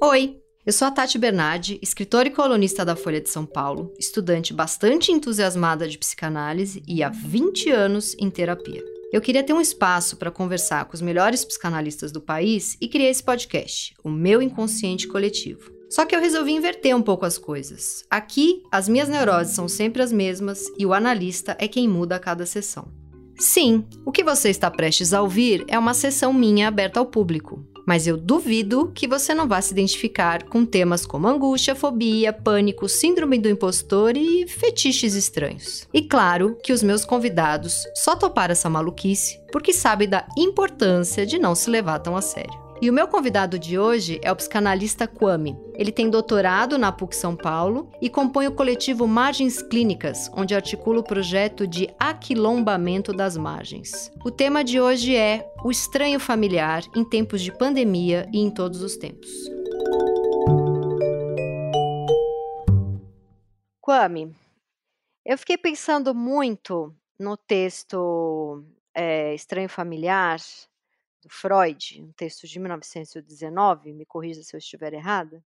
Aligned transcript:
Oi, 0.00 0.38
eu 0.64 0.72
sou 0.72 0.86
a 0.86 0.92
Tati 0.92 1.18
Bernardi, 1.18 1.76
escritora 1.82 2.28
e 2.28 2.30
colunista 2.30 2.84
da 2.84 2.94
Folha 2.94 3.20
de 3.20 3.28
São 3.28 3.44
Paulo, 3.44 3.92
estudante 3.98 4.54
bastante 4.54 5.10
entusiasmada 5.10 5.88
de 5.88 5.98
psicanálise 5.98 6.84
e 6.86 7.02
há 7.02 7.08
20 7.08 7.68
anos 7.70 8.14
em 8.16 8.30
terapia. 8.30 8.80
Eu 9.12 9.20
queria 9.20 9.42
ter 9.42 9.52
um 9.52 9.60
espaço 9.60 10.16
para 10.16 10.30
conversar 10.30 10.84
com 10.84 10.94
os 10.94 11.02
melhores 11.02 11.44
psicanalistas 11.44 12.12
do 12.12 12.20
país 12.20 12.76
e 12.80 12.86
criei 12.86 13.10
esse 13.10 13.24
podcast, 13.24 13.92
o 14.04 14.08
meu 14.08 14.40
inconsciente 14.40 15.08
coletivo. 15.08 15.68
Só 15.90 16.06
que 16.06 16.14
eu 16.14 16.20
resolvi 16.20 16.52
inverter 16.52 16.94
um 16.94 17.02
pouco 17.02 17.26
as 17.26 17.36
coisas. 17.36 18.04
Aqui, 18.08 18.62
as 18.70 18.88
minhas 18.88 19.08
neuroses 19.08 19.56
são 19.56 19.66
sempre 19.66 20.00
as 20.00 20.12
mesmas 20.12 20.66
e 20.78 20.86
o 20.86 20.94
analista 20.94 21.56
é 21.58 21.66
quem 21.66 21.88
muda 21.88 22.14
a 22.14 22.20
cada 22.20 22.46
sessão. 22.46 22.86
Sim, 23.36 23.84
o 24.06 24.12
que 24.12 24.22
você 24.22 24.48
está 24.48 24.70
prestes 24.70 25.12
a 25.12 25.22
ouvir 25.22 25.64
é 25.66 25.76
uma 25.76 25.92
sessão 25.92 26.32
minha 26.32 26.68
aberta 26.68 27.00
ao 27.00 27.06
público 27.06 27.66
mas 27.88 28.06
eu 28.06 28.18
duvido 28.18 28.92
que 28.94 29.08
você 29.08 29.32
não 29.32 29.48
vá 29.48 29.62
se 29.62 29.72
identificar 29.72 30.42
com 30.42 30.66
temas 30.66 31.06
como 31.06 31.26
angústia, 31.26 31.74
fobia, 31.74 32.34
pânico, 32.34 32.86
síndrome 32.86 33.38
do 33.38 33.48
impostor 33.48 34.14
e 34.14 34.46
fetiches 34.46 35.14
estranhos. 35.14 35.88
E 35.90 36.02
claro 36.02 36.58
que 36.62 36.70
os 36.70 36.82
meus 36.82 37.06
convidados 37.06 37.84
só 37.94 38.14
toparam 38.14 38.52
essa 38.52 38.68
maluquice 38.68 39.40
porque 39.50 39.72
sabem 39.72 40.06
da 40.06 40.26
importância 40.36 41.24
de 41.24 41.38
não 41.38 41.54
se 41.54 41.70
levar 41.70 41.98
tão 42.00 42.14
a 42.14 42.20
sério. 42.20 42.67
E 42.80 42.88
o 42.88 42.92
meu 42.92 43.08
convidado 43.08 43.58
de 43.58 43.76
hoje 43.76 44.20
é 44.22 44.30
o 44.30 44.36
psicanalista 44.36 45.08
Kwame. 45.08 45.58
Ele 45.74 45.90
tem 45.90 46.08
doutorado 46.08 46.78
na 46.78 46.92
PUC 46.92 47.16
São 47.16 47.34
Paulo 47.34 47.90
e 48.00 48.08
compõe 48.08 48.46
o 48.46 48.54
coletivo 48.54 49.04
Margens 49.04 49.60
Clínicas, 49.60 50.30
onde 50.32 50.54
articula 50.54 51.00
o 51.00 51.02
projeto 51.02 51.66
de 51.66 51.88
aquilombamento 51.98 53.12
das 53.12 53.36
margens. 53.36 54.12
O 54.24 54.30
tema 54.30 54.62
de 54.62 54.80
hoje 54.80 55.16
é 55.16 55.44
o 55.64 55.72
estranho 55.72 56.20
familiar 56.20 56.84
em 56.94 57.04
tempos 57.04 57.42
de 57.42 57.50
pandemia 57.50 58.28
e 58.32 58.38
em 58.38 58.48
todos 58.48 58.80
os 58.80 58.96
tempos. 58.96 59.28
Kwame, 63.80 64.32
eu 65.26 65.36
fiquei 65.36 65.58
pensando 65.58 66.14
muito 66.14 66.94
no 67.18 67.36
texto 67.36 68.62
é, 68.94 69.34
Estranho 69.34 69.68
Familiar 69.68 70.38
do 71.22 71.28
Freud, 71.28 72.02
um 72.02 72.12
texto 72.12 72.46
de 72.46 72.58
1919, 72.58 73.92
me 73.92 74.04
corrija 74.04 74.42
se 74.42 74.54
eu 74.54 74.58
estiver 74.58 74.92
errada. 74.92 75.42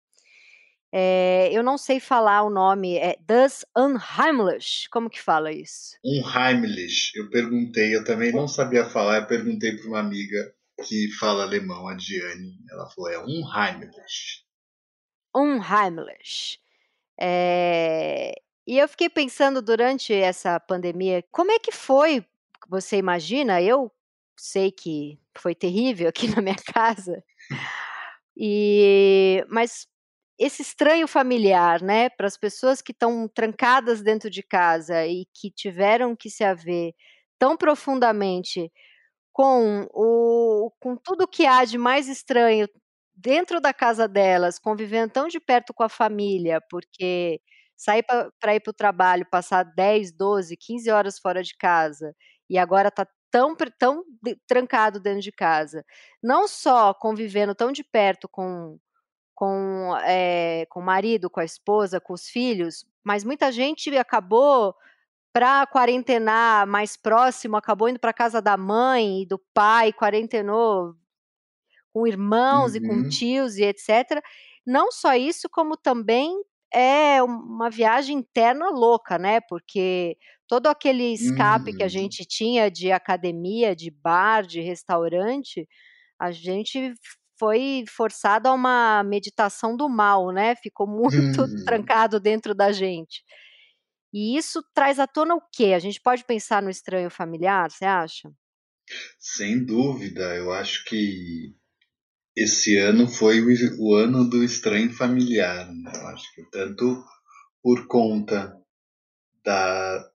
É, 0.93 1.49
eu 1.53 1.63
não 1.63 1.77
sei 1.77 2.01
falar 2.01 2.43
o 2.43 2.49
nome, 2.49 2.97
é 2.97 3.15
Das 3.21 3.65
Unheimlich, 3.77 4.89
como 4.89 5.09
que 5.09 5.21
fala 5.21 5.51
isso? 5.51 5.97
Unheimlich, 6.03 7.13
eu 7.15 7.29
perguntei, 7.29 7.95
eu 7.95 8.03
também 8.03 8.33
não 8.33 8.47
sabia 8.47 8.83
falar, 8.83 9.21
eu 9.21 9.27
perguntei 9.27 9.77
para 9.77 9.87
uma 9.87 9.99
amiga 9.99 10.53
que 10.85 11.09
fala 11.17 11.43
alemão, 11.43 11.87
a 11.87 11.95
Diane, 11.95 12.57
ela 12.69 12.89
falou, 12.89 13.09
é 13.09 13.17
Unheimlich. 13.19 14.45
Unheimlich. 15.33 16.59
É, 17.17 18.33
e 18.67 18.77
eu 18.77 18.87
fiquei 18.89 19.09
pensando 19.09 19.61
durante 19.61 20.13
essa 20.13 20.59
pandemia, 20.59 21.23
como 21.31 21.51
é 21.51 21.59
que 21.59 21.71
foi, 21.71 22.25
você 22.67 22.97
imagina, 22.97 23.61
eu 23.61 23.89
sei 24.41 24.71
que 24.71 25.19
foi 25.37 25.53
terrível 25.55 26.09
aqui 26.09 26.27
na 26.35 26.41
minha 26.41 26.55
casa. 26.73 27.23
E 28.37 29.43
mas 29.49 29.87
esse 30.39 30.61
estranho 30.63 31.07
familiar, 31.07 31.81
né, 31.83 32.09
para 32.09 32.25
as 32.27 32.37
pessoas 32.37 32.81
que 32.81 32.91
estão 32.91 33.27
trancadas 33.27 34.01
dentro 34.01 34.29
de 34.29 34.41
casa 34.43 35.05
e 35.05 35.25
que 35.33 35.51
tiveram 35.51 36.15
que 36.15 36.29
se 36.29 36.43
haver 36.43 36.93
tão 37.39 37.55
profundamente 37.57 38.71
com 39.33 39.87
o 39.93 40.71
com 40.79 40.95
tudo 40.97 41.27
que 41.27 41.45
há 41.45 41.65
de 41.65 41.77
mais 41.77 42.07
estranho 42.09 42.67
dentro 43.15 43.61
da 43.61 43.73
casa 43.73 44.07
delas, 44.07 44.59
convivendo 44.59 45.13
tão 45.13 45.27
de 45.27 45.39
perto 45.39 45.73
com 45.73 45.83
a 45.83 45.89
família, 45.89 46.61
porque 46.69 47.41
sair 47.77 48.03
para 48.03 48.55
ir 48.55 48.61
para 48.61 48.71
o 48.71 48.73
trabalho, 48.73 49.27
passar 49.31 49.63
10, 49.63 50.11
12, 50.13 50.57
15 50.57 50.89
horas 50.91 51.19
fora 51.19 51.43
de 51.43 51.55
casa, 51.57 52.15
e 52.49 52.57
agora 52.57 52.89
está 52.89 53.07
tão, 53.31 53.55
tão 53.79 54.03
trancado 54.45 54.99
dentro 54.99 55.21
de 55.21 55.31
casa, 55.31 55.85
não 56.21 56.47
só 56.47 56.93
convivendo 56.93 57.55
tão 57.55 57.71
de 57.71 57.83
perto 57.83 58.27
com, 58.27 58.77
com, 59.33 59.95
é, 60.03 60.65
com 60.69 60.81
o 60.81 60.83
marido, 60.83 61.29
com 61.29 61.39
a 61.39 61.45
esposa, 61.45 61.99
com 61.99 62.13
os 62.13 62.27
filhos, 62.27 62.85
mas 63.03 63.23
muita 63.23 63.51
gente 63.51 63.95
acabou 63.97 64.75
para 65.33 65.65
quarentenar 65.65 66.67
mais 66.67 66.97
próximo, 66.97 67.55
acabou 67.55 67.87
indo 67.87 67.99
para 67.99 68.13
casa 68.13 68.41
da 68.41 68.57
mãe 68.57 69.21
e 69.21 69.25
do 69.25 69.39
pai, 69.53 69.93
quarentenou 69.93 70.93
com 71.93 72.05
irmãos 72.05 72.71
uhum. 72.71 72.77
e 72.77 72.87
com 72.87 72.93
uhum. 72.95 73.09
tios 73.09 73.57
e 73.57 73.63
etc. 73.63 74.21
Não 74.65 74.91
só 74.91 75.15
isso, 75.15 75.49
como 75.49 75.77
também 75.77 76.43
é 76.73 77.21
uma 77.23 77.69
viagem 77.69 78.17
interna 78.17 78.69
louca, 78.69 79.17
né? 79.17 79.41
Porque 79.41 80.17
todo 80.51 80.67
aquele 80.67 81.13
escape 81.13 81.71
que 81.71 81.81
a 81.81 81.85
uhum. 81.85 81.89
gente 81.89 82.25
tinha 82.25 82.69
de 82.69 82.91
academia, 82.91 83.73
de 83.73 83.89
bar, 83.89 84.45
de 84.45 84.59
restaurante, 84.59 85.65
a 86.19 86.29
gente 86.29 86.93
foi 87.39 87.85
forçado 87.87 88.49
a 88.49 88.51
uma 88.51 89.01
meditação 89.01 89.77
do 89.77 89.87
mal, 89.87 90.29
né? 90.33 90.53
Ficou 90.57 90.85
muito 90.85 91.15
uhum. 91.39 91.63
trancado 91.63 92.19
dentro 92.19 92.53
da 92.53 92.73
gente. 92.73 93.23
E 94.13 94.37
isso 94.37 94.61
traz 94.75 94.99
à 94.99 95.07
tona 95.07 95.35
o 95.35 95.41
quê? 95.53 95.71
A 95.73 95.79
gente 95.79 96.01
pode 96.01 96.25
pensar 96.25 96.61
no 96.61 96.69
estranho 96.69 97.09
familiar, 97.09 97.71
você 97.71 97.85
acha? 97.85 98.29
Sem 99.17 99.63
dúvida, 99.63 100.35
eu 100.35 100.51
acho 100.51 100.83
que 100.83 101.55
esse 102.35 102.75
ano 102.75 103.07
foi 103.07 103.39
o, 103.39 103.47
o 103.79 103.95
ano 103.95 104.29
do 104.29 104.43
estranho 104.43 104.91
familiar. 104.91 105.65
Né? 105.73 105.93
Eu 105.95 106.07
acho 106.07 106.35
que 106.35 106.43
tanto 106.51 107.01
por 107.63 107.87
conta 107.87 108.53
da 109.45 110.10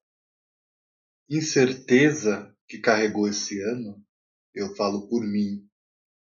incerteza 1.28 2.54
que 2.68 2.78
carregou 2.78 3.28
esse 3.28 3.60
ano, 3.60 4.02
eu 4.54 4.74
falo 4.74 5.08
por 5.08 5.22
mim. 5.22 5.66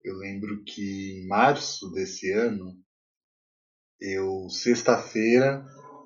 Eu 0.02 0.16
lembro 0.16 0.62
que 0.64 1.22
em 1.22 1.26
março 1.26 1.90
desse 1.92 2.30
ano, 2.32 2.76
eu 4.00 4.48
sexta-feira 4.48 5.64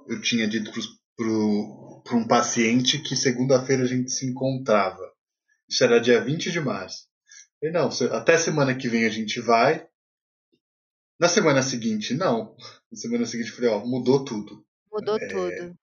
eu 0.08 0.20
tinha 0.20 0.48
dito 0.48 0.72
para 1.16 2.16
um 2.16 2.26
paciente 2.26 3.02
que 3.02 3.16
segunda-feira 3.16 3.82
a 3.82 3.86
gente 3.86 4.10
se 4.10 4.26
encontrava. 4.26 5.12
Isso 5.68 5.84
era 5.84 6.00
dia 6.00 6.22
20 6.22 6.50
de 6.50 6.60
março. 6.60 7.06
Falei, 7.60 7.72
não, 7.72 7.88
até 8.12 8.36
semana 8.36 8.76
que 8.76 8.88
vem 8.88 9.04
a 9.04 9.10
gente 9.10 9.40
vai. 9.40 9.86
Na 11.18 11.28
semana 11.28 11.62
seguinte, 11.62 12.14
não. 12.14 12.56
Na 12.90 12.98
semana 12.98 13.24
seguinte, 13.24 13.50
eu 13.50 13.54
falei, 13.54 13.70
ó, 13.70 13.86
mudou 13.86 14.24
tudo. 14.24 14.66
Mudou 14.90 15.16
é, 15.16 15.28
tudo. 15.28 15.78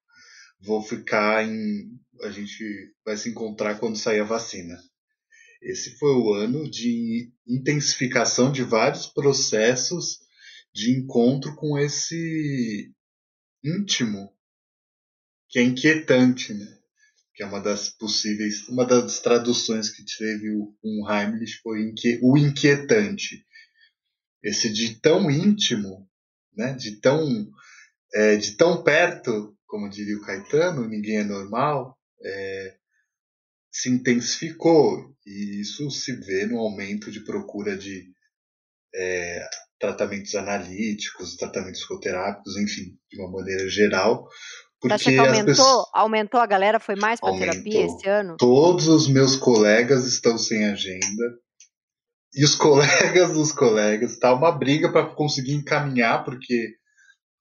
Vou 0.59 0.81
ficar 0.81 1.45
em. 1.45 1.99
A 2.21 2.29
gente 2.31 2.93
vai 3.05 3.15
se 3.15 3.29
encontrar 3.29 3.79
quando 3.79 3.97
sair 3.97 4.19
a 4.19 4.25
vacina. 4.25 4.77
Esse 5.61 5.97
foi 5.97 6.13
o 6.13 6.33
ano 6.33 6.69
de 6.69 7.31
intensificação 7.47 8.51
de 8.51 8.63
vários 8.63 9.07
processos 9.07 10.19
de 10.73 10.91
encontro 10.91 11.55
com 11.55 11.77
esse 11.77 12.93
íntimo, 13.63 14.33
que 15.49 15.59
é 15.59 15.63
inquietante, 15.63 16.53
né? 16.53 16.79
que 17.39 17.43
é 17.43 17.45
uma 17.45 17.61
das 17.61 17.87
possíveis, 17.87 18.67
uma 18.67 18.85
das 18.85 19.21
traduções 19.21 19.89
que 19.89 20.03
teve 20.03 20.49
o 20.51 20.75
um 20.83 21.09
Heimlich 21.09 21.61
foi 21.63 21.93
o 22.21 22.37
inquietante. 22.37 23.45
Esse 24.43 24.69
de 24.69 24.99
tão 24.99 25.31
íntimo, 25.31 26.05
né, 26.53 26.73
de 26.73 26.99
tão 26.99 27.49
é, 28.13 28.35
de 28.35 28.57
tão 28.57 28.83
perto, 28.83 29.57
como 29.69 29.89
diria 29.89 30.17
o 30.17 30.21
Caetano, 30.21 30.87
ninguém 30.87 31.19
é 31.19 31.23
normal, 31.23 31.97
é, 32.25 32.75
se 33.71 33.89
intensificou 33.89 35.15
e 35.25 35.61
isso 35.61 35.89
se 35.91 36.13
vê 36.13 36.45
no 36.45 36.57
aumento 36.57 37.11
de 37.11 37.23
procura 37.23 37.77
de 37.77 38.11
é, 38.93 39.45
tratamentos 39.79 40.33
analíticos, 40.35 41.37
tratamentos 41.37 41.81
psicoterápicos, 41.81 42.57
enfim, 42.57 42.97
de 43.09 43.21
uma 43.21 43.31
maneira 43.31 43.69
geral, 43.69 44.27
porque 44.81 44.97
Você 44.97 45.09
acha 45.09 45.11
que 45.11 45.19
aumentou, 45.19 45.45
pessoas... 45.45 45.85
aumentou 45.93 46.39
a 46.39 46.45
galera? 46.45 46.79
Foi 46.79 46.95
mais 46.95 47.19
para 47.19 47.37
terapia 47.37 47.85
esse 47.85 48.07
ano? 48.07 48.37
Todos 48.37 48.87
os 48.87 49.09
meus 49.09 49.35
colegas 49.35 50.05
estão 50.05 50.37
sem 50.37 50.65
agenda. 50.65 51.23
E 52.33 52.45
os 52.45 52.55
colegas 52.55 53.33
dos 53.33 53.51
colegas. 53.51 54.17
Tá 54.17 54.33
uma 54.33 54.51
briga 54.51 54.89
para 54.89 55.13
conseguir 55.13 55.53
encaminhar, 55.53 56.23
porque 56.23 56.78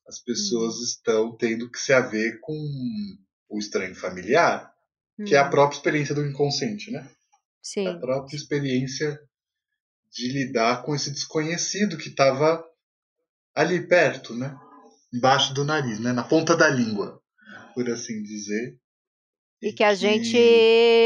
as 0.08 0.18
pessoas 0.18 0.76
hum. 0.78 0.84
estão 0.84 1.36
tendo 1.36 1.70
que 1.70 1.78
se 1.78 1.92
haver 1.92 2.40
com 2.40 2.54
o 3.48 3.58
estranho 3.58 3.94
familiar, 3.94 4.72
hum. 5.18 5.24
que 5.24 5.34
é 5.34 5.38
a 5.38 5.46
hum. 5.46 5.50
própria 5.50 5.76
experiência 5.76 6.14
do 6.14 6.26
inconsciente, 6.26 6.90
né? 6.90 7.08
Sim. 7.62 7.86
A 7.86 7.98
própria 7.98 8.36
experiência 8.36 9.20
de 10.10 10.28
lidar 10.32 10.82
com 10.82 10.94
esse 10.94 11.10
desconhecido 11.10 11.98
que 11.98 12.08
estava 12.08 12.64
ali 13.54 13.86
perto, 13.86 14.34
né? 14.34 14.58
Embaixo 15.12 15.52
do 15.52 15.64
nariz, 15.64 16.00
né? 16.00 16.12
Na 16.12 16.24
ponta 16.24 16.56
da 16.56 16.68
língua 16.68 17.22
por 17.78 17.88
assim 17.90 18.20
dizer. 18.24 18.76
E, 19.60 19.68
e 19.68 19.72
que 19.72 19.82
a 19.82 19.94
gente 19.94 20.38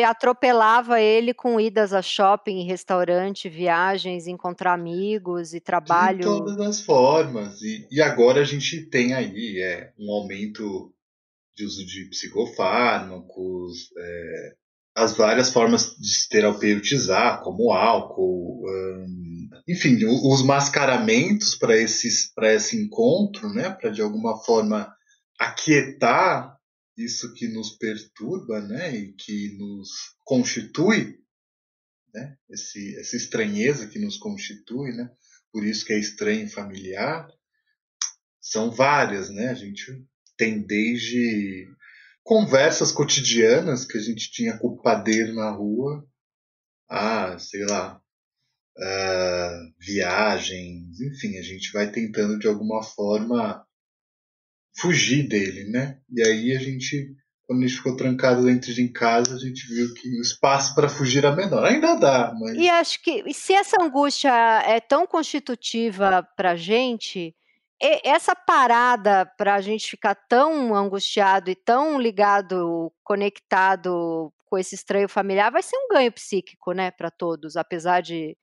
atropelava 0.06 1.00
ele 1.00 1.32
com 1.32 1.60
idas 1.60 1.93
a 1.93 2.02
shopping, 2.02 2.64
restaurante, 2.64 3.49
viagens, 3.49 4.26
encontrar 4.26 4.75
amigos 4.75 5.54
e 5.54 5.60
trabalho. 5.60 6.19
De 6.19 6.25
todas 6.25 6.60
as 6.60 6.81
formas. 6.81 7.62
E, 7.62 7.87
e 7.90 8.00
agora 8.00 8.40
a 8.40 8.44
gente 8.44 8.82
tem 8.90 9.14
aí 9.14 9.60
é, 9.60 9.93
um 9.99 10.10
aumento 10.12 10.93
de 11.56 11.64
uso 11.64 11.84
de 11.87 12.08
psicofármacos, 12.10 13.90
é, 13.96 14.52
as 14.94 15.16
várias 15.16 15.50
formas 15.52 15.96
de 15.96 16.14
se 16.14 16.28
terapeutizar, 16.28 17.43
como 17.43 17.72
álcool, 17.72 18.62
hum, 18.66 19.48
enfim, 19.66 19.98
os 20.05 20.43
mascaramentos 20.43 21.55
para 21.55 21.76
esse 21.76 22.76
encontro, 22.76 23.48
né, 23.50 23.70
para 23.70 23.90
de 23.90 24.02
alguma 24.02 24.38
forma 24.44 24.93
aquietar 25.38 26.56
isso 26.96 27.32
que 27.34 27.48
nos 27.48 27.76
perturba, 27.76 28.60
né, 28.60 28.94
e 28.94 29.12
que 29.14 29.56
nos 29.58 29.88
constitui, 30.24 31.18
né, 32.12 32.36
esse, 32.50 32.98
essa 32.98 33.16
estranheza 33.16 33.88
que 33.88 33.98
nos 33.98 34.18
constitui, 34.18 34.92
né, 34.92 35.10
por 35.50 35.64
isso 35.64 35.84
que 35.84 35.92
é 35.92 35.98
estranho 35.98 36.48
familiar, 36.50 37.28
são 38.40 38.70
várias, 38.70 39.30
né, 39.30 39.48
a 39.48 39.54
gente 39.54 40.04
tem 40.36 40.60
desde 40.60 41.68
conversas 42.22 42.92
cotidianas 42.92 43.84
que 43.84 43.98
a 43.98 44.00
gente 44.00 44.30
tinha 44.30 44.58
com 44.58 44.68
o 44.68 44.82
padeiro 44.82 45.34
na 45.34 45.50
rua, 45.50 46.06
a, 46.88 47.38
sei 47.38 47.64
lá, 47.64 48.00
uh, 48.76 49.74
viagens, 49.78 51.00
enfim, 51.00 51.38
a 51.38 51.42
gente 51.42 51.72
vai 51.72 51.90
tentando 51.90 52.38
de 52.38 52.46
alguma 52.46 52.82
forma 52.82 53.66
fugir 54.76 55.28
dele, 55.28 55.70
né? 55.70 55.98
E 56.10 56.22
aí 56.22 56.56
a 56.56 56.60
gente, 56.60 57.14
quando 57.46 57.62
a 57.62 57.66
gente 57.66 57.76
ficou 57.76 57.96
trancado 57.96 58.44
dentro 58.44 58.72
de 58.72 58.88
casa, 58.88 59.34
a 59.34 59.38
gente 59.38 59.66
viu 59.66 59.92
que 59.94 60.08
o 60.08 60.22
espaço 60.22 60.74
para 60.74 60.88
fugir 60.88 61.19
era 61.19 61.34
menor. 61.34 61.64
Ainda 61.64 61.94
dá, 61.94 62.34
mas. 62.38 62.56
E 62.56 62.69
acho 62.69 63.02
que 63.02 63.32
se 63.32 63.54
essa 63.54 63.76
angústia 63.82 64.32
é 64.66 64.80
tão 64.80 65.06
constitutiva 65.06 66.26
para 66.36 66.56
gente, 66.56 67.34
essa 68.04 68.34
parada 68.34 69.26
para 69.36 69.54
a 69.56 69.60
gente 69.60 69.90
ficar 69.90 70.14
tão 70.14 70.74
angustiado 70.74 71.50
e 71.50 71.56
tão 71.56 72.00
ligado, 72.00 72.92
conectado 73.02 74.32
com 74.46 74.58
esse 74.58 74.74
estranho 74.74 75.08
familiar, 75.08 75.50
vai 75.50 75.62
ser 75.62 75.76
um 75.76 75.88
ganho 75.88 76.12
psíquico, 76.12 76.72
né, 76.72 76.90
para 76.90 77.10
todos, 77.10 77.56
apesar 77.56 78.02
de 78.02 78.36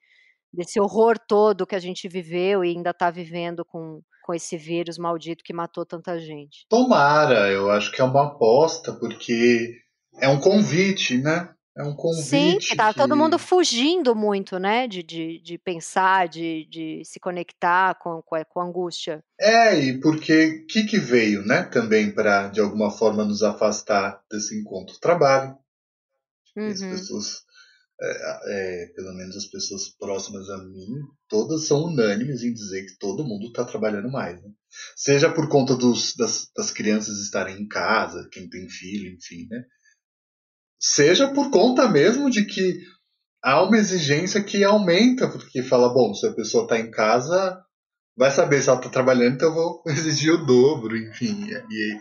desse 0.53 0.79
horror 0.79 1.17
todo 1.17 1.65
que 1.65 1.75
a 1.75 1.79
gente 1.79 2.07
viveu 2.07 2.63
e 2.63 2.69
ainda 2.69 2.89
está 2.91 3.09
vivendo 3.09 3.63
com, 3.63 4.01
com 4.23 4.33
esse 4.33 4.57
vírus 4.57 4.97
maldito 4.97 5.43
que 5.43 5.53
matou 5.53 5.85
tanta 5.85 6.19
gente. 6.19 6.65
Tomara, 6.69 7.49
eu 7.49 7.69
acho 7.69 7.91
que 7.91 8.01
é 8.01 8.03
uma 8.03 8.27
aposta, 8.27 8.93
porque 8.93 9.75
é 10.19 10.27
um 10.27 10.39
convite, 10.39 11.17
né? 11.17 11.49
É 11.77 11.83
um 11.83 11.95
convite. 11.95 12.25
Sim, 12.25 12.75
tá 12.75 12.91
que... 12.91 12.99
todo 12.99 13.15
mundo 13.15 13.39
fugindo 13.39 14.13
muito, 14.13 14.59
né? 14.59 14.85
De, 14.85 15.01
de, 15.01 15.39
de 15.39 15.57
pensar, 15.57 16.27
de, 16.27 16.65
de 16.65 17.01
se 17.05 17.19
conectar 17.21 17.95
com, 17.95 18.21
com, 18.21 18.59
a 18.59 18.63
angústia. 18.63 19.23
É, 19.39 19.79
e 19.79 19.97
porque 20.01 20.63
o 20.63 20.67
que, 20.67 20.83
que 20.83 20.99
veio, 20.99 21.41
né? 21.45 21.63
Também 21.63 22.11
para, 22.11 22.49
de 22.49 22.59
alguma 22.59 22.91
forma, 22.91 23.23
nos 23.23 23.43
afastar 23.43 24.21
desse 24.29 24.59
encontro? 24.59 24.99
Trabalho. 24.99 25.57
Uhum. 26.57 26.67
As 26.67 26.81
pessoas, 26.81 27.45
é, 28.01 28.83
é, 28.83 28.85
pelo 28.95 29.13
menos 29.13 29.35
as 29.35 29.45
pessoas 29.45 29.89
próximas 29.89 30.49
a 30.49 30.57
mim, 30.63 30.87
todas 31.27 31.67
são 31.67 31.83
unânimes 31.83 32.43
em 32.43 32.53
dizer 32.53 32.85
que 32.85 32.97
todo 32.97 33.25
mundo 33.25 33.47
está 33.47 33.65
trabalhando 33.65 34.09
mais. 34.09 34.41
Né? 34.41 34.49
Seja 34.95 35.29
por 35.29 35.49
conta 35.49 35.75
dos, 35.75 36.15
das, 36.15 36.49
das 36.55 36.71
crianças 36.71 37.17
estarem 37.19 37.61
em 37.61 37.67
casa, 37.67 38.29
quem 38.31 38.49
tem 38.49 38.69
filho, 38.69 39.13
enfim, 39.13 39.47
né? 39.49 39.63
seja 40.79 41.27
por 41.33 41.51
conta 41.51 41.89
mesmo 41.89 42.29
de 42.29 42.45
que 42.45 42.79
há 43.43 43.61
uma 43.63 43.77
exigência 43.77 44.41
que 44.41 44.63
aumenta, 44.63 45.27
porque 45.27 45.61
fala, 45.61 45.93
bom, 45.93 46.13
se 46.13 46.25
a 46.25 46.33
pessoa 46.33 46.63
está 46.63 46.79
em 46.79 46.89
casa, 46.89 47.61
vai 48.15 48.31
saber 48.31 48.61
se 48.61 48.69
ela 48.69 48.77
está 48.77 48.89
trabalhando, 48.89 49.35
então 49.35 49.49
eu 49.49 49.55
vou 49.55 49.83
exigir 49.87 50.33
o 50.33 50.45
dobro, 50.45 50.95
enfim. 50.95 51.47
E, 51.69 51.93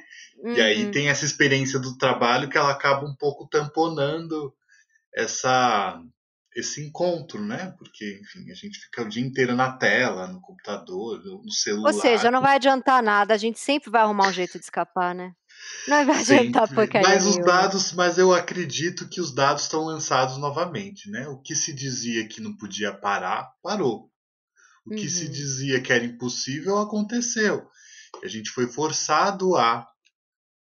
uhum. 0.42 0.52
e 0.54 0.60
aí 0.60 0.84
uhum. 0.84 0.90
tem 0.92 1.08
essa 1.08 1.24
experiência 1.24 1.80
do 1.80 1.96
trabalho 1.98 2.48
que 2.48 2.56
ela 2.56 2.70
acaba 2.70 3.04
um 3.04 3.16
pouco 3.16 3.48
tamponando 3.48 4.54
essa 5.18 6.00
esse 6.56 6.84
encontro, 6.84 7.40
né? 7.44 7.72
Porque, 7.78 8.20
enfim, 8.20 8.50
a 8.50 8.54
gente 8.54 8.80
fica 8.80 9.02
o 9.02 9.08
dia 9.08 9.24
inteiro 9.24 9.54
na 9.54 9.72
tela, 9.72 10.26
no 10.26 10.40
computador, 10.40 11.22
no 11.24 11.52
celular. 11.52 11.92
Ou 11.92 12.00
seja, 12.00 12.30
não 12.30 12.40
vai 12.40 12.56
adiantar 12.56 13.00
nada, 13.02 13.32
a 13.32 13.36
gente 13.36 13.60
sempre 13.60 13.90
vai 13.90 14.02
arrumar 14.02 14.28
um 14.28 14.32
jeito 14.32 14.58
de 14.58 14.64
escapar, 14.64 15.14
né? 15.14 15.32
Não 15.86 16.04
vai 16.04 16.18
adiantar 16.18 16.68
porcaria 16.68 17.08
Mas 17.08 17.26
os 17.26 17.36
dados, 17.38 17.92
mas 17.92 18.18
eu 18.18 18.32
acredito 18.32 19.08
que 19.08 19.20
os 19.20 19.32
dados 19.32 19.64
estão 19.64 19.84
lançados 19.84 20.36
novamente, 20.38 21.10
né? 21.10 21.28
O 21.28 21.38
que 21.38 21.54
se 21.54 21.72
dizia 21.72 22.26
que 22.26 22.40
não 22.40 22.56
podia 22.56 22.92
parar, 22.92 23.52
parou. 23.62 24.10
O 24.86 24.90
que 24.90 25.02
uhum. 25.02 25.08
se 25.08 25.28
dizia 25.28 25.80
que 25.80 25.92
era 25.92 26.04
impossível, 26.04 26.78
aconteceu. 26.78 27.68
A 28.22 28.26
gente 28.26 28.50
foi 28.50 28.66
forçado 28.66 29.54
a. 29.56 29.86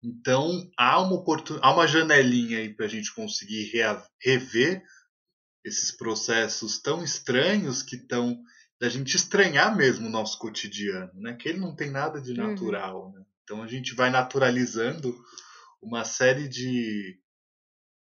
Então, 0.04 0.70
há 0.78 1.00
uma, 1.00 1.14
oportun... 1.14 1.58
há 1.62 1.72
uma 1.72 1.86
janelinha 1.86 2.58
aí 2.58 2.74
para 2.74 2.84
a 2.84 2.88
gente 2.88 3.14
conseguir 3.14 3.72
rever 4.20 4.82
esses 5.64 5.90
processos 5.90 6.78
tão 6.78 7.02
estranhos 7.02 7.82
que 7.82 7.96
estão 7.96 8.38
da 8.78 8.88
gente 8.90 9.16
estranhar 9.16 9.74
mesmo 9.74 10.06
o 10.06 10.10
nosso 10.10 10.38
cotidiano, 10.38 11.10
né? 11.14 11.34
Que 11.34 11.48
ele 11.48 11.58
não 11.58 11.74
tem 11.74 11.90
nada 11.90 12.20
de 12.20 12.32
uhum. 12.32 12.50
natural, 12.50 13.06
uhum. 13.06 13.12
né? 13.12 13.24
Então 13.42 13.62
a 13.62 13.66
gente 13.66 13.94
vai 13.94 14.10
naturalizando 14.10 15.16
uma 15.80 16.04
série 16.04 16.48
de 16.48 17.18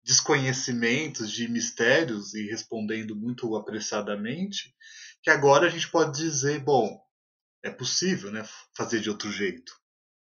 desconhecimentos, 0.03 1.31
de 1.31 1.47
mistérios 1.47 2.33
e 2.33 2.47
respondendo 2.47 3.15
muito 3.15 3.55
apressadamente, 3.55 4.75
que 5.21 5.29
agora 5.29 5.67
a 5.67 5.69
gente 5.69 5.89
pode 5.89 6.17
dizer, 6.17 6.59
bom, 6.59 7.01
é 7.63 7.69
possível, 7.69 8.31
né, 8.31 8.45
fazer 8.75 8.99
de 8.99 9.09
outro 9.09 9.31
jeito. 9.31 9.73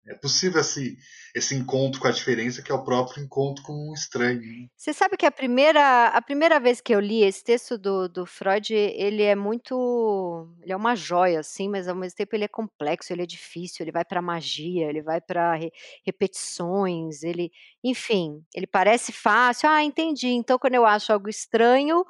É 0.07 0.15
possível 0.15 0.61
esse, 0.61 0.97
esse 1.35 1.53
encontro 1.53 1.99
com 1.99 2.07
a 2.07 2.11
diferença 2.11 2.61
que 2.61 2.71
é 2.71 2.75
o 2.75 2.83
próprio 2.83 3.23
encontro 3.23 3.63
com 3.63 3.89
um 3.89 3.93
estranho. 3.93 4.41
Você 4.75 4.93
sabe 4.93 5.17
que 5.17 5.25
a 5.25 5.31
primeira, 5.31 6.07
a 6.07 6.21
primeira 6.21 6.59
vez 6.59 6.79
que 6.79 6.95
eu 6.95 6.99
li 6.99 7.23
esse 7.23 7.43
texto 7.43 7.77
do, 7.77 8.07
do 8.07 8.25
Freud, 8.25 8.73
ele 8.73 9.23
é 9.23 9.35
muito. 9.35 10.47
Ele 10.61 10.71
é 10.71 10.75
uma 10.75 10.95
joia, 10.95 11.41
assim, 11.41 11.67
mas 11.67 11.87
ao 11.87 11.95
mesmo 11.95 12.15
tempo 12.15 12.35
ele 12.35 12.45
é 12.45 12.47
complexo, 12.47 13.11
ele 13.11 13.23
é 13.23 13.25
difícil, 13.25 13.83
ele 13.83 13.91
vai 13.91 14.05
para 14.05 14.21
magia, 14.21 14.87
ele 14.87 15.01
vai 15.01 15.19
para 15.19 15.55
re, 15.55 15.71
repetições, 16.05 17.23
ele. 17.23 17.51
Enfim, 17.83 18.43
ele 18.55 18.67
parece 18.67 19.11
fácil. 19.11 19.69
Ah, 19.69 19.83
entendi. 19.83 20.29
Então, 20.29 20.57
quando 20.57 20.75
eu 20.75 20.85
acho 20.85 21.11
algo 21.11 21.29
estranho, 21.29 22.05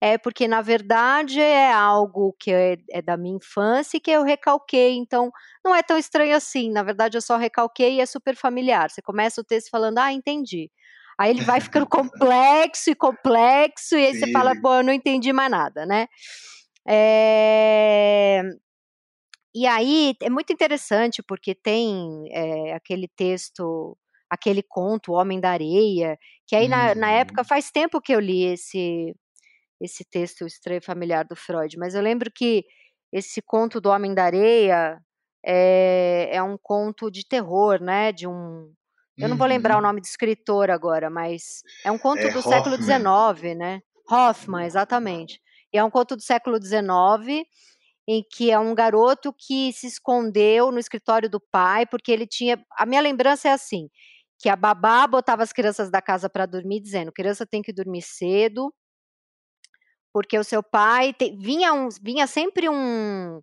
é 0.00 0.18
porque 0.18 0.46
na 0.46 0.60
verdade 0.60 1.40
é 1.40 1.72
algo 1.72 2.34
que 2.38 2.52
é, 2.52 2.76
é, 2.90 3.00
da 3.02 3.16
minha 3.16 3.36
infância 3.36 3.96
e 3.96 4.00
que 4.00 4.10
eu 4.10 4.22
recalquei, 4.22 4.96
então 4.96 5.30
não 5.64 5.74
é 5.74 5.82
tão 5.82 5.98
estranho 5.98 6.36
assim. 6.36 6.70
Na 6.70 6.82
verdade, 6.82 7.16
eu 7.16 7.22
só 7.22 7.36
recalquei 7.36 7.94
e 7.96 8.00
é 8.00 8.06
super 8.06 8.36
familiar. 8.36 8.90
Você 8.90 9.00
começa 9.02 9.40
o 9.40 9.44
texto 9.44 9.70
falando, 9.70 9.98
ah, 9.98 10.12
entendi. 10.12 10.70
Aí 11.18 11.30
ele 11.30 11.42
vai 11.42 11.60
ficando 11.60 11.86
complexo 11.88 12.90
e 12.90 12.94
complexo, 12.94 13.96
e 13.96 14.06
aí 14.06 14.14
Sim. 14.14 14.20
você 14.20 14.32
fala, 14.32 14.54
pô, 14.60 14.74
eu 14.76 14.84
não 14.84 14.92
entendi 14.92 15.32
mais 15.32 15.50
nada, 15.50 15.86
né? 15.86 16.06
É... 16.86 18.42
E 19.54 19.66
aí 19.66 20.14
é 20.22 20.28
muito 20.28 20.52
interessante 20.52 21.22
porque 21.22 21.54
tem 21.54 22.26
é, 22.30 22.74
aquele 22.74 23.08
texto, 23.16 23.96
aquele 24.28 24.62
conto, 24.62 25.12
O 25.12 25.14
Homem 25.14 25.40
da 25.40 25.50
Areia, 25.50 26.18
que 26.46 26.54
aí 26.54 26.68
na, 26.68 26.94
na 26.94 27.10
época 27.10 27.40
uhum. 27.40 27.48
faz 27.48 27.70
tempo 27.70 28.00
que 28.00 28.12
eu 28.14 28.20
li 28.20 28.44
esse, 28.44 29.14
esse 29.80 30.04
texto 30.04 30.42
o 30.42 30.46
Estranho 30.46 30.82
Familiar 30.82 31.24
do 31.24 31.36
Freud, 31.36 31.76
mas 31.78 31.94
eu 31.94 32.02
lembro 32.02 32.30
que 32.34 32.64
esse 33.12 33.40
conto 33.42 33.80
do 33.80 33.90
Homem 33.90 34.14
da 34.14 34.24
Areia 34.24 34.98
é, 35.44 36.28
é 36.32 36.42
um 36.42 36.58
conto 36.60 37.10
de 37.10 37.26
terror, 37.26 37.80
né? 37.80 38.12
De 38.12 38.26
um. 38.26 38.72
Eu 39.16 39.28
não 39.28 39.36
vou 39.36 39.46
lembrar 39.46 39.74
o 39.74 39.76
uhum. 39.78 39.84
nome 39.84 40.00
do 40.00 40.04
escritor 40.04 40.70
agora, 40.70 41.08
mas 41.08 41.62
é 41.84 41.90
um 41.90 41.96
conto 41.96 42.20
é 42.20 42.30
do 42.30 42.38
Hoffman. 42.40 42.54
século 42.54 42.76
XIX, 42.76 43.56
né? 43.56 43.80
Hoffman, 44.10 44.66
exatamente. 44.66 45.40
E 45.72 45.78
é 45.78 45.84
um 45.84 45.90
conto 45.90 46.16
do 46.16 46.22
século 46.22 46.62
XIX 46.62 47.46
em 48.08 48.22
que 48.22 48.50
é 48.50 48.58
um 48.58 48.74
garoto 48.74 49.32
que 49.32 49.72
se 49.72 49.86
escondeu 49.86 50.70
no 50.70 50.78
escritório 50.78 51.30
do 51.30 51.40
pai 51.40 51.86
porque 51.86 52.12
ele 52.12 52.26
tinha. 52.26 52.62
A 52.78 52.84
minha 52.84 53.00
lembrança 53.00 53.48
é 53.48 53.52
assim: 53.52 53.88
que 54.38 54.48
a 54.48 54.56
babá 54.56 55.06
botava 55.06 55.42
as 55.42 55.52
crianças 55.52 55.90
da 55.90 56.02
casa 56.02 56.28
para 56.28 56.44
dormir, 56.44 56.80
dizendo: 56.80 57.12
criança 57.12 57.46
tem 57.46 57.62
que 57.62 57.72
dormir 57.72 58.02
cedo, 58.02 58.72
porque 60.16 60.38
o 60.38 60.44
seu 60.44 60.62
pai 60.62 61.12
te, 61.12 61.36
vinha, 61.36 61.74
um, 61.74 61.90
vinha 62.00 62.26
sempre 62.26 62.70
um, 62.70 63.38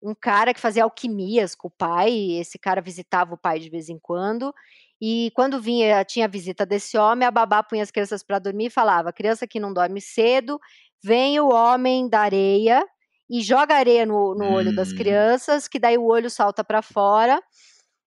um 0.00 0.14
cara 0.14 0.54
que 0.54 0.60
fazia 0.60 0.84
alquimias 0.84 1.56
com 1.56 1.66
o 1.66 1.70
pai, 1.76 2.12
esse 2.38 2.60
cara 2.60 2.80
visitava 2.80 3.34
o 3.34 3.36
pai 3.36 3.58
de 3.58 3.68
vez 3.68 3.88
em 3.88 3.98
quando, 3.98 4.54
e 5.00 5.32
quando 5.34 5.60
vinha, 5.60 6.04
tinha 6.04 6.26
a 6.26 6.28
visita 6.28 6.64
desse 6.64 6.96
homem, 6.96 7.26
a 7.26 7.30
babá 7.32 7.60
punha 7.60 7.82
as 7.82 7.90
crianças 7.90 8.22
para 8.22 8.38
dormir 8.38 8.66
e 8.66 8.70
falava: 8.70 9.12
criança 9.12 9.48
que 9.48 9.58
não 9.58 9.72
dorme 9.74 10.00
cedo, 10.00 10.60
vem 11.02 11.40
o 11.40 11.48
homem 11.48 12.08
da 12.08 12.20
areia 12.20 12.86
e 13.28 13.40
joga 13.40 13.74
areia 13.74 14.06
no, 14.06 14.36
no 14.36 14.44
hum. 14.44 14.52
olho 14.52 14.72
das 14.76 14.92
hum. 14.92 14.96
crianças, 14.96 15.66
que 15.66 15.80
daí 15.80 15.98
o 15.98 16.06
olho 16.06 16.30
salta 16.30 16.62
para 16.62 16.82
fora. 16.82 17.42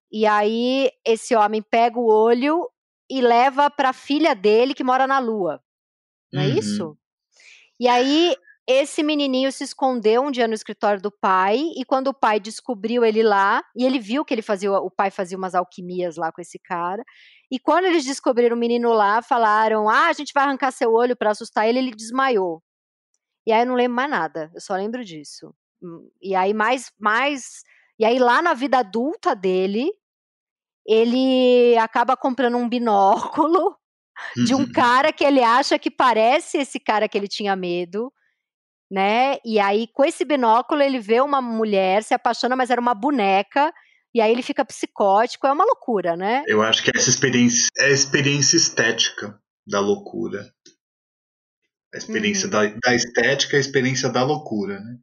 E 0.10 0.26
aí 0.26 0.90
esse 1.06 1.36
homem 1.36 1.62
pega 1.62 2.00
o 2.00 2.08
olho 2.08 2.66
e 3.12 3.20
leva 3.20 3.70
para 3.70 3.90
a 3.90 3.94
filha 3.94 4.34
dele 4.34 4.74
que 4.74 4.86
mora 4.86 5.06
na 5.06 5.20
Lua. 5.20 5.62
Não 6.32 6.42
é 6.42 6.48
Uhum. 6.48 6.58
isso? 6.58 6.98
E 7.80 7.88
aí 7.88 8.36
esse 8.68 9.04
menininho 9.04 9.52
se 9.52 9.64
escondeu 9.64 10.24
um 10.24 10.32
dia 10.32 10.48
no 10.48 10.54
escritório 10.54 11.00
do 11.00 11.12
pai 11.12 11.58
e 11.78 11.86
quando 11.86 12.08
o 12.08 12.14
pai 12.14 12.40
descobriu 12.40 13.06
ele 13.06 13.22
lá 13.22 13.64
e 13.76 13.86
ele 13.86 14.00
viu 14.00 14.26
que 14.26 14.34
ele 14.34 14.42
fazia 14.42 14.72
o 14.72 14.90
pai 14.90 15.12
fazia 15.12 15.38
umas 15.38 15.54
alquimias 15.54 16.16
lá 16.18 16.32
com 16.32 16.42
esse 16.42 16.58
cara 16.58 17.04
e 17.52 17.60
quando 17.60 17.86
eles 17.86 18.04
descobriram 18.04 18.56
o 18.56 18.60
menino 18.60 18.92
lá 18.92 19.22
falaram 19.22 19.88
ah 19.88 20.08
a 20.08 20.14
gente 20.14 20.32
vai 20.34 20.46
arrancar 20.46 20.72
seu 20.72 20.92
olho 20.92 21.16
para 21.16 21.30
assustar 21.32 21.68
ele 21.68 21.78
ele 21.80 21.92
desmaiou. 21.92 22.64
E 23.48 23.52
aí 23.52 23.62
eu 23.62 23.68
não 23.68 23.76
lembro 23.76 23.96
mais 23.96 24.10
nada 24.10 24.52
eu 24.54 24.62
só 24.62 24.76
lembro 24.76 25.06
disso. 25.06 25.54
Hum, 25.84 26.10
e 26.22 26.34
aí 26.34 26.54
mais 26.54 26.92
mais 27.00 27.64
e 28.00 28.06
aí 28.06 28.18
lá 28.18 28.42
na 28.42 28.56
vida 28.56 28.80
adulta 28.80 29.36
dele 29.36 29.92
ele 30.88 31.78
acaba 31.78 32.18
comprando 32.18 32.58
um 32.58 32.68
binóculo 32.70 33.76
de 34.46 34.54
um 34.56 34.70
cara 34.72 35.12
que 35.12 35.24
ele 35.24 35.42
acha 35.44 35.78
que 35.80 35.92
parece 35.92 36.58
esse 36.58 36.80
cara 36.80 37.08
que 37.08 37.18
ele 37.18 37.28
tinha 37.28 37.56
medo, 37.56 38.12
né? 38.92 39.38
E 39.44 39.60
aí, 39.60 39.88
com 39.94 40.04
esse 40.06 40.24
binóculo, 40.24 40.82
ele 40.82 41.00
vê 41.00 41.20
uma 41.22 41.42
mulher, 41.42 42.04
se 42.04 42.14
apaixona, 42.14 42.56
mas 42.56 42.70
era 42.70 42.80
uma 42.80 42.94
boneca, 42.94 43.74
e 44.14 44.22
aí 44.22 44.32
ele 44.32 44.42
fica 44.42 44.64
psicótico, 44.64 45.46
é 45.48 45.52
uma 45.52 45.66
loucura, 45.66 46.16
né? 46.16 46.44
Eu 46.48 46.62
acho 46.62 46.84
que 46.84 46.92
essa 46.96 47.10
experiência 47.10 47.68
é 47.78 47.86
a 47.86 47.90
experiência 47.90 48.56
estética 48.58 49.38
da 49.68 49.80
loucura. 49.80 50.50
A 51.94 51.98
experiência 51.98 52.46
Uhum. 52.46 52.52
da, 52.52 52.66
da 52.68 52.96
estética 52.96 53.56
e 53.56 53.58
a 53.58 53.62
experiência 53.62 54.10
da 54.10 54.24
loucura, 54.24 54.80
né? 54.80 54.98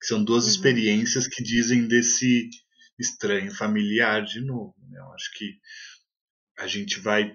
Que 0.00 0.06
são 0.06 0.22
duas 0.24 0.44
Uhum. 0.44 0.50
experiências 0.50 1.26
que 1.28 1.42
dizem 1.42 1.86
desse 1.86 2.48
estranho 2.98 3.54
familiar 3.54 4.22
de 4.24 4.40
novo. 4.40 4.74
Né? 4.90 4.98
Eu 4.98 5.12
acho 5.12 5.30
que 5.36 5.54
a 6.58 6.66
gente 6.66 6.98
vai, 7.00 7.32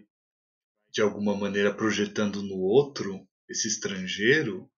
de 0.96 1.02
alguma 1.02 1.36
maneira, 1.36 1.76
projetando 1.76 2.42
no 2.42 2.56
outro 2.56 3.28
esse 3.50 3.68
estrangeiro 3.68 4.72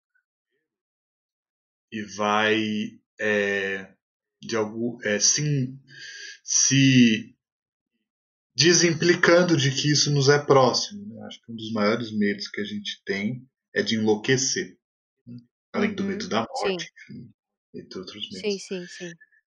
e 1.93 2.03
vai 2.03 2.99
é, 3.21 3.93
de 4.41 4.57
algum, 4.57 4.99
é, 5.05 5.21
sim, 5.21 5.79
se 6.43 7.37
desimplicando 8.57 9.59
de 9.59 9.71
que 9.71 9.93
isso 9.93 10.11
nos 10.11 10.31
é 10.31 10.39
próximo. 10.39 11.07
Né? 11.15 11.27
Acho 11.27 11.39
que 11.43 11.53
um 11.53 11.55
dos 11.57 11.71
maiores 11.73 12.11
medos 12.11 12.49
que 12.49 12.63
a 12.63 12.65
gente 12.65 13.03
tem 13.05 13.47
é 13.75 13.83
de 13.83 13.97
enlouquecer, 13.97 14.79
né? 15.27 15.37
além 15.75 15.95
do 15.95 16.03
Uhum. 16.03 16.09
medo 16.09 16.29
da 16.31 16.47
morte, 16.49 16.91
enfim, 17.11 17.31
entre 17.75 17.99
outros 17.99 18.27
medos. 18.33 18.41
Sim, 18.41 18.59
sim, 18.59 18.87
sim. 18.87 19.13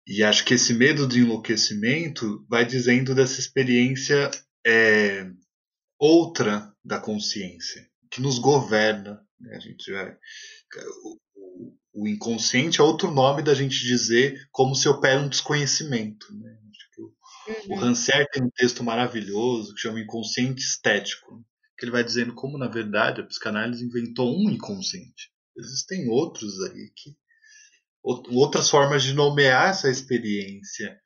E 0.08 0.24
acho 0.24 0.44
que 0.44 0.56
esse 0.56 0.74
medo 0.74 1.08
de 1.08 1.20
enlouquecimento 1.20 2.44
vai 2.50 2.66
dizendo 2.66 3.14
dessa 3.14 3.40
experiência 3.40 4.32
é, 4.66 5.30
outra 6.00 6.74
da 6.84 7.00
consciência, 7.00 7.88
que 8.12 8.22
nos 8.22 8.40
governa. 8.40 9.22
Né? 9.40 9.56
A 9.56 9.60
gente 9.60 9.92
já, 9.92 10.18
o, 11.04 12.04
o, 12.04 12.08
inconsciente 12.08 12.80
é 12.80 12.84
outro 12.84 13.12
nome 13.12 13.42
da 13.42 13.54
gente 13.54 13.80
dizer 13.86 14.48
como 14.52 14.76
se 14.76 14.88
opera 14.88 15.20
um 15.20 15.30
desconhecimento. 15.30 16.28
Né? 16.34 16.58
O, 17.00 17.14
Uhum. 17.48 17.78
o 17.78 17.80
Rancière 17.80 18.30
tem 18.32 18.44
um 18.44 18.50
texto 18.50 18.84
maravilhoso 18.84 19.74
que 19.74 19.82
chama 19.82 20.02
Inconsciente 20.02 20.62
Estético, 20.62 21.46
que 21.78 21.86
ele 21.86 21.92
vai 21.92 22.04
dizendo 22.04 22.34
como, 22.34 22.58
na 22.58 22.68
verdade, 22.68 23.22
a 23.22 23.26
psicanálise 23.26 23.86
inventou 23.86 24.36
um 24.36 24.50
inconsciente. 24.50 25.32
Existem 25.58 26.10
outros 26.10 26.62
aí 26.64 26.92
que 26.96 27.16
outras 28.04 28.70
formas 28.70 29.04
de 29.04 29.14
nomear 29.14 29.70
essa 29.70 29.90
experiência 29.90 30.98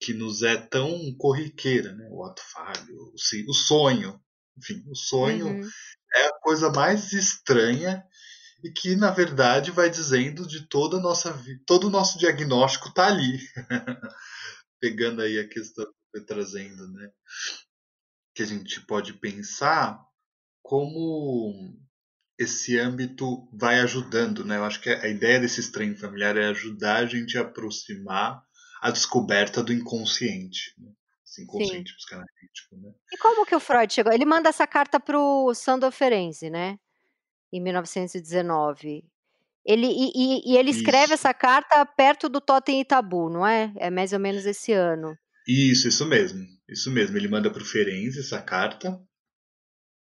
que 0.00 0.14
nos 0.14 0.42
é 0.42 0.56
tão 0.56 1.12
corriqueira, 1.16 1.92
né? 1.94 2.08
O 2.10 2.24
ato 2.24 2.42
falho, 2.52 3.12
o, 3.48 3.54
sonho, 3.54 4.20
enfim, 4.56 4.84
o 4.88 4.94
sonho 4.94 5.48
Uhum. 5.48 5.68
é 6.14 6.26
a 6.26 6.38
coisa 6.40 6.70
mais 6.70 7.12
estranha 7.12 8.04
e 8.62 8.70
que 8.70 8.96
na 8.96 9.10
verdade 9.10 9.70
vai 9.70 9.88
dizendo 9.90 10.46
de 10.46 10.66
toda 10.68 10.96
a 10.96 11.00
nossa 11.00 11.32
vida, 11.32 11.60
todo 11.66 11.86
o 11.86 11.90
nosso 11.90 12.18
diagnóstico 12.18 12.88
está 12.88 13.06
ali, 13.06 13.38
pegando 14.80 15.22
aí 15.22 15.38
a 15.38 15.48
questão 15.48 15.84
que 15.86 15.92
foi 16.10 16.24
trazendo, 16.24 16.88
né? 16.92 17.10
Que 18.34 18.42
a 18.42 18.46
gente 18.46 18.80
pode 18.82 19.14
pensar 19.14 20.00
como 20.62 21.76
esse 22.38 22.78
âmbito 22.78 23.48
vai 23.52 23.80
ajudando, 23.80 24.44
né? 24.44 24.56
Eu 24.58 24.64
acho 24.64 24.80
que 24.80 24.90
a 24.90 25.08
ideia 25.08 25.40
desse 25.40 25.60
estranho 25.60 25.96
familiar 25.98 26.36
é 26.36 26.46
ajudar 26.46 26.98
a 26.98 27.06
gente 27.06 27.36
a 27.36 27.42
aproximar 27.42 28.44
a 28.80 28.90
descoberta 28.90 29.62
do 29.62 29.72
inconsciente, 29.72 30.74
né? 30.78 30.90
esse 31.38 31.42
inconsciente 31.42 31.94
psicanalítico, 31.94 32.76
né? 32.76 32.92
E 33.12 33.18
como 33.18 33.46
que 33.46 33.54
o 33.54 33.60
Freud 33.60 33.92
chegou? 33.92 34.12
Ele 34.12 34.24
manda 34.24 34.48
essa 34.48 34.66
carta 34.66 34.98
para 34.98 35.18
o 35.18 35.54
Sandor 35.54 35.92
Ferenczi, 35.92 36.50
né? 36.50 36.78
Em 37.52 37.62
1919. 37.62 39.04
Ele, 39.64 39.86
e, 39.86 40.12
e, 40.14 40.52
e 40.52 40.56
ele 40.56 40.70
escreve 40.70 41.14
isso. 41.14 41.14
essa 41.14 41.34
carta 41.34 41.84
perto 41.84 42.28
do 42.28 42.40
Totem 42.40 42.80
e 42.80 42.84
Tabu, 42.84 43.28
não 43.28 43.46
é? 43.46 43.72
É 43.76 43.90
mais 43.90 44.12
ou 44.12 44.18
menos 44.18 44.46
esse 44.46 44.72
ano. 44.72 45.16
Isso, 45.46 45.88
isso 45.88 46.06
mesmo. 46.06 46.46
Isso 46.68 46.90
mesmo. 46.90 47.16
Ele 47.16 47.28
manda 47.28 47.50
para 47.50 47.62
o 47.62 47.66
Ferenczi 47.66 48.20
essa 48.20 48.40
carta. 48.40 49.00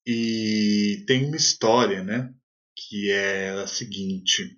E 0.06 1.04
tem 1.08 1.26
uma 1.26 1.38
história, 1.38 2.04
né? 2.04 2.30
Que 2.76 3.12
é 3.12 3.50
a 3.52 3.68
seguinte: 3.68 4.58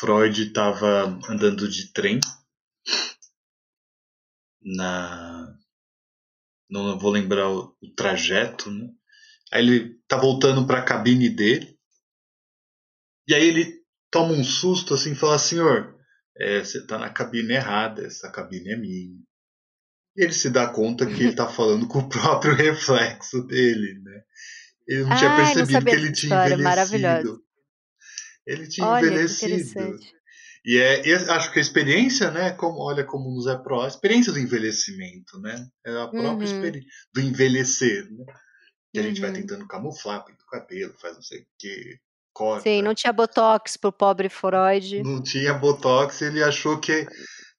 Freud 0.00 0.42
estava 0.42 1.18
andando 1.28 1.68
de 1.68 1.92
trem 1.92 2.18
na. 4.66 5.56
Não 6.68 6.98
vou 6.98 7.12
lembrar 7.12 7.48
o, 7.48 7.76
o 7.80 7.94
trajeto, 7.94 8.70
né? 8.70 8.88
Aí 9.52 9.62
ele 9.64 10.00
tá 10.08 10.16
voltando 10.18 10.66
para 10.66 10.80
a 10.80 10.84
cabine 10.84 11.30
dele. 11.30 11.78
E 13.28 13.34
aí 13.34 13.46
ele 13.46 13.80
toma 14.10 14.32
um 14.32 14.42
susto 14.42 14.94
assim 14.94 15.12
e 15.12 15.16
fala: 15.16 15.38
Senhor, 15.38 15.96
é, 16.36 16.60
você 16.64 16.84
tá 16.84 16.98
na 16.98 17.10
cabine 17.10 17.54
errada, 17.54 18.04
essa 18.04 18.30
cabine 18.30 18.72
é 18.72 18.76
minha. 18.76 19.16
E 20.16 20.24
ele 20.24 20.32
se 20.32 20.50
dá 20.50 20.66
conta 20.68 21.06
que 21.06 21.22
ele 21.22 21.34
tá 21.34 21.46
falando 21.48 21.86
com 21.86 22.00
o 22.00 22.08
próprio 22.08 22.54
reflexo 22.54 23.46
dele, 23.46 24.00
né? 24.02 24.22
Ele 24.88 25.04
não 25.04 25.16
tinha 25.16 25.30
Ah, 25.30 25.36
percebido 25.36 25.84
que 25.84 25.94
ele 25.94 26.12
tinha 26.12 26.48
história, 26.48 26.54
envelhecido. 26.54 27.42
Ele 28.46 28.68
tinha 28.68 28.86
Olha, 28.86 29.06
envelhecido. 29.06 29.98
E 30.68 30.76
é, 30.78 31.14
acho 31.14 31.52
que 31.52 31.60
a 31.60 31.62
experiência, 31.62 32.28
né, 32.32 32.50
como, 32.50 32.80
olha 32.80 33.04
como 33.04 33.30
nos 33.30 33.46
é 33.46 33.56
pró, 33.56 33.82
a 33.84 33.88
experiência 33.88 34.32
do 34.32 34.38
envelhecimento, 34.40 35.38
né, 35.40 35.64
é 35.86 35.90
a 36.02 36.08
própria 36.08 36.32
Uhum. 36.32 36.42
experiência 36.42 36.90
do 37.14 37.20
envelhecer, 37.20 38.10
né, 38.10 38.24
que 38.92 38.98
a 38.98 39.02
gente 39.02 39.20
vai 39.20 39.30
Uhum. 39.30 39.36
tentando 39.36 39.68
camuflar, 39.68 40.24
pinta 40.24 40.42
o 40.42 40.50
cabelo, 40.50 40.92
faz 41.00 41.14
não 41.14 41.22
sei 41.22 41.42
o 41.42 41.46
que, 41.56 41.98
corta. 42.32 42.64
Sim, 42.64 42.82
não 42.82 42.94
tinha 42.96 43.12
botox 43.12 43.76
pro 43.76 43.92
pobre 43.92 44.28
Freud. 44.28 45.02
Não 45.04 45.22
tinha 45.22 45.54
botox, 45.54 46.20
ele 46.20 46.42
achou 46.42 46.80
que 46.80 47.06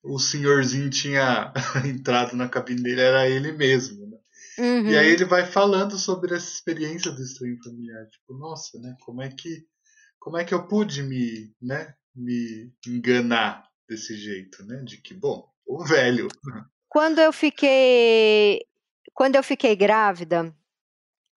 o 0.04 0.20
senhorzinho 0.20 0.90
tinha 0.90 1.54
entrado 1.86 2.36
na 2.36 2.50
cabine 2.50 2.84
dele, 2.84 3.02
era 3.02 3.30
ele 3.30 3.54
mesmo, 3.54 4.06
né. 4.06 4.18
Uhum. 4.60 4.90
E 4.90 4.98
aí 4.98 5.08
ele 5.12 5.24
vai 5.24 5.46
falando 5.46 5.98
sobre 5.98 6.36
essa 6.36 6.50
experiência 6.52 7.12
do 7.12 7.22
estranho 7.22 7.58
familiar, 7.64 8.06
tipo, 8.10 8.34
nossa, 8.38 8.78
né, 8.80 8.96
como 9.06 9.22
é 9.22 9.30
que 9.30 9.66
como 10.20 10.36
é 10.38 10.44
que 10.44 10.54
eu 10.54 10.68
pude 10.68 11.04
me, 11.04 11.54
né, 11.62 11.94
me 12.17 12.74
enganar 12.88 13.63
desse 13.88 14.15
jeito, 14.15 14.65
né, 14.65 14.81
de 14.83 14.97
que, 14.97 15.13
bom, 15.13 15.50
o 15.65 15.83
velho. 15.83 16.27
Quando 16.89 17.19
eu 17.19 17.31
fiquei 17.31 18.65
quando 19.13 19.36
eu 19.36 19.41
fiquei 19.41 19.75
grávida, 19.75 20.53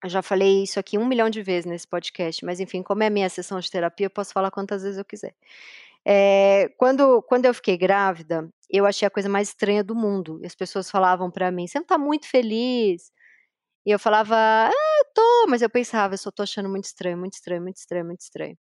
eu 0.03 0.09
já 0.09 0.21
falei 0.21 0.63
isso 0.63 0.79
aqui 0.79 0.97
um 0.97 1.05
milhão 1.07 1.29
de 1.29 1.41
vezes 1.41 1.65
nesse 1.65 1.87
podcast, 1.87 2.43
mas 2.43 2.59
enfim, 2.59 2.83
como 2.83 3.03
é 3.03 3.07
a 3.07 3.09
minha 3.09 3.29
sessão 3.29 3.57
de 3.59 3.71
terapia, 3.71 4.07
eu 4.07 4.09
posso 4.09 4.33
falar 4.33 4.51
quantas 4.51 4.83
vezes 4.83 4.97
eu 4.97 5.05
quiser. 5.05 5.33
É, 6.05 6.69
quando, 6.77 7.21
quando 7.23 7.45
eu 7.45 7.53
fiquei 7.53 7.77
grávida, 7.77 8.49
eu 8.69 8.85
achei 8.85 9.07
a 9.07 9.11
coisa 9.11 9.29
mais 9.29 9.49
estranha 9.49 9.83
do 9.83 9.95
mundo. 9.95 10.39
E 10.41 10.45
as 10.45 10.55
pessoas 10.55 10.89
falavam 10.91 11.31
pra 11.31 11.51
mim: 11.51 11.67
você 11.67 11.79
não 11.79 11.85
tá 11.85 11.97
muito 11.97 12.27
feliz? 12.27 13.11
E 13.85 13.91
eu 13.91 13.99
falava: 13.99 14.35
ah, 14.35 15.05
tô, 15.15 15.47
mas 15.49 15.61
eu 15.61 15.69
pensava, 15.69 16.13
eu 16.15 16.17
só 16.17 16.31
tô 16.31 16.43
achando 16.43 16.69
muito 16.69 16.85
estranho, 16.85 17.17
muito 17.17 17.33
estranho, 17.33 17.61
muito 17.61 17.77
estranho, 17.77 18.05
muito 18.05 18.21
estranho. 18.21 18.57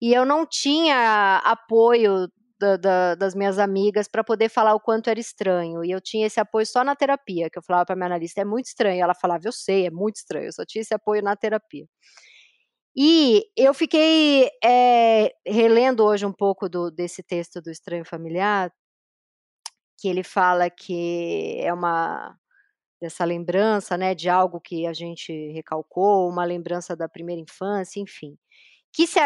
E 0.00 0.12
eu 0.12 0.24
não 0.24 0.46
tinha 0.46 1.38
apoio 1.44 2.28
da, 2.58 2.76
da, 2.76 3.14
das 3.14 3.34
minhas 3.34 3.58
amigas 3.58 4.08
para 4.08 4.24
poder 4.24 4.48
falar 4.48 4.74
o 4.74 4.80
quanto 4.80 5.08
era 5.08 5.20
estranho. 5.20 5.84
E 5.84 5.90
eu 5.90 6.00
tinha 6.00 6.26
esse 6.26 6.40
apoio 6.40 6.66
só 6.66 6.84
na 6.84 6.96
terapia, 6.96 7.48
que 7.50 7.58
eu 7.58 7.62
falava 7.62 7.86
para 7.86 7.96
minha 7.96 8.06
analista, 8.06 8.40
é 8.40 8.44
muito 8.44 8.66
estranho. 8.66 9.02
Ela 9.02 9.14
falava, 9.14 9.46
eu 9.46 9.52
sei, 9.52 9.86
é 9.86 9.90
muito 9.90 10.16
estranho. 10.16 10.46
Eu 10.46 10.52
só 10.52 10.64
tinha 10.64 10.82
esse 10.82 10.94
apoio 10.94 11.22
na 11.22 11.36
terapia. 11.36 11.86
E 12.96 13.44
eu 13.56 13.72
fiquei 13.74 14.50
é, 14.64 15.32
relendo 15.46 16.04
hoje 16.04 16.26
um 16.26 16.32
pouco 16.32 16.68
do, 16.68 16.90
desse 16.90 17.22
texto 17.22 17.60
do 17.62 17.70
Estranho 17.70 18.04
Familiar, 18.04 18.72
que 20.00 20.08
ele 20.08 20.24
fala 20.24 20.68
que 20.70 21.60
é 21.60 21.72
uma 21.72 22.36
dessa 23.00 23.24
lembrança, 23.24 23.96
né, 23.96 24.14
de 24.14 24.28
algo 24.28 24.60
que 24.60 24.86
a 24.86 24.92
gente 24.92 25.32
recalcou, 25.52 26.28
uma 26.28 26.44
lembrança 26.44 26.96
da 26.96 27.08
primeira 27.08 27.40
infância, 27.40 28.00
enfim. 28.00 28.36
Que 28.92 29.06
se 29.06 29.20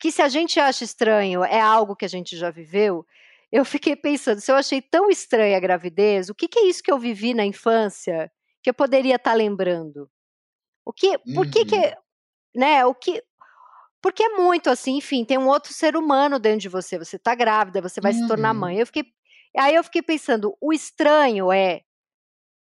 que 0.00 0.10
se 0.10 0.22
a 0.22 0.28
gente 0.28 0.58
acha 0.58 0.82
estranho 0.82 1.44
é 1.44 1.60
algo 1.60 1.94
que 1.94 2.06
a 2.06 2.08
gente 2.08 2.36
já 2.36 2.50
viveu, 2.50 3.06
eu 3.52 3.64
fiquei 3.64 3.94
pensando, 3.94 4.40
se 4.40 4.50
eu 4.50 4.56
achei 4.56 4.80
tão 4.80 5.10
estranha 5.10 5.56
a 5.56 5.60
gravidez, 5.60 6.30
o 6.30 6.34
que, 6.34 6.48
que 6.48 6.58
é 6.58 6.66
isso 6.66 6.82
que 6.82 6.90
eu 6.90 6.98
vivi 6.98 7.34
na 7.34 7.44
infância 7.44 8.32
que 8.62 8.70
eu 8.70 8.74
poderia 8.74 9.16
estar 9.16 9.32
tá 9.32 9.36
lembrando? 9.36 10.10
O 10.84 10.92
que, 10.92 11.18
por 11.34 11.48
que 11.50 11.66
que, 11.66 11.76
uhum. 11.76 11.92
né, 12.56 12.86
o 12.86 12.94
que, 12.94 13.22
porque 14.00 14.22
é 14.22 14.28
muito 14.30 14.70
assim, 14.70 14.96
enfim, 14.96 15.24
tem 15.24 15.36
um 15.36 15.48
outro 15.48 15.72
ser 15.74 15.94
humano 15.94 16.38
dentro 16.38 16.60
de 16.60 16.68
você, 16.68 16.98
você 16.98 17.18
tá 17.18 17.34
grávida, 17.34 17.82
você 17.82 18.00
vai 18.00 18.12
uhum. 18.12 18.18
se 18.20 18.26
tornar 18.26 18.54
mãe. 18.54 18.76
Uhum. 18.76 18.80
Eu 18.80 18.86
fiquei, 18.86 19.04
aí 19.56 19.74
eu 19.74 19.84
fiquei 19.84 20.02
pensando, 20.02 20.56
o 20.60 20.72
estranho 20.72 21.52
é 21.52 21.82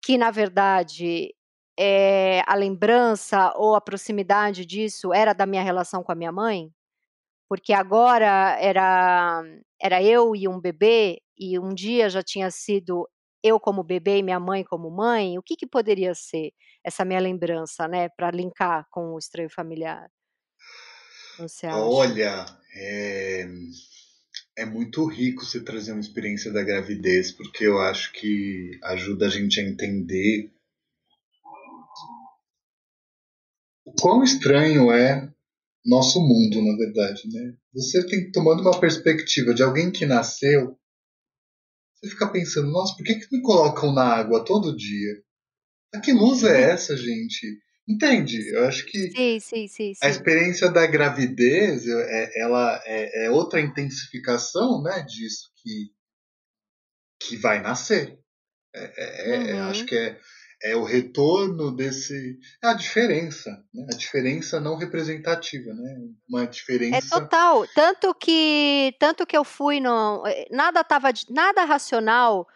que, 0.03 0.17
na 0.17 0.31
verdade, 0.31 1.35
é, 1.79 2.43
a 2.47 2.55
lembrança 2.55 3.53
ou 3.57 3.75
a 3.75 3.81
proximidade 3.81 4.65
disso 4.65 5.13
era 5.13 5.35
da 5.35 5.45
minha 5.45 5.63
relação 5.63 6.03
com 6.03 6.13
a 6.13 6.15
minha 6.15 6.33
mãe? 6.33 6.73
Porque 7.51 7.73
agora 7.73 8.57
era, 8.61 9.43
era 9.83 10.01
eu 10.01 10.37
e 10.37 10.47
um 10.47 10.61
bebê, 10.61 11.21
e 11.37 11.59
um 11.59 11.75
dia 11.75 12.09
já 12.09 12.23
tinha 12.23 12.49
sido 12.49 13.11
eu 13.43 13.59
como 13.59 13.83
bebê 13.83 14.19
e 14.19 14.23
minha 14.23 14.39
mãe 14.39 14.63
como 14.63 14.89
mãe, 14.89 15.37
o 15.37 15.43
que, 15.43 15.57
que 15.57 15.67
poderia 15.67 16.15
ser 16.15 16.53
essa 16.85 17.05
minha 17.05 17.19
lembrança, 17.19 17.89
né, 17.89 18.09
para 18.09 18.31
linkar 18.31 18.87
com 18.89 19.15
o 19.15 19.19
estranho 19.19 19.51
familiar? 19.51 20.09
Você 21.39 21.67
acha? 21.67 21.77
Olha, 21.77 22.47
é, 22.77 23.49
é 24.59 24.65
muito 24.65 25.05
rico 25.07 25.45
você 25.45 25.61
trazer 25.61 25.91
uma 25.91 26.01
experiência 26.01 26.53
da 26.53 26.63
gravidez, 26.63 27.33
porque 27.33 27.65
eu 27.65 27.81
acho 27.81 28.13
que 28.13 28.79
ajuda 28.85 29.27
a 29.27 29.29
gente 29.29 29.59
a 29.59 29.65
entender 29.65 30.53
o 33.85 33.93
quão 34.01 34.23
estranho 34.23 34.93
é 34.93 35.29
nosso 35.85 36.21
mundo, 36.21 36.63
na 36.63 36.77
verdade, 36.77 37.23
né? 37.33 37.55
Você 37.75 38.07
tem 38.07 38.31
tomando 38.31 38.61
uma 38.61 38.79
perspectiva 38.79 39.55
de 39.55 39.63
alguém 39.63 39.91
que 39.91 40.05
nasceu, 40.05 40.77
você 41.95 42.11
fica 42.11 42.29
pensando, 42.29 42.71
nossa, 42.71 42.97
por 42.97 43.05
que, 43.05 43.15
que 43.15 43.37
me 43.37 43.43
colocam 43.43 43.93
na 43.93 44.05
água 44.05 44.45
todo 44.45 44.77
dia? 44.77 45.23
A 45.95 46.01
que 46.01 46.13
luz 46.13 46.43
é 46.45 46.67
uhum. 46.67 46.73
essa, 46.73 46.97
gente? 46.97 47.61
Entende? 47.89 48.49
Eu 48.55 48.67
acho 48.67 48.87
que 48.87 49.11
sim, 49.11 49.41
sim, 49.41 49.69
sim, 49.69 49.93
a 50.03 50.09
experiência 50.09 50.71
da 50.71 50.87
gravidez 50.87 51.87
é, 51.87 52.41
ela 52.41 52.81
é, 52.85 53.27
é, 53.27 53.31
outra 53.31 53.61
intensificação 53.61 54.81
né, 54.83 55.03
disso 55.03 55.51
que, 55.57 55.91
que 57.21 57.37
vai 57.37 57.61
nascer. 57.61 58.17
É, 58.73 58.85
é, 58.97 59.51
é 59.51 59.55
uhum. 59.55 59.63
Acho 59.71 59.85
que 59.87 59.97
é, 59.97 60.19
é 60.63 60.77
o 60.77 60.85
retorno 60.85 61.75
desse. 61.75 62.39
É 62.63 62.69
a 62.69 62.75
diferença, 62.75 63.51
né? 63.73 63.87
a 63.93 63.97
diferença 63.97 64.61
não 64.61 64.77
representativa, 64.77 65.73
né? 65.73 65.97
Uma 66.29 66.47
diferença. 66.47 66.97
É 66.97 67.21
total. 67.21 67.67
Tanto 67.75 68.15
que, 68.15 68.95
tanto 68.99 69.27
que 69.27 69.37
eu 69.37 69.45
fui 69.45 69.81
no. 69.81 70.23
Nada 70.51 70.85
tava, 70.85 71.09
nada 71.31 71.65
racional 71.65 72.47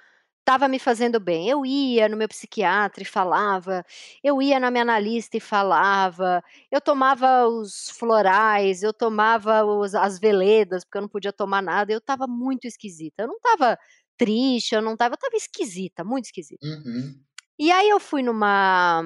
estava 0.45 0.69
me 0.69 0.79
fazendo 0.79 1.19
bem. 1.19 1.49
Eu 1.49 1.65
ia 1.65 2.09
no 2.09 2.17
meu 2.17 2.29
psiquiatra 2.29 3.03
e 3.03 3.07
falava, 3.07 3.85
eu 4.23 4.41
ia 4.43 4.61
na 4.61 4.71
minha 4.71 4.83
analista 4.83 5.39
e 5.39 5.41
falava, 5.41 6.43
eu 6.71 6.81
tomava 6.83 7.49
os 7.49 7.89
florais, 7.91 8.83
eu 8.83 8.93
tomava 8.93 9.65
os, 9.65 9.95
as 9.95 10.19
veledas, 10.19 10.85
porque 10.85 10.99
eu 10.99 11.03
não 11.03 11.09
podia 11.09 11.33
tomar 11.33 11.63
nada, 11.63 11.93
eu 11.93 11.99
estava 11.99 12.27
muito 12.27 12.67
esquisita. 12.67 13.23
Eu 13.23 13.29
não 13.29 13.37
estava 13.37 13.79
triste, 14.19 14.75
eu 14.75 14.83
não 14.83 14.93
estava, 14.93 15.15
eu 15.15 15.17
estava 15.17 15.37
esquisita, 15.37 16.05
muito 16.05 16.27
esquisita. 16.27 16.65
Uhum. 16.67 17.19
E 17.59 17.71
aí 17.71 17.89
eu 17.89 18.01
fui 18.01 18.23
numa 18.23 19.03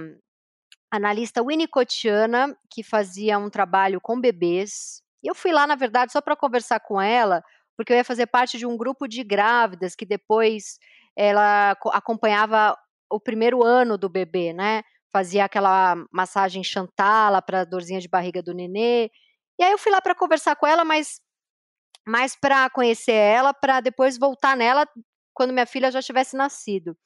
analista 0.91 1.43
winnicottiana 1.43 2.57
que 2.71 2.83
fazia 2.83 3.39
um 3.39 3.51
trabalho 3.51 4.01
com 4.01 4.21
bebês. 4.21 5.03
E 5.23 5.29
eu 5.29 5.35
fui 5.35 5.53
lá, 5.53 5.67
na 5.67 5.75
verdade, 5.75 6.13
só 6.13 6.21
para 6.21 6.37
conversar 6.37 6.81
com 6.81 7.01
ela, 7.01 7.43
porque 7.77 7.93
eu 7.93 7.97
ia 7.97 8.05
fazer 8.05 8.27
parte 8.27 8.59
de 8.59 8.67
um 8.67 8.77
grupo 8.77 9.07
de 9.07 9.23
grávidas 9.25 9.95
que 9.95 10.07
depois 10.07 10.79
ela 11.17 11.73
acompanhava 11.93 12.77
o 13.11 13.21
primeiro 13.21 13.63
ano 13.65 13.99
do 13.99 14.09
bebê, 14.09 14.53
né? 14.53 14.83
Fazia 15.13 15.45
aquela 15.45 15.97
massagem 16.13 16.63
chantala 16.65 17.43
para 17.43 17.65
dorzinha 17.65 18.01
de 18.01 18.09
barriga 18.09 18.43
do 18.43 18.55
nenê. 18.55 19.11
E 19.59 19.65
aí 19.65 19.73
eu 19.73 19.79
fui 19.79 19.91
lá 19.93 20.01
para 20.01 20.15
conversar 20.15 20.57
com 20.57 20.67
ela, 20.67 20.85
mas 20.85 21.21
mais 22.07 22.37
para 22.37 22.71
conhecer 22.71 23.13
ela, 23.13 23.53
para 23.55 23.81
depois 23.81 24.19
voltar 24.19 24.57
nela 24.57 24.87
quando 25.35 25.53
minha 25.53 25.67
filha 25.67 25.91
já 25.91 26.03
tivesse 26.03 26.37
nascido. 26.37 26.97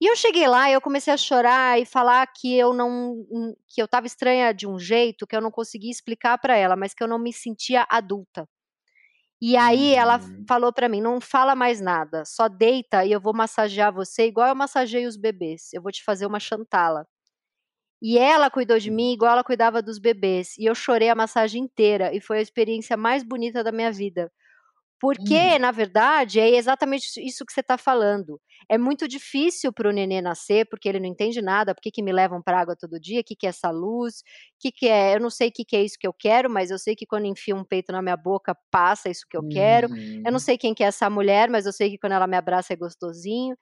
E 0.00 0.06
eu 0.10 0.16
cheguei 0.16 0.46
lá 0.48 0.68
e 0.68 0.72
eu 0.74 0.80
comecei 0.80 1.12
a 1.12 1.16
chorar 1.16 1.80
e 1.80 1.84
falar 1.86 2.26
que 2.26 2.56
eu 2.56 2.72
não 2.74 3.24
que 3.68 3.80
eu 3.80 3.84
estava 3.86 4.06
estranha 4.06 4.52
de 4.52 4.66
um 4.66 4.78
jeito 4.78 5.26
que 5.26 5.36
eu 5.36 5.40
não 5.40 5.50
conseguia 5.50 5.90
explicar 5.90 6.36
para 6.38 6.56
ela, 6.56 6.76
mas 6.76 6.92
que 6.94 7.02
eu 7.02 7.08
não 7.08 7.18
me 7.18 7.32
sentia 7.32 7.86
adulta. 7.88 8.48
E 9.42 9.56
aí 9.56 9.94
uhum. 9.94 9.96
ela 9.96 10.20
falou 10.48 10.72
para 10.72 10.88
mim: 10.88 11.00
"Não 11.02 11.20
fala 11.20 11.54
mais 11.56 11.80
nada, 11.80 12.24
só 12.26 12.48
deita 12.48 13.04
e 13.06 13.12
eu 13.12 13.20
vou 13.20 13.34
massagear 13.34 13.92
você 13.94 14.26
igual 14.26 14.48
eu 14.48 14.56
massageio 14.56 15.08
os 15.08 15.16
bebês. 15.16 15.72
Eu 15.74 15.82
vou 15.82 15.92
te 15.92 16.04
fazer 16.04 16.26
uma 16.26 16.40
chantala". 16.40 17.06
E 18.02 18.18
ela 18.18 18.50
cuidou 18.50 18.78
de 18.78 18.90
mim 18.90 19.12
igual 19.14 19.32
ela 19.32 19.44
cuidava 19.44 19.82
dos 19.82 19.98
bebês, 19.98 20.56
e 20.58 20.66
eu 20.66 20.74
chorei 20.74 21.08
a 21.10 21.14
massagem 21.14 21.62
inteira 21.64 22.14
e 22.14 22.20
foi 22.20 22.38
a 22.38 22.42
experiência 22.42 22.96
mais 22.96 23.22
bonita 23.24 23.64
da 23.64 23.72
minha 23.72 23.92
vida. 23.92 24.30
Porque, 25.00 25.56
hum. 25.56 25.58
na 25.58 25.70
verdade, 25.70 26.40
é 26.40 26.56
exatamente 26.56 27.20
isso 27.20 27.44
que 27.44 27.52
você 27.52 27.60
está 27.60 27.76
falando. 27.76 28.40
É 28.68 28.78
muito 28.78 29.06
difícil 29.06 29.72
para 29.72 29.88
o 29.88 29.92
nenê 29.92 30.22
nascer, 30.22 30.66
porque 30.66 30.88
ele 30.88 31.00
não 31.00 31.06
entende 31.06 31.42
nada. 31.42 31.74
Por 31.74 31.82
que, 31.82 31.90
que 31.90 32.02
me 32.02 32.12
levam 32.12 32.40
para 32.40 32.60
água 32.60 32.76
todo 32.76 33.00
dia? 33.00 33.20
O 33.20 33.24
que, 33.24 33.36
que 33.36 33.46
é 33.46 33.50
essa 33.50 33.70
luz? 33.70 34.20
O 34.20 34.22
que, 34.60 34.72
que 34.72 34.88
é? 34.88 35.14
Eu 35.14 35.20
não 35.20 35.30
sei 35.30 35.48
o 35.48 35.52
que, 35.52 35.64
que 35.64 35.76
é 35.76 35.82
isso 35.82 35.98
que 35.98 36.06
eu 36.06 36.12
quero, 36.12 36.48
mas 36.48 36.70
eu 36.70 36.78
sei 36.78 36.96
que 36.96 37.06
quando 37.06 37.26
enfio 37.26 37.56
um 37.56 37.64
peito 37.64 37.92
na 37.92 38.00
minha 38.00 38.16
boca, 38.16 38.56
passa 38.70 39.10
isso 39.10 39.26
que 39.28 39.36
eu 39.36 39.46
quero. 39.48 39.88
Eu 39.94 40.22
não 40.24 40.32
uhum. 40.34 40.38
sei 40.38 40.56
quem 40.56 40.72
que 40.72 40.82
é 40.82 40.86
essa 40.86 41.10
mulher, 41.10 41.50
mas 41.50 41.66
eu 41.66 41.72
sei 41.72 41.90
que 41.90 41.98
quando 41.98 42.12
ela 42.12 42.26
me 42.26 42.36
abraça 42.36 42.72
é 42.72 42.76
gostosinho. 42.76 43.56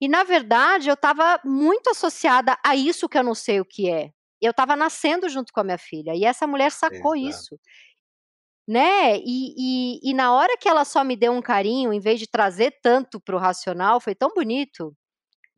E, 0.00 0.08
na 0.08 0.24
verdade, 0.24 0.88
eu 0.88 0.94
estava 0.94 1.38
muito 1.44 1.90
associada 1.90 2.58
a 2.64 2.74
isso 2.74 3.08
que 3.08 3.18
eu 3.18 3.22
não 3.22 3.34
sei 3.34 3.60
o 3.60 3.64
que 3.64 3.90
é. 3.90 4.10
Eu 4.40 4.52
estava 4.52 4.74
nascendo 4.74 5.28
junto 5.28 5.52
com 5.52 5.60
a 5.60 5.64
minha 5.64 5.78
filha. 5.78 6.12
E 6.14 6.24
essa 6.24 6.46
mulher 6.46 6.72
sacou 6.72 7.14
Exato. 7.14 7.28
isso 7.28 7.60
né? 8.70 9.18
E, 9.18 9.54
e, 9.58 10.10
e, 10.10 10.14
na 10.14 10.32
hora 10.32 10.56
que 10.56 10.68
ela 10.68 10.84
só 10.84 11.02
me 11.02 11.16
deu 11.16 11.32
um 11.32 11.42
carinho, 11.42 11.92
em 11.92 11.98
vez 11.98 12.20
de 12.20 12.30
trazer 12.30 12.72
tanto 12.80 13.18
para 13.18 13.34
o 13.34 13.38
racional, 13.38 14.00
foi 14.00 14.14
tão 14.14 14.28
bonito. 14.32 14.94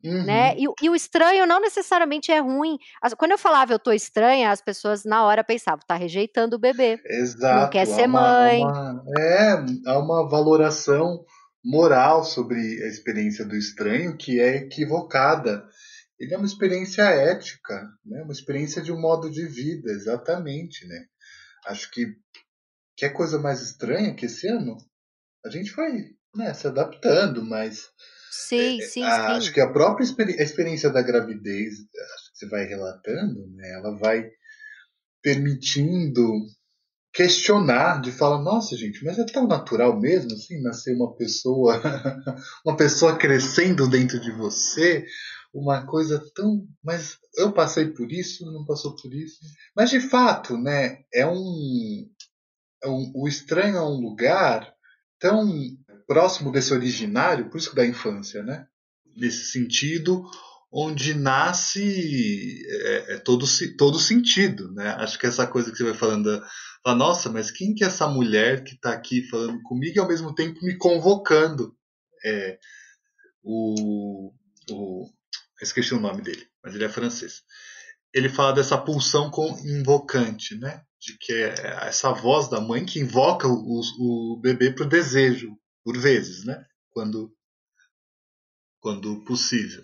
Né? 0.03 0.11
Uhum. 0.11 0.25
Né? 0.25 0.55
E, 0.57 0.65
e, 0.81 0.89
o 0.89 0.95
estranho 0.95 1.45
não 1.45 1.61
necessariamente 1.61 2.31
é 2.31 2.39
ruim. 2.39 2.75
Quando 3.15 3.33
eu 3.33 3.37
falava 3.37 3.71
eu 3.71 3.77
tô 3.77 3.91
estranha, 3.91 4.49
as 4.49 4.63
pessoas 4.63 5.05
na 5.05 5.23
hora 5.25 5.43
pensavam, 5.43 5.85
tá 5.87 5.93
rejeitando 5.93 6.55
o 6.55 6.59
bebê. 6.59 6.99
Exato. 7.05 7.61
Não 7.61 7.69
quer 7.69 7.85
ser 7.85 8.07
uma, 8.07 8.21
mãe. 8.21 8.63
Uma, 8.63 9.03
é, 9.19 9.51
há 9.85 9.99
uma 9.99 10.27
valoração 10.27 11.23
moral 11.63 12.23
sobre 12.23 12.57
a 12.57 12.87
experiência 12.87 13.45
do 13.45 13.55
estranho 13.55 14.17
que 14.17 14.39
é 14.41 14.55
equivocada. 14.55 15.63
Ele 16.19 16.33
é 16.33 16.37
uma 16.37 16.47
experiência 16.47 17.03
ética, 17.03 17.87
né? 18.03 18.23
uma 18.23 18.33
experiência 18.33 18.81
de 18.81 18.91
um 18.91 18.99
modo 18.99 19.29
de 19.29 19.45
vida, 19.45 19.91
exatamente. 19.91 20.87
Né? 20.87 21.05
Acho 21.67 21.91
que 21.91 22.07
que 22.95 23.05
é 23.05 23.09
coisa 23.09 23.39
mais 23.39 23.61
estranha 23.61 24.15
que 24.15 24.25
esse 24.25 24.47
ano 24.47 24.77
a 25.45 25.49
gente 25.49 25.71
foi 25.71 26.15
né, 26.35 26.53
se 26.53 26.67
adaptando, 26.67 27.43
mas 27.43 27.89
sim, 28.31 28.81
é, 28.81 28.85
sim, 28.85 29.03
a, 29.03 29.15
sim. 29.15 29.21
acho 29.33 29.53
que 29.53 29.61
a 29.61 29.71
própria 29.71 30.03
experi 30.03 30.39
a 30.39 30.43
experiência 30.43 30.89
da 30.89 31.01
gravidez, 31.01 31.73
acho 31.73 32.31
que 32.31 32.37
você 32.37 32.47
vai 32.47 32.65
relatando, 32.65 33.47
né, 33.55 33.73
ela 33.73 33.97
vai 33.97 34.29
permitindo 35.21 36.27
questionar, 37.13 38.01
de 38.01 38.11
falar, 38.11 38.41
nossa 38.41 38.75
gente, 38.75 39.05
mas 39.05 39.19
é 39.19 39.25
tão 39.25 39.47
natural 39.47 39.99
mesmo 39.99 40.33
assim 40.33 40.59
nascer 40.61 40.95
uma 40.95 41.15
pessoa, 41.15 41.79
uma 42.65 42.75
pessoa 42.75 43.15
crescendo 43.15 43.87
dentro 43.87 44.19
de 44.19 44.31
você, 44.31 45.05
uma 45.53 45.85
coisa 45.85 46.19
tão, 46.33 46.67
mas 46.83 47.19
eu 47.37 47.53
passei 47.53 47.91
por 47.91 48.11
isso, 48.11 48.51
não 48.51 48.65
passou 48.65 48.95
por 48.95 49.13
isso, 49.13 49.37
mas 49.75 49.91
de 49.91 49.99
fato, 49.99 50.57
né, 50.57 51.03
é 51.13 51.25
um 51.27 52.09
o 52.89 53.27
estranho 53.27 53.77
é 53.77 53.81
um 53.81 53.99
lugar 53.99 54.73
tão 55.19 55.47
próximo 56.07 56.51
desse 56.51 56.73
originário, 56.73 57.49
por 57.49 57.57
isso 57.57 57.75
da 57.75 57.85
infância, 57.85 58.43
né? 58.43 58.67
Nesse 59.15 59.51
sentido, 59.51 60.25
onde 60.71 61.13
nasce 61.13 62.65
é, 62.67 63.13
é 63.13 63.17
todo, 63.19 63.45
todo 63.77 63.99
sentido, 63.99 64.71
né? 64.73 64.89
Acho 64.97 65.19
que 65.19 65.27
essa 65.27 65.45
coisa 65.45 65.71
que 65.71 65.77
você 65.77 65.83
vai 65.83 65.93
falando, 65.93 66.43
fala, 66.83 66.97
nossa, 66.97 67.29
mas 67.29 67.51
quem 67.51 67.75
que 67.75 67.83
é 67.83 67.87
essa 67.87 68.07
mulher 68.07 68.63
que 68.63 68.73
está 68.73 68.91
aqui 68.91 69.21
falando 69.29 69.61
comigo 69.61 69.95
e 69.95 69.99
ao 69.99 70.07
mesmo 70.07 70.33
tempo 70.33 70.59
me 70.63 70.75
convocando? 70.77 71.75
É, 72.25 72.57
o, 73.43 74.33
o, 74.71 75.09
esqueci 75.61 75.93
o 75.93 75.99
nome 75.99 76.21
dele, 76.21 76.47
mas 76.63 76.73
ele 76.73 76.85
é 76.85 76.89
francês. 76.89 77.43
Ele 78.13 78.29
fala 78.29 78.53
dessa 78.53 78.77
pulsão 78.77 79.29
com 79.29 79.57
invocante, 79.65 80.55
né? 80.55 80.83
de 81.03 81.17
que 81.17 81.33
é 81.33 81.53
essa 81.87 82.11
voz 82.13 82.49
da 82.49 82.61
mãe 82.61 82.85
que 82.85 82.99
invoca 82.99 83.45
o, 83.47 83.81
o 83.99 84.39
bebê 84.41 84.71
para 84.71 84.85
o 84.85 84.89
desejo, 84.89 85.57
por 85.83 85.97
vezes, 85.97 86.45
né? 86.45 86.65
Quando, 86.91 87.35
quando 88.79 89.21
possível. 89.25 89.83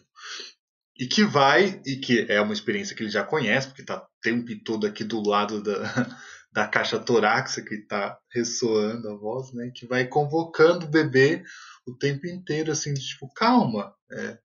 E 0.98 1.06
que 1.08 1.26
vai, 1.26 1.82
e 1.86 1.98
que 1.98 2.26
é 2.30 2.40
uma 2.40 2.54
experiência 2.54 2.96
que 2.96 3.04
ele 3.04 3.10
já 3.10 3.24
conhece, 3.24 3.68
porque 3.68 3.82
está 3.82 3.98
o 3.98 4.08
tempo 4.22 4.48
todo 4.64 4.88
aqui 4.88 5.04
do 5.04 5.22
lado 5.22 5.62
da, 5.62 5.74
da 6.54 6.68
caixa 6.68 6.98
torácica 6.98 7.68
que 7.68 7.76
está 7.76 8.18
ressoando 8.32 9.10
a 9.10 9.16
voz, 9.16 9.52
né? 9.54 9.72
Que 9.76 9.86
vai 9.86 10.08
convocando 10.08 10.86
o 10.86 10.90
bebê 10.90 11.44
o 11.86 11.98
tempo 11.98 12.28
inteiro, 12.28 12.72
assim, 12.72 12.94
de, 12.94 13.02
tipo, 13.02 13.30
calma, 13.34 13.94
é, 14.12 14.38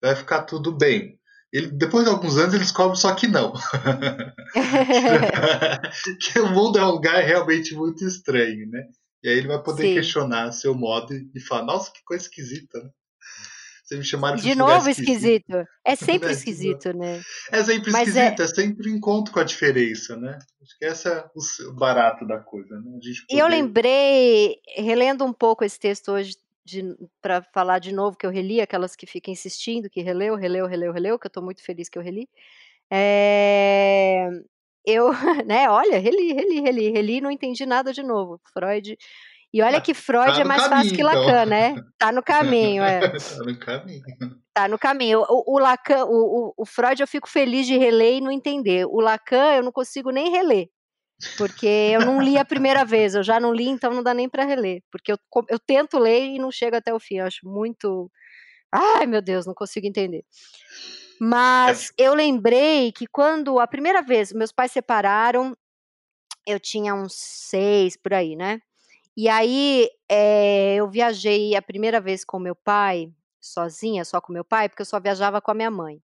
vai 0.00 0.14
ficar 0.14 0.42
tudo 0.42 0.70
bem. 0.70 1.19
Ele, 1.52 1.66
depois 1.68 2.04
de 2.04 2.10
alguns 2.10 2.36
anos, 2.36 2.54
eles 2.54 2.68
descobrem 2.68 2.96
só 2.96 3.12
que 3.14 3.26
não. 3.26 3.52
que 6.20 6.38
o 6.38 6.48
mundo 6.48 6.78
é 6.78 6.84
um 6.84 6.92
lugar 6.92 7.22
realmente 7.24 7.74
muito 7.74 8.04
estranho, 8.04 8.68
né? 8.68 8.86
E 9.22 9.28
aí 9.28 9.36
ele 9.36 9.48
vai 9.48 9.62
poder 9.62 9.88
Sim. 9.88 9.94
questionar 9.94 10.52
seu 10.52 10.74
modo 10.74 11.12
e 11.12 11.40
falar, 11.40 11.64
nossa, 11.64 11.90
que 11.92 12.04
coisa 12.04 12.22
esquisita, 12.22 12.78
né? 12.80 12.90
Vocês 13.90 13.98
me 13.98 14.06
chamaram 14.06 14.36
de 14.36 14.54
novo 14.54 14.88
esquisito. 14.88 15.50
esquisito. 15.50 15.68
É 15.84 15.96
sempre 15.98 16.28
é, 16.28 16.32
esquisito, 16.32 16.96
né? 16.96 17.20
É 17.50 17.64
sempre 17.64 17.90
Mas 17.90 18.06
esquisito, 18.06 18.40
é... 18.40 18.44
é 18.44 18.48
sempre 18.48 18.88
um 18.88 18.94
encontro 18.94 19.32
com 19.32 19.40
a 19.40 19.44
diferença, 19.44 20.16
né? 20.16 20.38
Acho 20.62 20.78
que 20.78 20.84
esse 20.84 21.08
é 21.08 21.24
o 21.68 21.72
barato 21.72 22.24
da 22.24 22.38
coisa, 22.38 22.78
né? 22.78 22.92
A 22.96 23.04
gente 23.04 23.26
poder... 23.26 23.34
E 23.34 23.38
eu 23.40 23.48
lembrei, 23.48 24.60
relendo 24.76 25.24
um 25.24 25.32
pouco 25.32 25.64
esse 25.64 25.80
texto 25.80 26.12
hoje 26.12 26.36
para 27.20 27.42
falar 27.54 27.78
de 27.78 27.92
novo 27.92 28.16
que 28.16 28.26
eu 28.26 28.30
reli, 28.30 28.60
aquelas 28.60 28.94
que 28.94 29.06
ficam 29.06 29.32
insistindo 29.32 29.90
que 29.90 30.00
releu, 30.02 30.34
releu, 30.36 30.66
releu, 30.66 30.92
releu, 30.92 31.18
que 31.18 31.26
eu 31.26 31.30
estou 31.30 31.42
muito 31.42 31.62
feliz 31.64 31.88
que 31.88 31.98
eu 31.98 32.02
reli. 32.02 32.28
É, 32.90 34.28
eu, 34.84 35.10
né, 35.46 35.68
olha, 35.68 35.98
reli, 35.98 36.32
reli, 36.32 36.60
reli, 36.60 36.90
reli, 36.90 37.20
não 37.20 37.30
entendi 37.30 37.64
nada 37.66 37.92
de 37.92 38.02
novo. 38.02 38.40
Freud. 38.52 38.96
E 39.52 39.62
olha 39.62 39.78
tá, 39.78 39.80
que 39.80 39.94
Freud 39.94 40.32
tá 40.32 40.40
é 40.40 40.44
mais 40.44 40.62
caminho, 40.62 40.82
fácil 40.82 40.96
que 40.96 41.02
Lacan, 41.02 41.20
então. 41.20 41.46
né? 41.46 41.74
Tá 41.98 42.12
no 42.12 42.22
caminho, 42.22 42.84
é. 42.84 43.00
tá 43.00 43.44
no 43.44 43.58
caminho. 43.58 44.02
Tá 44.54 44.68
no 44.68 44.78
caminho. 44.78 45.24
O, 45.28 45.56
o 45.56 45.58
Lacan, 45.58 46.04
o, 46.04 46.48
o, 46.48 46.54
o 46.58 46.66
Freud 46.66 47.00
eu 47.00 47.06
fico 47.06 47.28
feliz 47.28 47.66
de 47.66 47.76
reler 47.76 48.18
e 48.18 48.20
não 48.20 48.30
entender. 48.30 48.86
O 48.86 49.00
Lacan 49.00 49.54
eu 49.54 49.62
não 49.62 49.72
consigo 49.72 50.10
nem 50.10 50.30
reler. 50.30 50.68
Porque 51.36 51.66
eu 51.66 52.00
não 52.00 52.20
li 52.20 52.38
a 52.38 52.44
primeira 52.44 52.84
vez, 52.84 53.14
eu 53.14 53.22
já 53.22 53.38
não 53.38 53.52
li, 53.52 53.68
então 53.68 53.92
não 53.92 54.02
dá 54.02 54.14
nem 54.14 54.28
para 54.28 54.44
reler. 54.44 54.82
Porque 54.90 55.12
eu, 55.12 55.18
eu 55.48 55.58
tento 55.58 55.98
ler 55.98 56.26
e 56.26 56.38
não 56.38 56.50
chego 56.50 56.76
até 56.76 56.92
o 56.94 57.00
fim. 57.00 57.16
Eu 57.16 57.26
acho 57.26 57.46
muito. 57.46 58.10
Ai, 58.72 59.06
meu 59.06 59.20
Deus, 59.20 59.46
não 59.46 59.54
consigo 59.54 59.86
entender. 59.86 60.24
Mas 61.20 61.90
é. 61.98 62.04
eu 62.04 62.14
lembrei 62.14 62.92
que 62.92 63.06
quando 63.06 63.60
a 63.60 63.66
primeira 63.66 64.00
vez 64.02 64.32
meus 64.32 64.52
pais 64.52 64.72
separaram, 64.72 65.54
eu 66.46 66.58
tinha 66.58 66.94
uns 66.94 67.14
seis 67.14 67.96
por 67.96 68.14
aí, 68.14 68.34
né? 68.34 68.60
E 69.16 69.28
aí 69.28 69.88
é, 70.08 70.76
eu 70.76 70.88
viajei 70.88 71.54
a 71.54 71.60
primeira 71.60 72.00
vez 72.00 72.24
com 72.24 72.38
meu 72.38 72.54
pai, 72.54 73.12
sozinha, 73.40 74.04
só 74.04 74.20
com 74.20 74.32
meu 74.32 74.44
pai, 74.44 74.68
porque 74.68 74.82
eu 74.82 74.86
só 74.86 74.98
viajava 74.98 75.40
com 75.40 75.50
a 75.50 75.54
minha 75.54 75.70
mãe. 75.70 76.00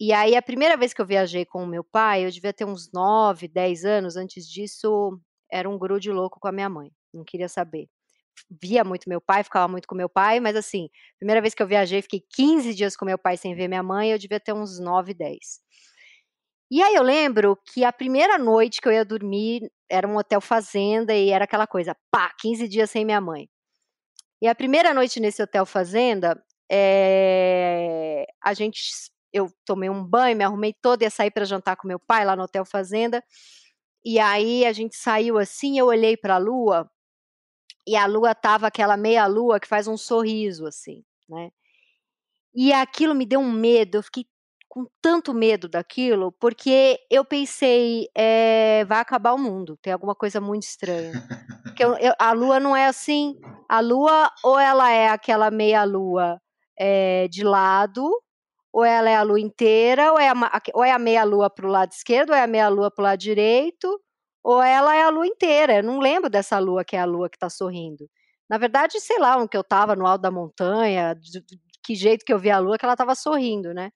E 0.00 0.14
aí, 0.14 0.34
a 0.34 0.40
primeira 0.40 0.78
vez 0.78 0.94
que 0.94 1.02
eu 1.02 1.06
viajei 1.06 1.44
com 1.44 1.62
o 1.62 1.66
meu 1.66 1.84
pai, 1.84 2.24
eu 2.24 2.30
devia 2.30 2.54
ter 2.54 2.64
uns 2.64 2.90
9, 2.90 3.46
10 3.46 3.84
anos. 3.84 4.16
Antes 4.16 4.48
disso, 4.48 5.20
era 5.52 5.68
um 5.68 5.78
grude 5.78 6.10
louco 6.10 6.40
com 6.40 6.48
a 6.48 6.52
minha 6.52 6.70
mãe. 6.70 6.90
Não 7.12 7.22
queria 7.22 7.48
saber. 7.50 7.86
Via 8.62 8.82
muito 8.82 9.08
meu 9.08 9.20
pai, 9.20 9.44
ficava 9.44 9.68
muito 9.68 9.86
com 9.86 9.94
meu 9.94 10.08
pai, 10.08 10.40
mas 10.40 10.56
assim, 10.56 10.88
primeira 11.18 11.42
vez 11.42 11.54
que 11.54 11.62
eu 11.62 11.66
viajei, 11.66 12.00
fiquei 12.00 12.22
15 12.30 12.74
dias 12.74 12.96
com 12.96 13.04
meu 13.04 13.18
pai 13.18 13.36
sem 13.36 13.54
ver 13.54 13.68
minha 13.68 13.82
mãe, 13.82 14.10
eu 14.10 14.18
devia 14.18 14.40
ter 14.40 14.54
uns 14.54 14.80
9, 14.80 15.12
10. 15.12 15.60
E 16.70 16.82
aí 16.82 16.94
eu 16.94 17.02
lembro 17.02 17.58
que 17.74 17.84
a 17.84 17.92
primeira 17.92 18.38
noite 18.38 18.80
que 18.80 18.88
eu 18.88 18.92
ia 18.92 19.04
dormir 19.04 19.70
era 19.90 20.08
um 20.08 20.16
hotel 20.16 20.40
fazenda 20.40 21.14
e 21.14 21.30
era 21.30 21.44
aquela 21.44 21.66
coisa, 21.66 21.94
pá, 22.10 22.32
15 22.40 22.68
dias 22.68 22.90
sem 22.90 23.04
minha 23.04 23.20
mãe. 23.20 23.50
E 24.40 24.48
a 24.48 24.54
primeira 24.54 24.94
noite 24.94 25.20
nesse 25.20 25.42
hotel 25.42 25.66
fazenda, 25.66 26.42
é, 26.70 28.24
a 28.42 28.54
gente 28.54 28.80
eu 29.32 29.50
tomei 29.64 29.88
um 29.88 30.04
banho, 30.04 30.36
me 30.36 30.44
arrumei 30.44 30.74
toda 30.80 31.04
e 31.04 31.10
sair 31.10 31.30
para 31.30 31.44
jantar 31.44 31.76
com 31.76 31.88
meu 31.88 31.98
pai 31.98 32.24
lá 32.24 32.34
no 32.36 32.42
Hotel 32.42 32.64
Fazenda. 32.64 33.22
E 34.04 34.18
aí 34.18 34.64
a 34.64 34.72
gente 34.72 34.96
saiu 34.96 35.38
assim, 35.38 35.78
eu 35.78 35.86
olhei 35.86 36.16
para 36.16 36.36
a 36.36 36.38
lua 36.38 36.90
e 37.86 37.96
a 37.96 38.06
lua 38.06 38.34
tava 38.34 38.66
aquela 38.66 38.96
meia 38.96 39.26
lua 39.26 39.60
que 39.60 39.68
faz 39.68 39.86
um 39.88 39.96
sorriso 39.96 40.66
assim, 40.66 41.04
né? 41.28 41.50
E 42.54 42.72
aquilo 42.72 43.14
me 43.14 43.26
deu 43.26 43.40
um 43.40 43.52
medo, 43.52 43.98
eu 43.98 44.02
fiquei 44.02 44.26
com 44.68 44.86
tanto 45.02 45.34
medo 45.34 45.68
daquilo, 45.68 46.32
porque 46.32 46.98
eu 47.10 47.24
pensei, 47.24 48.08
é, 48.16 48.84
vai 48.84 49.00
acabar 49.00 49.32
o 49.32 49.38
mundo, 49.38 49.76
tem 49.82 49.92
alguma 49.92 50.14
coisa 50.14 50.40
muito 50.40 50.62
estranha. 50.62 51.12
Porque 51.64 51.84
eu, 51.84 51.96
eu, 51.98 52.14
a 52.18 52.32
lua 52.32 52.60
não 52.60 52.76
é 52.76 52.86
assim, 52.86 53.38
a 53.68 53.80
lua 53.80 54.30
ou 54.44 54.58
ela 54.58 54.90
é 54.90 55.08
aquela 55.08 55.50
meia 55.50 55.82
lua 55.84 56.40
é, 56.78 57.26
de 57.28 57.42
lado, 57.42 58.08
ou 58.72 58.84
ela 58.84 59.10
é 59.10 59.16
a 59.16 59.22
lua 59.22 59.40
inteira, 59.40 60.12
ou 60.12 60.18
é 60.18 60.28
a, 60.28 60.34
ou 60.74 60.84
é 60.84 60.92
a 60.92 60.98
meia-lua 60.98 61.50
para 61.50 61.66
o 61.66 61.70
lado 61.70 61.92
esquerdo, 61.92 62.30
ou 62.30 62.36
é 62.36 62.42
a 62.42 62.46
meia-lua 62.46 62.90
para 62.90 63.02
o 63.02 63.04
lado 63.04 63.18
direito, 63.18 64.00
ou 64.42 64.62
ela 64.62 64.94
é 64.94 65.02
a 65.02 65.10
lua 65.10 65.26
inteira. 65.26 65.76
Eu 65.76 65.82
não 65.82 65.98
lembro 65.98 66.30
dessa 66.30 66.58
lua 66.58 66.84
que 66.84 66.96
é 66.96 67.00
a 67.00 67.04
lua 67.04 67.28
que 67.28 67.36
está 67.36 67.50
sorrindo. 67.50 68.08
Na 68.48 68.58
verdade, 68.58 69.00
sei 69.00 69.18
lá, 69.18 69.36
onde 69.36 69.50
eu 69.54 69.60
estava, 69.60 69.94
no 69.94 70.06
alto 70.06 70.22
da 70.22 70.30
montanha, 70.30 71.14
de, 71.14 71.40
de, 71.40 71.60
que 71.84 71.94
jeito 71.94 72.24
que 72.24 72.32
eu 72.32 72.38
vi 72.38 72.50
a 72.50 72.58
lua, 72.58 72.78
que 72.78 72.84
ela 72.84 72.94
estava 72.94 73.14
sorrindo, 73.14 73.72
né? 73.74 73.90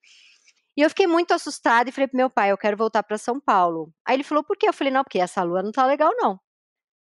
E 0.77 0.83
eu 0.83 0.89
fiquei 0.89 1.07
muito 1.07 1.33
assustada 1.33 1.89
e 1.89 1.93
falei 1.93 2.09
pro 2.09 2.17
meu 2.17 2.31
pai, 2.31 2.51
eu 2.51 2.59
quero 2.59 2.77
voltar 2.77 3.03
para 3.05 3.17
São 3.19 3.41
Paulo. 3.41 3.93
Aí 4.07 4.17
ele 4.17 4.25
falou, 4.25 4.43
por 4.43 4.57
quê? 4.57 4.69
Eu 4.69 4.73
falei, 4.73 4.93
não, 4.93 5.05
porque 5.05 5.21
essa 5.21 5.43
lua 5.43 5.63
não 5.63 5.71
tá 5.73 5.87
legal, 5.87 6.13
não. 6.17 6.39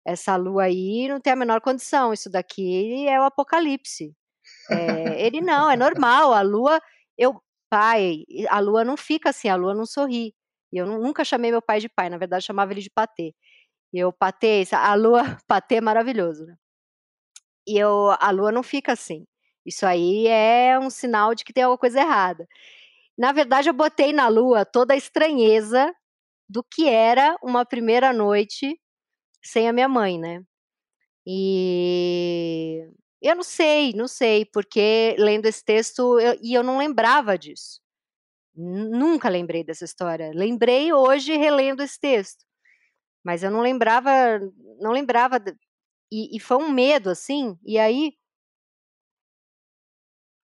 Essa 0.04 0.36
lua 0.36 0.64
aí 0.64 1.08
não 1.08 1.20
tem 1.20 1.32
a 1.32 1.36
menor 1.36 1.60
condição, 1.60 2.12
isso 2.12 2.30
daqui 2.30 3.08
é 3.08 3.20
o 3.20 3.24
apocalipse. 3.24 4.14
É, 4.70 5.24
ele 5.26 5.40
não, 5.40 5.70
é 5.70 5.76
normal, 5.76 6.32
a 6.32 6.40
lua, 6.42 6.80
eu, 7.16 7.40
pai, 7.70 8.24
a 8.50 8.60
lua 8.60 8.84
não 8.84 8.96
fica 8.96 9.30
assim, 9.30 9.48
a 9.48 9.56
lua 9.56 9.74
não 9.74 9.86
sorri. 9.86 10.34
E 10.72 10.78
eu 10.78 10.86
nunca 10.86 11.24
chamei 11.24 11.50
meu 11.52 11.62
pai 11.62 11.80
de 11.80 11.88
pai, 11.88 12.10
na 12.10 12.18
verdade 12.18 12.44
chamava 12.44 12.72
ele 12.72 12.82
de 12.82 12.90
patê. 12.90 13.34
E 13.94 13.98
eu, 14.00 14.12
patê, 14.12 14.64
a 14.72 14.94
lua, 14.96 15.22
patê 15.48 15.76
é 15.76 15.80
maravilhoso, 15.82 16.46
né? 16.46 16.56
E 17.66 17.78
eu, 17.78 18.10
a 18.18 18.30
lua 18.30 18.50
não 18.52 18.62
fica 18.62 18.92
assim. 18.92 19.24
Isso 19.64 19.86
aí 19.86 20.26
é 20.26 20.78
um 20.78 20.90
sinal 20.90 21.34
de 21.34 21.44
que 21.44 21.52
tem 21.52 21.64
alguma 21.64 21.78
coisa 21.78 22.00
errada. 22.00 22.46
Na 23.18 23.32
verdade, 23.32 23.68
eu 23.70 23.74
botei 23.74 24.12
na 24.12 24.28
lua 24.28 24.64
toda 24.64 24.94
a 24.94 24.98
estranheza 24.98 25.92
do 26.48 26.64
que 26.64 26.88
era 26.88 27.36
uma 27.42 27.64
primeira 27.66 28.12
noite 28.12 28.78
sem 29.44 29.68
a 29.68 29.74
minha 29.74 29.88
mãe, 29.88 30.18
né? 30.18 30.42
E 31.26 32.84
eu 33.22 33.36
não 33.36 33.42
sei, 33.42 33.92
não 33.94 34.08
sei, 34.08 34.44
porque 34.46 35.14
lendo 35.18 35.46
esse 35.46 35.64
texto 35.64 36.18
eu, 36.20 36.38
e 36.42 36.54
eu 36.54 36.62
não 36.62 36.78
lembrava 36.78 37.38
disso. 37.38 37.80
Nunca 38.54 39.28
lembrei 39.28 39.64
dessa 39.64 39.84
história. 39.84 40.32
Lembrei 40.34 40.92
hoje 40.92 41.36
relendo 41.36 41.82
esse 41.82 41.98
texto, 42.00 42.44
mas 43.24 43.42
eu 43.42 43.50
não 43.50 43.60
lembrava, 43.60 44.10
não 44.80 44.92
lembrava. 44.92 45.42
E, 46.12 46.36
e 46.36 46.40
foi 46.40 46.56
um 46.58 46.70
medo 46.70 47.10
assim. 47.10 47.58
E 47.64 47.78
aí 47.78 48.14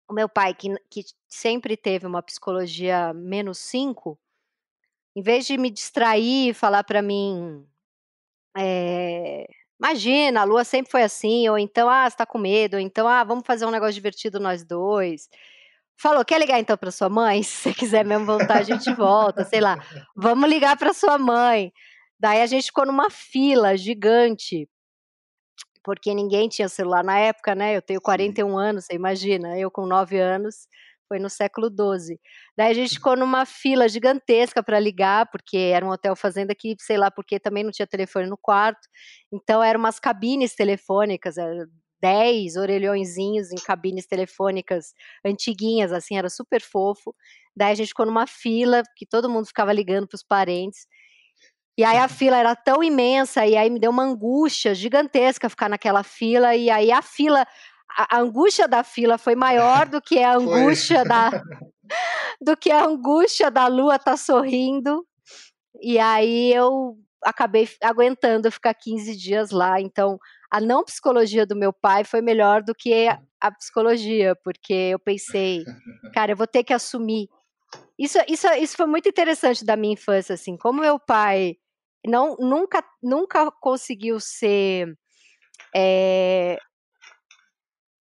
o 0.09 0.13
meu 0.13 0.29
pai, 0.29 0.53
que, 0.53 0.69
que 0.89 1.03
sempre 1.27 1.75
teve 1.75 2.05
uma 2.05 2.21
psicologia 2.21 3.13
menos 3.13 3.57
cinco, 3.57 4.19
em 5.15 5.21
vez 5.21 5.45
de 5.45 5.57
me 5.57 5.69
distrair 5.69 6.49
e 6.49 6.53
falar 6.53 6.83
para 6.83 7.01
mim, 7.01 7.67
é, 8.55 9.47
Imagina, 9.79 10.41
a 10.41 10.43
lua 10.43 10.63
sempre 10.63 10.91
foi 10.91 11.03
assim, 11.03 11.49
ou 11.49 11.57
então, 11.57 11.89
ah, 11.89 12.09
você 12.09 12.15
tá 12.15 12.25
com 12.25 12.37
medo, 12.37 12.75
ou 12.75 12.79
então, 12.79 13.07
ah, 13.07 13.23
vamos 13.23 13.43
fazer 13.45 13.65
um 13.65 13.71
negócio 13.71 13.93
divertido 13.93 14.39
nós 14.39 14.63
dois. 14.63 15.27
Falou, 15.97 16.23
quer 16.25 16.39
ligar 16.39 16.59
então 16.59 16.77
para 16.77 16.91
sua 16.91 17.09
mãe? 17.09 17.43
Se 17.43 17.69
você 17.69 17.73
quiser 17.73 18.05
mesmo 18.05 18.25
voltar, 18.25 18.59
a 18.59 18.63
gente 18.63 18.93
volta, 18.93 19.43
sei 19.45 19.61
lá. 19.61 19.77
Vamos 20.15 20.49
ligar 20.49 20.77
para 20.77 20.93
sua 20.93 21.17
mãe. 21.17 21.71
Daí 22.19 22.41
a 22.41 22.45
gente 22.45 22.67
ficou 22.67 22.85
numa 22.85 23.09
fila 23.09 23.77
gigante, 23.77 24.67
porque 25.83 26.13
ninguém 26.13 26.47
tinha 26.47 26.69
celular 26.69 27.03
na 27.03 27.19
época, 27.19 27.53
né? 27.55 27.75
Eu 27.75 27.81
tenho 27.81 28.01
41 28.01 28.57
anos, 28.57 28.85
você 28.85 28.93
imagina, 28.93 29.57
eu 29.59 29.69
com 29.69 29.85
9 29.85 30.17
anos, 30.19 30.67
foi 31.13 31.19
no 31.19 31.29
século 31.29 31.67
XII. 31.67 32.19
Daí 32.57 32.71
a 32.71 32.73
gente 32.73 32.95
ficou 32.95 33.15
numa 33.15 33.45
fila 33.45 33.87
gigantesca 33.87 34.63
para 34.63 34.79
ligar, 34.79 35.29
porque 35.29 35.57
era 35.57 35.85
um 35.85 35.89
hotel 35.89 36.15
fazenda 36.15 36.55
que, 36.55 36.75
sei 36.79 36.97
lá, 36.97 37.11
porque 37.11 37.39
também 37.39 37.63
não 37.63 37.69
tinha 37.69 37.85
telefone 37.85 38.27
no 38.27 38.37
quarto. 38.37 38.81
Então 39.31 39.61
eram 39.61 39.79
umas 39.79 39.99
cabines 39.99 40.55
telefônicas, 40.55 41.37
era 41.37 41.67
10 42.01 42.55
orelhõezinhos 42.55 43.51
em 43.51 43.63
cabines 43.63 44.07
telefônicas 44.07 44.87
antiguinhas, 45.23 45.91
assim, 45.91 46.17
era 46.17 46.29
super 46.31 46.61
fofo. 46.61 47.15
Daí 47.55 47.73
a 47.73 47.75
gente 47.75 47.89
ficou 47.89 48.07
numa 48.07 48.25
fila, 48.25 48.81
que 48.97 49.05
todo 49.05 49.29
mundo 49.29 49.45
ficava 49.45 49.71
ligando 49.71 50.07
para 50.07 50.15
os 50.15 50.23
parentes. 50.23 50.87
E 51.77 51.83
aí 51.83 51.97
a 51.97 52.07
fila 52.07 52.37
era 52.37 52.55
tão 52.55 52.83
imensa, 52.83 53.45
e 53.45 53.55
aí 53.55 53.69
me 53.69 53.79
deu 53.79 53.91
uma 53.91 54.03
angústia 54.03 54.73
gigantesca 54.73 55.49
ficar 55.49 55.69
naquela 55.69 56.03
fila, 56.03 56.55
e 56.55 56.71
aí 56.71 56.91
a 56.91 57.01
fila, 57.03 57.45
a, 57.97 58.17
angústia 58.19 58.67
da 58.67 58.83
fila 58.83 59.17
foi 59.17 59.35
maior 59.35 59.87
do 59.87 60.01
que 60.01 60.19
a 60.19 60.35
angústia 60.37 61.03
da 61.03 61.29
do 62.41 62.57
que 62.57 62.71
a 62.71 62.85
angústia 62.85 63.51
da 63.51 63.67
lua 63.67 63.99
tá 63.99 64.17
sorrindo. 64.17 65.05
E 65.81 65.99
aí 65.99 66.53
eu 66.53 66.97
acabei 67.23 67.67
aguentando 67.81 68.51
ficar 68.51 68.73
15 68.73 69.15
dias 69.15 69.51
lá. 69.51 69.79
Então, 69.79 70.17
a 70.51 70.59
não 70.59 70.83
psicologia 70.83 71.45
do 71.45 71.55
meu 71.55 71.73
pai 71.73 72.03
foi 72.03 72.21
melhor 72.21 72.61
do 72.61 72.75
que 72.75 73.07
a 73.41 73.51
psicologia, 73.51 74.35
porque 74.43 74.73
eu 74.73 74.99
pensei, 74.99 75.63
cara, 76.13 76.31
eu 76.31 76.37
vou 76.37 76.47
ter 76.47 76.63
que 76.63 76.73
assumir. 76.73 77.27
Isso, 77.97 78.17
isso, 78.27 78.47
isso 78.53 78.75
foi 78.75 78.85
muito 78.85 79.09
interessante 79.09 79.65
da 79.65 79.75
minha 79.75 79.93
infância, 79.93 80.33
assim, 80.33 80.57
como 80.57 80.81
meu 80.81 80.99
pai 80.99 81.55
não 82.05 82.35
nunca 82.37 82.83
nunca 83.01 83.49
conseguiu 83.49 84.19
ser 84.19 84.93
é, 85.73 86.57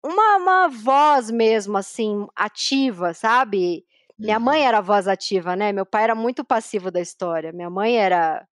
uma, 0.04 0.36
uma 0.36 0.68
voz 0.68 1.30
mesmo, 1.30 1.76
assim, 1.76 2.26
ativa, 2.36 3.14
sabe? 3.14 3.84
Minha 4.22 4.38
Uhum. 4.38 4.40
mãe 4.40 4.66
era 4.66 4.78
a 4.78 4.80
voz 4.82 5.08
ativa, 5.08 5.56
né, 5.56 5.72
meu 5.72 5.86
pai 5.86 6.04
era 6.04 6.14
muito 6.14 6.44
passivo 6.44 6.90
da 6.90 7.00
história, 7.00 7.52
minha 7.52 7.70
mãe 7.70 7.96
era 7.98 8.46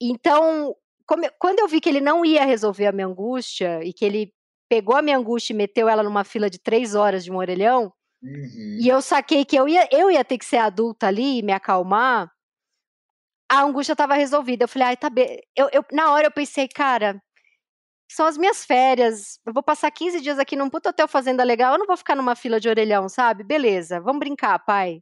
então, 0.00 0.74
como 1.06 1.24
eu 1.24 1.30
quando 1.38 1.60
eu 1.60 1.68
vi 1.68 1.80
que 1.80 1.88
ele 1.88 2.00
não 2.00 2.24
ia 2.24 2.44
resolver 2.44 2.86
a 2.86 2.92
minha 2.92 3.06
angústia 3.06 3.82
e 3.84 3.92
que 3.92 4.04
ele 4.04 4.32
pegou 4.68 4.96
a 4.96 5.02
minha 5.02 5.16
angústia 5.18 5.52
e 5.52 5.56
meteu 5.56 5.88
ela 5.88 6.02
numa 6.02 6.24
fila 6.24 6.50
de 6.50 6.58
3 6.58 6.94
horas 6.94 7.24
de 7.24 7.30
um 7.32 7.36
orelhão, 7.36 7.92
Uhum. 8.22 8.76
e 8.78 8.88
eu 8.88 9.02
saquei 9.02 9.44
que 9.44 9.56
eu 9.56 9.68
ia 9.68 9.88
eu 9.92 10.10
ia 10.10 10.24
ter 10.24 10.38
que 10.38 10.44
ser 10.46 10.58
adulta 10.58 11.08
ali 11.08 11.40
e 11.40 11.42
me 11.42 11.52
acalmar, 11.52 12.30
a 13.48 13.62
angústia 13.62 13.92
estava 13.92 14.14
resolvida, 14.14 14.64
eu 14.64 14.68
falei: 14.68 14.88
"Ai 14.88 14.96
tá 14.96 15.08
be" 15.10 15.40
eu 15.56 15.68
eu 15.72 15.84
na 15.92 16.12
hora 16.12 16.26
eu 16.26 16.32
pensei: 16.32 16.68
"Cara, 16.68 17.20
são 18.08 18.26
as 18.26 18.38
minhas 18.38 18.64
férias, 18.64 19.40
eu 19.46 19.52
vou 19.52 19.62
passar 19.62 19.90
15 19.90 20.20
dias 20.20 20.38
aqui 20.38 20.56
num 20.56 20.70
puta 20.70 20.90
hotel 20.90 21.08
fazenda 21.08 21.44
legal, 21.44 21.74
eu 21.74 21.78
não 21.80 21.86
vou 21.86 21.96
ficar 21.96 22.16
numa 22.16 22.36
fila 22.36 22.60
de 22.60 22.68
orelhão, 22.68 23.08
sabe, 23.08 23.44
beleza, 23.44 24.00
vamos 24.00 24.20
brincar 24.20 24.58
pai". 24.60 25.00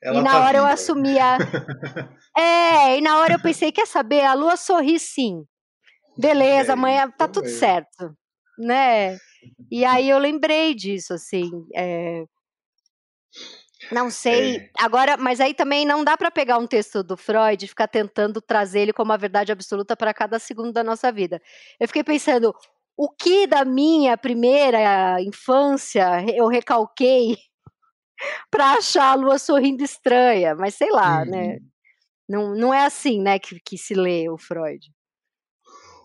Ela 0.00 0.20
E 0.20 0.22
na 0.22 0.38
tá 0.38 0.40
hora 0.40 0.58
eu 0.58 0.66
viva. 0.66 0.66
assumi 0.66 1.18
a 1.20 1.40
é, 2.38 2.98
e 2.98 3.02
na 3.02 3.18
hora 3.20 3.34
eu 3.36 3.40
pensei: 3.40 3.72
"Quer 3.72 3.86
saber, 3.88 4.22
a 4.24 4.34
lua 4.34 4.56
sorri 4.56 4.98
sim, 5.00 5.44
beleza 6.18 6.74
É 6.74 6.74
amanhã 6.74 7.10
tá 7.10 7.28
tudo 7.28 7.46
mesmo. 7.46 7.48
certo", 7.48 8.16
né. 8.58 9.18
E 9.70 9.84
aí 9.86 10.08
eu 10.10 10.18
lembrei 10.18 10.74
disso, 10.74 11.14
assim, 11.14 11.50
eh 11.76 12.24
não 13.90 14.10
sei, 14.10 14.56
É. 14.56 14.70
agora 14.78 15.16
mas 15.16 15.40
aí 15.40 15.54
também 15.54 15.84
não 15.84 16.04
dá 16.04 16.16
pra 16.16 16.30
pegar 16.30 16.58
um 16.58 16.66
texto 16.66 17.02
do 17.02 17.16
Freud 17.16 17.64
e 17.64 17.68
ficar 17.68 17.88
tentando 17.88 18.40
trazer 18.40 18.80
ele 18.80 18.92
como 18.92 19.12
a 19.12 19.16
verdade 19.16 19.50
absoluta 19.52 19.96
pra 19.96 20.14
cada 20.14 20.38
segundo 20.38 20.72
da 20.72 20.84
nossa 20.84 21.10
vida. 21.10 21.40
Eu 21.80 21.88
fiquei 21.88 22.04
pensando, 22.04 22.54
o 22.96 23.08
que 23.08 23.46
da 23.46 23.64
minha 23.64 24.16
primeira 24.16 25.20
infância 25.22 26.24
eu 26.34 26.46
recalquei 26.46 27.36
pra 28.50 28.72
achar 28.74 29.12
a 29.12 29.14
lua 29.14 29.38
sorrindo 29.38 29.82
estranha, 29.82 30.54
mas 30.54 30.74
sei 30.74 30.90
lá, 30.90 31.24
né, 31.24 31.54
Uhum. 31.54 31.60
não 32.28 32.54
não 32.54 32.74
é 32.74 32.84
assim, 32.86 33.20
né, 33.20 33.38
que 33.38 33.58
que 33.60 33.76
se 33.76 33.94
lê 33.94 34.28
o 34.28 34.38
Freud. 34.38 34.90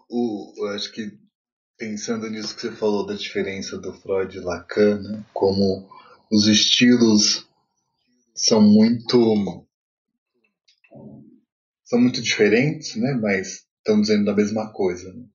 O 0.09 0.53
eu 0.57 0.69
acho 0.69 0.91
que 0.91 1.11
pensando 1.77 2.29
nisso 2.29 2.55
que 2.55 2.61
você 2.61 2.71
falou 2.71 3.05
da 3.05 3.13
diferença 3.13 3.77
do 3.77 3.93
Freud 3.93 4.35
e 4.35 4.39
Lacan, 4.41 4.99
né, 5.01 5.23
como 5.33 5.87
os 6.31 6.47
estilos 6.47 7.46
são 8.37 8.61
muito 8.61 9.65
são 11.83 11.99
muito 11.99 12.21
diferentes, 12.21 12.95
né, 12.95 13.13
mas 13.21 13.65
estão 13.77 13.99
dizendo 13.99 14.25
da 14.25 14.35
mesma 14.35 14.71
coisa, 14.71 15.11
né. 15.13 15.25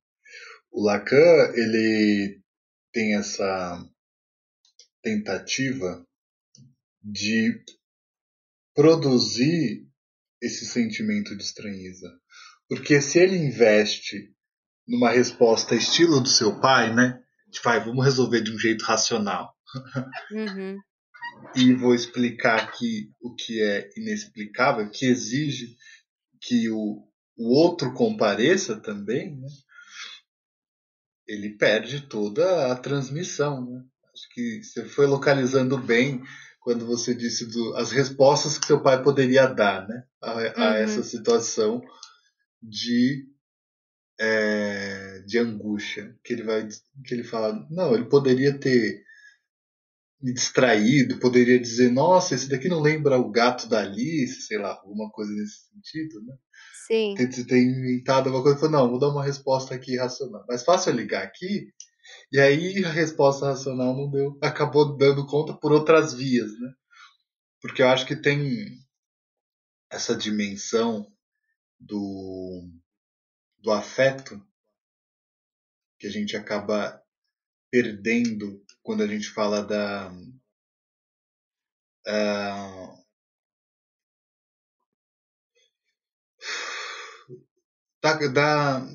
O 0.70 0.84
Lacan, 0.84 1.52
ele 1.54 2.40
tem 2.92 3.14
essa 3.14 3.84
tentativa 5.02 6.06
de 7.02 7.62
produzir 8.74 9.86
esse 10.40 10.64
sentimento 10.64 11.36
de 11.36 11.42
estranheza, 11.42 12.08
porque 12.68 13.00
se 13.00 13.18
ele 13.18 13.36
investe 13.36 14.34
numa 14.86 15.10
resposta 15.10 15.74
estilo 15.74 16.20
do 16.20 16.28
seu 16.28 16.58
pai, 16.60 16.94
né, 16.94 17.22
tipo: 17.50 17.68
"Ai, 17.68 17.84
vamos 17.84 18.04
resolver 18.04 18.42
de 18.42 18.52
um 18.52 18.58
jeito 18.58 18.82
racional". 18.84 19.54
Uhum. 20.32 20.78
E 21.54 21.72
vou 21.74 21.94
explicar 21.94 22.60
aqui 22.62 23.10
o 23.20 23.34
que 23.34 23.62
é 23.62 23.88
inexplicável, 23.96 24.90
que 24.90 25.06
exige 25.06 25.76
que 26.40 26.68
o 26.70 27.04
o 27.38 27.48
outro 27.54 27.94
compareça 27.94 28.76
também, 28.76 29.34
né 29.36 29.48
ele 31.26 31.50
perde 31.56 32.00
toda 32.08 32.72
a 32.72 32.76
transmissão, 32.76 33.64
né. 33.64 33.82
Acho 34.14 34.28
que 34.34 34.62
você 34.62 34.84
foi 34.84 35.06
localizando 35.06 35.78
bem 35.78 36.20
quando 36.60 36.84
você 36.84 37.14
disse 37.14 37.46
do 37.46 37.74
as 37.76 37.90
respostas 37.90 38.58
que 38.58 38.66
seu 38.66 38.82
pai 38.82 39.02
poderia 39.02 39.46
dar, 39.46 39.88
né, 39.88 40.02
a 40.22 40.72
a 40.72 40.76
essa 40.76 40.98
Uhum. 40.98 41.02
situação 41.04 41.82
de, 42.62 43.26
eh, 44.20 45.22
de 45.26 45.38
angústia, 45.38 46.14
que 46.24 46.32
ele 46.34 46.42
vai 46.44 46.68
que 47.06 47.14
ele 47.14 47.24
fala: 47.24 47.66
"Não, 47.70 47.94
ele 47.94 48.06
poderia 48.06 48.58
ter 48.58 49.02
me 50.22 50.32
distraído, 50.34 51.18
poderia 51.20 51.58
dizer: 51.60 51.90
'Nossa, 51.90 52.34
esse 52.34 52.48
daqui 52.48 52.68
não 52.68 52.80
lembra 52.80 53.18
o 53.18 53.30
gato 53.30 53.68
da 53.68 53.80
Alice'", 53.80 54.42
sei 54.42 54.58
lá, 54.58 54.72
alguma 54.82 55.10
coisa 55.10 55.32
nesse 55.32 55.66
sentido, 55.68 56.22
né. 56.24 56.34
Sim. 56.86 57.14
Ter 57.16 57.28
ter 57.46 57.62
inventado 57.62 58.26
alguma 58.28 58.42
coisa 58.44 58.58
falou: 58.60 58.72
"Não, 58.72 58.90
vou 58.90 58.98
dar 59.00 59.08
uma 59.10 59.24
resposta 59.24 59.74
aqui 59.74 59.96
racional". 59.98 60.44
Mais 60.48 60.64
fácil 60.64 60.92
eu 60.92 60.96
ligar 60.96 61.22
aqui, 61.24 61.68
e 62.32 62.40
aí 62.40 62.84
a 62.84 62.90
resposta 62.90 63.46
racional 63.46 63.96
não 63.96 64.10
deu 64.10 64.38
acabou 64.42 64.96
dando 64.96 65.26
conta 65.26 65.54
por 65.54 65.72
outras 65.72 66.14
vias, 66.14 66.50
né. 66.60 66.70
Porque 67.62 67.82
eu 67.82 67.88
acho 67.88 68.06
que 68.06 68.16
tem 68.16 68.78
essa 69.90 70.14
dimensão 70.16 71.06
do 71.80 72.68
do 73.60 73.72
afeto 73.72 74.40
que 76.00 76.06
a 76.06 76.10
gente 76.10 76.36
acaba 76.36 77.00
perdendo 77.70 78.62
quando 78.82 79.02
a 79.02 79.06
gente 79.06 79.28
fala 79.30 79.62
da 79.62 80.12
hã 82.06 83.02
da 88.02 88.14
da 88.28 88.86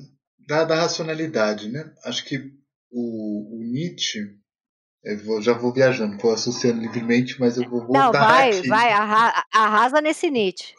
da 0.46 0.64
da 0.64 0.74
racionalidade, 0.74 1.68
né. 1.70 1.92
Acho 2.04 2.24
que 2.24 2.38
o 2.90 3.58
o 3.58 3.62
Nietzsche 3.64 4.36
eu 5.04 5.18
vou 5.24 5.40
já 5.42 5.52
vou 5.52 5.72
viajando, 5.72 6.18
vou 6.18 6.32
associando 6.32 6.80
livremente, 6.80 7.38
mas 7.40 7.56
eu 7.56 7.68
vou 7.68 7.86
Não, 7.88 8.12
voltar 8.12 8.28
vai, 8.28 8.50
aqui. 8.50 8.68
vai, 8.68 8.92
arra 8.92 9.44
arrasa 9.54 10.00
nesse 10.00 10.30
Nietzsche. 10.30 10.74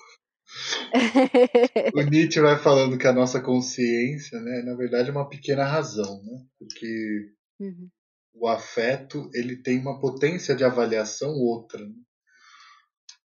O 1.93 2.01
Nietzsche 2.01 2.39
vai 2.41 2.57
falando 2.57 2.97
que 2.97 3.07
a 3.07 3.13
nossa 3.13 3.41
consciência, 3.41 4.39
né, 4.41 4.61
na 4.63 4.75
verdade 4.75 5.09
é 5.09 5.11
uma 5.11 5.27
pequena 5.29 5.65
razão, 5.65 6.23
né, 6.23 6.45
porque 6.57 7.31
Uhum. 7.59 7.89
O 8.33 8.47
afeto, 8.47 9.29
ele 9.33 9.57
tem 9.61 9.79
uma 9.79 9.99
potência 9.99 10.55
de 10.55 10.63
avaliação 10.63 11.31
outra, 11.33 11.85
né. 11.85 11.93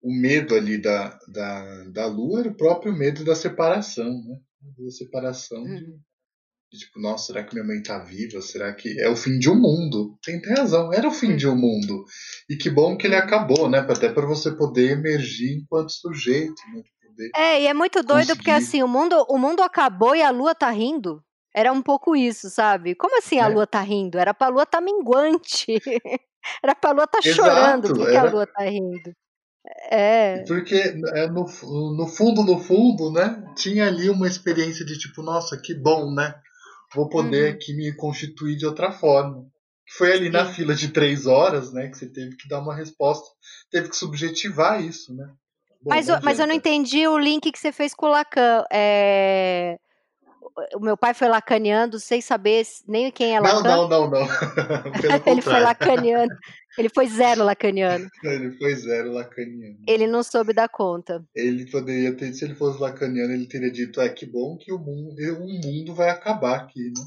O 0.03 0.13
medo 0.15 0.55
ali 0.55 0.79
da 0.81 1.19
da 1.29 1.85
da 1.93 2.07
lua 2.07 2.41
era 2.41 2.49
o 2.49 2.57
próprio 2.57 2.93
medo 2.93 3.23
da 3.25 3.35
separação, 3.35 4.09
né, 4.25 4.37
da 4.79 4.91
separação 4.91 5.63
de 5.75 5.85
Uhum. 5.85 6.01
de 6.73 6.79
tipo: 6.81 7.01
"Nossa, 7.01 7.27
será 7.29 7.45
que 7.45 7.55
minha 7.55 7.67
mãe 7.67 7.83
tá 7.83 7.99
viva? 8.01 8.41
Será 8.43 8.75
que" 8.75 9.01
é 9.01 9.09
o 9.11 9.17
fim 9.17 9.39
de 9.39 9.51
um 9.51 9.57
mundo. 9.61 10.19
Tem 10.25 10.41
razão, 10.57 10.93
era 10.93 11.09
o 11.09 11.13
fim 11.13 11.37
de 11.37 11.49
um 11.49 11.57
mundo. 11.57 12.05
E 12.51 12.57
que 12.57 12.71
bom 12.71 12.97
que 12.99 13.07
ele 13.09 13.17
Uhum. 13.17 13.17
acabou, 13.17 13.69
né, 13.71 13.81
até 13.81 14.11
pra 14.13 14.27
você 14.27 14.53
poder 14.57 14.93
emergir 14.93 15.53
enquanto 15.63 15.93
sujeito, 15.93 16.63
né, 16.75 16.83
É, 17.35 17.61
e 17.63 17.67
é 17.67 17.75
muito 17.75 18.03
doido 18.03 18.35
porque, 18.37 18.51
conseguir 18.51 18.51
assim, 18.51 18.83
o 18.83 18.89
mundo 18.89 19.25
o 19.29 19.39
mundo 19.39 19.63
acabou 19.63 20.15
e 20.17 20.23
a 20.23 20.31
lua 20.31 20.55
tá 20.55 20.71
rindo. 20.71 21.23
Era 21.55 21.73
um 21.73 21.83
pouco 21.83 22.15
isso, 22.15 22.49
sabe. 22.49 22.95
Como 22.95 23.19
assim 23.19 23.39
a 23.41 23.47
Né. 23.47 23.49
lua 23.49 23.67
tá 23.67 23.81
rindo? 23.81 24.19
Era 24.19 24.33
pra 24.33 24.49
lua 24.49 24.65
tá 24.65 24.81
minguante. 24.81 25.67
Era 26.63 26.75
pra 26.75 26.93
lua 26.93 27.07
tá 27.07 27.21
chorando, 27.23 27.91
Exato, 27.93 27.93
por 27.93 28.09
que 28.09 28.17
a 28.17 28.23
era 28.23 28.25
lua 28.25 28.47
tá 28.47 28.63
rindo? 28.65 29.13
É. 29.91 30.47
Porque, 30.47 30.77
eh, 30.77 31.27
no 31.29 31.45
no 31.97 32.07
fundo, 32.07 32.43
no 32.45 32.59
fundo, 32.61 33.11
né, 33.11 33.53
tinha 33.57 33.87
ali 33.89 34.09
uma 34.09 34.29
experiência 34.29 34.85
de 34.85 34.97
tipo: 34.99 35.23
"Nossa, 35.23 35.61
que 35.61 35.75
bom, 35.75 36.13
né, 36.15 36.41
vou 36.95 37.09
poder 37.09 37.49
Uhum. 37.49 37.55
aqui 37.55 37.75
me 37.75 37.93
constituir 37.97 38.57
de 38.57 38.65
outra 38.67 38.93
forma". 38.93 39.47
Foi 39.99 40.13
ali 40.13 40.31
na 40.31 40.45
Sim. 40.45 40.55
fila 40.55 40.75
de 40.75 40.89
3 40.91 41.27
horas, 41.27 41.73
né, 41.73 41.89
que 41.89 41.97
você 41.99 42.09
teve 42.09 42.37
que 42.37 42.49
dar 42.49 42.61
uma 42.61 42.77
resposta, 42.77 43.27
teve 43.71 43.89
que 43.89 43.97
subjetivar 43.97 44.81
isso, 44.85 45.13
né. 45.15 45.27
Bom, 45.83 45.93
Mas 45.93 46.09
o 46.09 46.19
mas 46.23 46.39
eu 46.39 46.47
não 46.47 46.55
entendi 46.55 47.07
o 47.09 47.19
link 47.19 47.51
que 47.51 47.59
você 47.59 47.73
fez 47.73 47.95
com 47.95 48.07
o 48.07 48.11
Lacan, 48.11 48.65
eh, 48.73 49.79
o 50.75 50.81
meu 50.81 50.97
pai 50.97 51.15
foi 51.15 51.29
lacaniano 51.29 51.99
sem 51.99 52.21
saber 52.21 52.67
nem 52.87 53.11
quem 53.11 53.37
é 53.37 53.41
Não, 53.41 53.63
Lacan? 53.63 53.69
não, 53.69 53.89
não, 53.89 54.11
não, 54.11 54.27
pelo 55.01 55.23
Ele 55.27 55.43
foi 55.43 55.61
lacaniano, 55.61 56.37
ele 56.79 56.89
foi 56.89 57.07
zero 57.07 57.45
lacaniano. 57.45 58.09
Ele 58.23 58.53
foi 58.53 58.75
zero 58.75 59.13
lacaniano. 59.13 59.79
Ele 59.87 60.07
não 60.07 60.23
soube 60.23 60.53
dar 60.53 60.69
conta. 60.69 61.25
Ele 61.35 61.71
poderia 61.71 62.17
ter 62.17 62.33
se 62.33 62.45
ele 62.45 62.55
fosse 62.55 62.81
lacaniano, 62.81 63.33
ele 63.33 63.47
teria 63.47 63.71
dito: 63.71 64.01
"É, 64.01 64.09
que 64.09 64.27
bom 64.27 64.57
que 64.57 64.73
o 64.73 64.79
mundo 64.79 65.15
um 65.41 65.61
mundo 65.65 65.95
vai 65.95 66.11
acabar 66.11 66.61
aqui, 66.61 66.93
né, 66.97 67.05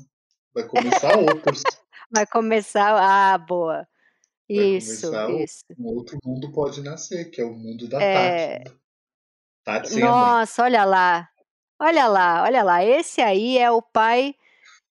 vai 0.53 0.63
começar 0.63 1.17
outros". 1.17 1.63
Vai 2.11 2.25
começar 2.27 2.95
ah, 2.95 3.37
boa. 3.37 3.87
Isso, 4.47 5.09
isso. 5.41 5.65
um 5.79 5.85
outro 5.85 6.17
mundo 6.23 6.51
pode 6.51 6.81
nascer, 6.81 7.31
que 7.31 7.41
é 7.41 7.45
o 7.45 7.53
mundo 7.53 7.87
da 7.87 7.97
Tati. 7.97 8.11
É. 8.13 8.63
Tati 9.63 9.93
a 9.93 9.95
mãe. 9.95 10.03
Nossa, 10.03 10.63
olha 10.63 10.85
lá, 10.85 11.29
olha 11.83 12.07
lá, 12.07 12.43
olha 12.43 12.63
lá, 12.63 12.83
esse 12.83 13.21
aí 13.21 13.57
é 13.57 13.71
o 13.71 13.81
pai 13.81 14.35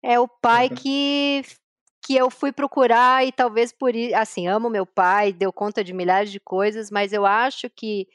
é 0.02 0.20
o 0.20 0.28
pai 0.28 0.70
que 0.70 1.40
f 1.44 1.58
que 2.06 2.16
eu 2.16 2.30
fui 2.30 2.52
procurar 2.52 3.26
e 3.26 3.32
talvez 3.32 3.72
por 3.72 3.92
assim, 4.16 4.48
amo 4.48 4.70
meu 4.70 4.86
pai, 4.86 5.32
deu 5.32 5.52
conta 5.52 5.84
de 5.84 5.92
milhares 5.94 6.30
de 6.32 6.40
coisas, 6.40 6.90
mas 6.90 7.12
eu 7.12 7.26
acho 7.26 7.70
que 7.70 8.08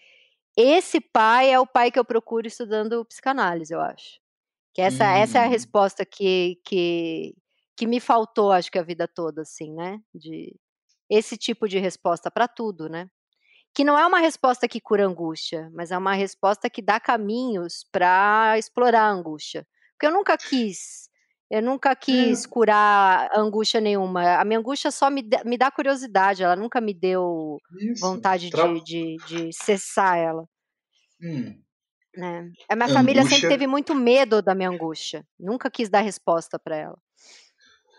esse 0.58 1.02
pai 1.02 1.52
é 1.52 1.60
o 1.60 1.68
pai 1.68 1.92
que 1.92 2.00
eu 2.00 2.06
procuro 2.06 2.48
estudando 2.48 3.06
psicanálise, 3.06 3.74
eu 3.74 3.82
acho. 3.82 4.20
Que 4.74 4.82
essa 4.84 5.06
essa 5.06 5.40
é 5.40 5.46
a 5.46 5.48
Uhum. 5.48 5.50
resposta 5.50 6.06
que 6.06 6.60
que 6.66 7.36
que 7.78 7.88
me 7.88 8.00
faltou 8.02 8.52
acho 8.54 8.72
que 8.72 8.80
a 8.80 8.84
vida 8.84 9.08
toda, 9.08 9.44
assim, 9.44 9.74
né, 9.74 10.00
de 10.16 10.56
esse 11.10 11.38
tipo 11.38 11.68
de 11.70 11.80
resposta 11.80 12.32
pra 12.32 12.48
tudo, 12.48 12.90
né. 12.90 13.10
Que 13.74 13.84
não 13.84 13.98
é 13.98 14.06
uma 14.06 14.20
resposta 14.20 14.68
que 14.68 14.80
cura 14.80 15.06
angústia, 15.06 15.70
mas 15.74 15.92
é 15.92 15.98
uma 15.98 16.14
resposta 16.14 16.70
que 16.70 16.82
dá 16.82 17.00
caminhos 17.00 17.86
para 17.92 18.56
explorar 18.58 19.04
a 19.04 19.12
angústia. 19.12 19.66
Porque 19.94 20.06
eu 20.06 20.12
nunca 20.12 20.38
quis, 20.38 21.10
eu 21.50 21.62
nunca 21.62 21.96
quis 21.96 22.46
é. 22.46 22.48
curar 22.48 23.30
angústia 23.36 23.82
nenhuma. 23.82 24.36
A 24.36 24.46
minha 24.46 24.60
angústia 24.60 24.92
só 24.92 25.10
me, 25.10 25.28
me 25.46 25.58
dá 25.58 25.72
curiosidade, 25.72 26.44
ela 26.44 26.56
nunca 26.56 26.80
me 26.80 26.94
deu 26.94 27.58
Isso. 27.80 28.02
vontade 28.02 28.52
Tra... 28.52 28.68
de, 28.68 28.84
de, 28.84 29.18
de, 29.28 29.50
cessar 29.54 30.18
ela. 30.18 30.48
Hum. 31.22 31.60
Né? 32.16 32.52
A 32.70 32.76
minha 32.76 32.86
angústia... 32.86 32.94
família 32.94 33.24
sempre 33.24 33.50
teve 33.50 33.66
muito 33.66 33.96
medo 33.96 34.42
da 34.42 34.54
minha 34.54 34.70
angústia, 34.70 35.26
nunca 35.40 35.72
quis 35.72 35.90
dar 35.90 36.02
resposta 36.02 36.60
para 36.60 36.78
ela. 36.78 36.98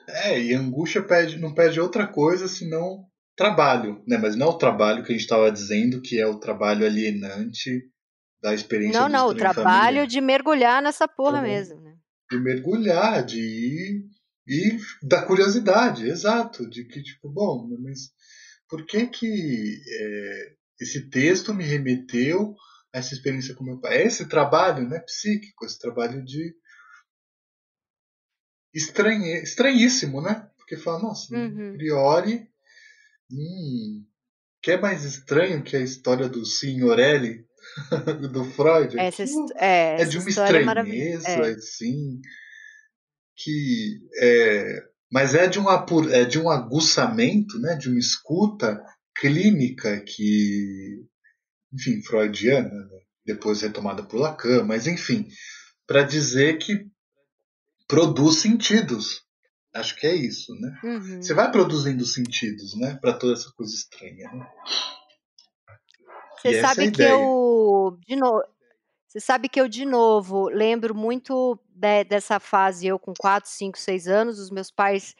É, 0.06 0.38
e 0.38 0.54
angústia 0.54 1.02
pede, 1.02 1.38
não 1.38 1.54
pede 1.54 1.80
outra 1.80 2.06
coisa 2.06 2.46
senão 2.46 3.06
trabalho, 3.36 4.02
né? 4.06 4.18
Mas 4.18 4.36
não 4.36 4.48
é 4.48 4.50
o 4.50 4.58
trabalho 4.58 5.02
que 5.02 5.12
a 5.12 5.14
gente 5.14 5.24
estava 5.24 5.50
dizendo, 5.50 6.00
que 6.00 6.20
é 6.20 6.26
o 6.26 6.38
trabalho 6.38 6.86
alienante 6.86 7.82
da 8.42 8.54
experiência 8.54 9.00
Não, 9.00 9.08
não, 9.08 9.28
o 9.28 9.34
trabalho 9.34 10.06
de 10.06 10.20
mergulhar 10.20 10.82
nessa 10.82 11.08
porra 11.08 11.40
mesmo, 11.40 11.80
né? 11.80 11.96
De 12.30 12.38
mergulhar, 12.38 13.24
de 13.24 13.40
ir, 13.40 14.04
e 14.46 14.78
da 15.02 15.24
curiosidade, 15.24 16.06
exato, 16.06 16.68
de 16.68 16.84
que 16.84 17.02
tipo, 17.02 17.30
bom, 17.30 17.66
mas 17.80 18.10
por 18.68 18.84
que 18.84 19.06
que 19.06 19.82
é, 19.88 20.54
esse 20.80 21.08
texto 21.08 21.54
me 21.54 21.64
remeteu 21.64 22.54
a 22.94 22.98
essa 22.98 23.14
experiência 23.14 23.54
com 23.54 23.64
meu 23.64 23.80
pai? 23.80 24.02
É 24.02 24.06
esse 24.06 24.28
trabalho, 24.28 24.86
né, 24.86 25.00
psíquico, 25.00 25.64
esse 25.64 25.78
trabalho 25.78 26.22
de 26.22 26.54
estranhe, 28.74 29.42
estranhíssimo, 29.42 30.20
né? 30.20 30.50
Porque 30.58 30.76
fala, 30.76 31.02
nossa, 31.02 31.34
uhum. 31.34 31.70
a 31.70 31.76
priori 31.76 32.48
Hum, 33.30 34.04
que 34.62 34.70
é 34.70 34.80
mais 34.80 35.04
estranho 35.04 35.62
que 35.62 35.76
a 35.76 35.80
história 35.80 36.28
do 36.28 36.44
Signorelli 36.44 37.44
do 38.32 38.44
Freud? 38.44 38.98
Essa, 38.98 39.24
é, 39.56 40.02
é 40.02 40.04
de 40.04 40.18
uma 40.18 40.26
é 40.26 40.28
estranheza, 40.28 41.28
é. 41.28 41.50
assim, 41.50 42.20
que 43.36 44.00
é, 44.20 44.82
mas 45.10 45.34
é 45.34 45.46
de, 45.46 45.58
um 45.58 45.66
é 46.10 46.24
de 46.24 46.38
um 46.38 46.50
aguçamento, 46.50 47.58
né, 47.60 47.76
de 47.76 47.88
uma 47.88 47.98
escuta 47.98 48.82
clínica 49.16 50.00
que, 50.00 51.04
enfim, 51.72 52.02
freudiana, 52.02 52.68
né, 52.68 52.98
depois 53.24 53.62
retomada 53.62 54.02
por 54.02 54.18
Lacan, 54.18 54.64
mas 54.64 54.86
enfim, 54.86 55.28
para 55.86 56.02
dizer 56.02 56.58
que 56.58 56.86
produz 57.86 58.38
sentidos 58.38 59.23
Acho 59.74 59.96
que 59.96 60.06
é 60.06 60.14
isso, 60.14 60.54
né? 60.54 60.78
Uhum. 60.84 61.20
Você 61.20 61.34
vai 61.34 61.50
produzindo 61.50 62.04
sentidos, 62.06 62.78
né? 62.78 62.96
Para 63.00 63.14
toda 63.14 63.32
essa 63.32 63.50
coisa 63.56 63.74
estranha, 63.74 64.30
né? 64.32 64.46
Você 66.40 66.60
sabe 66.60 66.86
é 66.86 66.90
que 66.90 67.02
eu, 67.02 67.98
de 68.06 68.16
novo, 68.16 68.42
você 69.08 69.20
sabe 69.20 69.48
que 69.48 69.60
eu 69.60 69.68
de 69.68 69.84
novo 69.84 70.48
lembro 70.48 70.94
muito 70.94 71.58
de, 71.68 72.04
dessa 72.04 72.38
fase 72.38 72.86
eu 72.86 72.98
com 72.98 73.14
4, 73.18 73.48
5, 73.50 73.78
6 73.78 74.08
anos, 74.08 74.38
os 74.38 74.50
meus 74.50 74.70
pais 74.70 75.14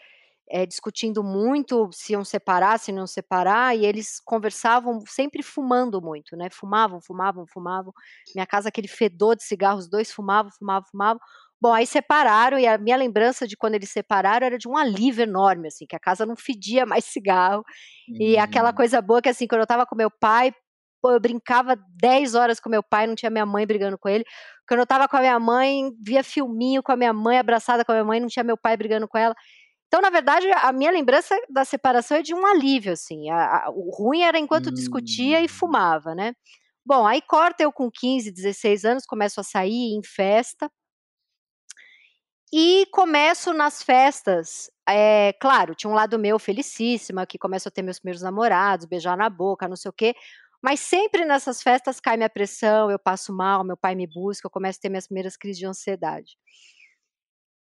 é, 0.48 0.66
discutindo 0.66 1.22
muito 1.22 1.88
se 1.92 2.12
iam 2.12 2.24
separar, 2.24 2.78
se 2.78 2.92
não 2.92 3.06
separar, 3.06 3.76
e 3.76 3.86
eles 3.86 4.20
conversavam 4.20 5.02
sempre 5.06 5.42
fumando 5.42 6.00
muito, 6.02 6.36
né? 6.36 6.48
Fumavam, 6.50 7.00
fumavam, 7.00 7.46
fumavam. 7.46 7.92
Minha 8.34 8.46
casa 8.46 8.68
aquele 8.68 8.88
fedor 8.88 9.36
de 9.36 9.44
cigarro, 9.44 9.78
os 9.78 9.88
dois 9.88 10.12
fumavam, 10.12 10.50
fumavam, 10.50 10.88
fumavam. 10.90 11.20
Bom, 11.64 11.72
aí 11.72 11.87
separaram 11.87 12.59
e 12.59 12.66
a 12.66 12.77
minha 12.77 12.94
lembrança 12.94 13.48
de 13.48 13.57
quando 13.57 13.74
eles 13.74 13.88
separaram 13.88 14.44
era 14.44 14.59
de 14.59 14.68
um 14.68 14.77
alívio 14.77 15.22
enorme, 15.22 15.68
assim, 15.68 15.87
que 15.87 15.96
a 15.96 15.98
casa 15.98 16.27
não 16.27 16.37
fedia 16.37 16.85
mais 16.85 17.07
cigarro. 17.07 17.64
Uhum. 18.07 18.16
E 18.20 18.37
aquela 18.37 18.68
hum. 18.68 18.74
coisa 18.74 19.00
boa 19.00 19.22
que, 19.22 19.31
assim, 19.31 19.46
quando 19.46 19.62
eu 19.62 19.66
tava 19.66 19.87
com 19.87 19.96
meu 19.96 20.11
pai, 20.11 20.53
pô, 21.00 21.12
eu 21.12 21.18
brincava 21.18 21.74
10 21.98 22.35
horas 22.35 22.61
com 22.61 22.68
meu 22.68 22.83
pai, 22.83 23.07
não 23.07 23.14
tinha 23.14 23.31
minha 23.31 23.46
mãe 23.46 23.66
brigando 23.66 23.96
com 23.96 24.11
ele. 24.11 24.27
Quando 24.68 24.81
eu 24.81 24.87
tava 24.87 25.09
com 25.09 25.16
a 25.16 25.20
minha 25.20 25.40
mãe, 25.40 25.90
via 26.07 26.22
filminho 26.22 26.83
com 26.83 26.92
a 26.92 26.96
minha 26.96 27.14
mãe, 27.14 27.38
abraçada 27.38 27.83
com 27.83 27.92
a 27.92 27.94
minha 27.94 28.05
mãe, 28.05 28.20
não 28.20 28.29
tinha 28.29 28.44
meu 28.44 28.59
pai 28.59 28.77
brigando 28.77 29.09
com 29.09 29.16
ela. 29.16 29.35
Então, 29.87 30.03
na 30.03 30.11
verdade, 30.11 30.46
a 30.53 30.70
minha 30.70 30.90
lembrança 30.90 31.35
da 31.48 31.64
separação 31.64 32.18
é 32.18 32.22
de 32.22 32.35
um 32.35 32.44
alívio, 32.44 32.92
assim. 32.92 33.31
A, 33.31 33.37
a, 33.37 33.70
o 33.70 33.90
ruim 33.90 34.20
era 34.20 34.38
enquanto 34.38 34.66
uhum. 34.66 34.74
discutia 34.74 35.40
e 35.40 35.46
hum. 35.46 35.48
fumava, 35.48 36.14
né? 36.14 36.35
Bom, 36.85 37.07
aí 37.07 37.22
corta 37.22 37.62
eu 37.62 37.72
com 37.72 37.90
15, 37.90 38.31
16 38.31 38.85
anos, 38.85 39.07
começo 39.07 39.40
a 39.40 39.42
sair 39.42 39.94
em 39.96 40.03
festa. 40.05 40.70
E 42.56 42.86
começo 42.92 43.52
nas 43.52 43.82
festas, 43.82 44.70
é, 44.88 45.32
claro, 45.40 45.74
tinha 45.74 45.90
um 45.90 45.94
lado 45.94 46.16
meu 46.16 46.38
felicíssima, 46.38 47.26
que 47.26 47.36
começo 47.36 47.66
a 47.66 47.70
ter 47.70 47.82
meus 47.82 47.98
primeiros 47.98 48.22
namorados, 48.22 48.86
beijar 48.86 49.16
na 49.16 49.28
boca, 49.28 49.66
não 49.66 49.74
sei 49.74 49.88
o 49.88 49.92
quê. 49.92 50.14
Mas 50.62 50.78
sempre 50.78 51.24
nessas 51.24 51.60
festas 51.60 51.98
cai 51.98 52.16
minha 52.16 52.30
pressão, 52.30 52.92
eu 52.92 52.98
passo 52.98 53.34
mal, 53.34 53.64
meu 53.64 53.76
pai 53.76 53.96
me 53.96 54.06
busca, 54.06 54.46
eu 54.46 54.50
começo 54.52 54.78
a 54.78 54.82
ter 54.82 54.88
minhas 54.88 55.08
primeiras 55.08 55.36
crises 55.36 55.58
de 55.58 55.66
ansiedade. 55.66 56.36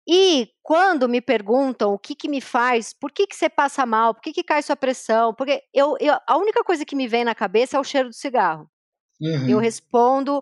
E 0.07 0.49
quando 0.63 1.09
me 1.09 1.19
perguntam 1.19 1.93
o 1.93 1.99
que, 1.99 2.15
que 2.15 2.29
me 2.29 2.39
faz, 2.39 2.93
por 2.93 3.11
que, 3.11 3.27
que 3.27 3.35
você 3.35 3.49
passa 3.49 3.85
mal, 3.85 4.13
por 4.13 4.21
que, 4.21 4.31
que 4.31 4.45
cai 4.45 4.63
sua 4.63 4.77
pressão, 4.77 5.33
porque 5.33 5.61
eu, 5.73 5.97
eu, 5.99 6.17
a 6.25 6.37
única 6.37 6.63
coisa 6.63 6.85
que 6.85 6.95
me 6.95 7.05
vem 7.05 7.25
na 7.25 7.35
cabeça 7.35 7.75
é 7.75 7.79
o 7.81 7.83
cheiro 7.83 8.07
do 8.07 8.15
cigarro. 8.15 8.71
Uhum. 9.21 9.49
Eu 9.49 9.59
respondo, 9.59 10.41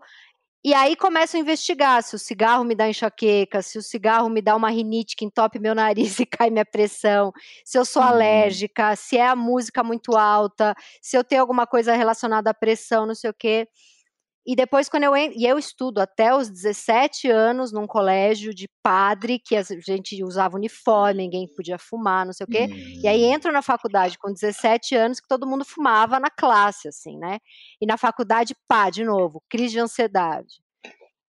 e 0.68 0.74
aí 0.74 0.98
começo 0.98 1.38
a 1.38 1.40
investigar 1.40 2.04
se 2.04 2.14
o 2.14 2.20
cigarro 2.20 2.66
me 2.66 2.76
dá 2.76 2.90
enxaqueca, 2.90 3.62
se 3.62 3.78
o 3.78 3.82
cigarro 3.82 4.28
me 4.28 4.42
dá 4.42 4.54
uma 4.54 4.70
rinite 4.70 5.16
que 5.16 5.24
entope 5.24 5.60
meu 5.60 5.74
nariz 5.74 6.20
e 6.20 6.26
cai 6.26 6.50
minha 6.50 6.66
pressão, 6.66 7.32
se 7.64 7.80
eu 7.80 7.86
sou 7.86 8.02
uhum. 8.02 8.10
alérgica, 8.10 8.94
se 8.98 9.16
é 9.16 9.26
a 9.26 9.34
música 9.34 9.82
muito 9.82 10.18
alta, 10.18 10.76
se 11.02 11.18
eu 11.18 11.24
tenho 11.24 11.40
alguma 11.40 11.66
coisa 11.66 11.96
relacionada 11.96 12.50
à 12.50 12.54
pressão, 12.54 13.06
não 13.06 13.16
sei 13.16 13.30
o 13.30 13.34
quê. 13.34 13.66
E 14.48 14.56
depois, 14.56 14.88
quando 14.88 15.04
eu 15.04 15.18
e 15.18 15.46
eu 15.46 15.60
estudo 15.60 16.00
até 16.00 16.34
os 16.34 16.50
17 16.50 17.30
anos 17.30 17.74
num 17.74 17.86
colégio 17.86 18.54
de 18.54 18.70
padre, 18.82 19.40
que 19.40 19.58
a 19.58 19.62
gente 19.62 20.24
usava 20.24 20.56
uniforme, 20.56 21.24
ninguém 21.24 21.54
podia 21.54 21.78
fumar, 21.78 22.26
não 22.26 22.32
sei 22.32 22.46
o 22.46 22.50
quê. 22.50 22.70
Hum. 22.72 23.02
E 23.04 23.08
aí 23.10 23.26
hum. 23.26 23.34
entro 23.34 23.52
na 23.52 23.62
faculdade 23.62 24.18
com 24.18 24.32
17 24.32 24.96
anos, 24.96 25.20
que 25.20 25.28
todo 25.28 25.46
mundo 25.46 25.66
fumava 25.66 26.18
na 26.18 26.30
classe, 26.30 26.88
assim, 26.88 27.18
né? 27.18 27.40
E 27.82 27.86
na 27.86 27.98
faculdade, 27.98 28.56
pá, 28.70 28.90
de 28.90 29.04
novo, 29.04 29.44
crise 29.50 29.74
de 29.74 29.80
ansiedade. 29.82 30.62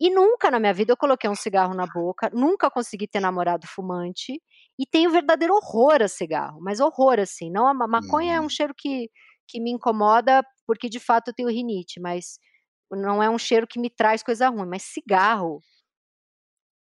E 0.00 0.11
nunca 0.11 0.48
na 0.48 0.61
minha 0.61 0.72
vida 0.72 0.92
eu 0.92 0.96
coloquei 0.96 1.28
um 1.28 1.35
cigarro 1.35 1.74
na 1.74 1.88
boca, 1.88 2.31
nunca 2.33 2.70
consegui 2.70 3.09
ter 3.09 3.18
namorado 3.18 3.66
fumante. 3.66 4.40
E 4.78 4.87
tenho 4.87 5.11
verdadeiro 5.11 5.54
horror 5.54 6.02
a 6.02 6.07
cigarro, 6.07 6.61
mas 6.61 6.78
horror, 6.78 7.18
assim. 7.18 7.50
Não, 7.50 7.66
a 7.66 7.74
maconha 7.74 8.35
hum. 8.35 8.37
é 8.37 8.40
um 8.40 8.44
hum. 8.44 8.48
cheiro 8.48 8.72
que, 8.78 9.11
que 9.48 9.61
me 9.61 9.72
incomoda, 9.72 10.44
porque 10.64 10.88
de 10.88 11.00
fato 11.00 11.31
eu 11.31 11.35
tenho 11.35 11.48
rinite, 11.48 11.98
mas 11.98 12.38
não 12.90 13.22
é 13.22 13.29
um 13.29 13.38
cheiro 13.38 13.66
que 13.66 13.79
me 13.79 13.90
traz 13.90 14.22
coisa 14.22 14.48
ruim, 14.48 14.68
mas 14.68 14.83
cigarro. 14.83 15.61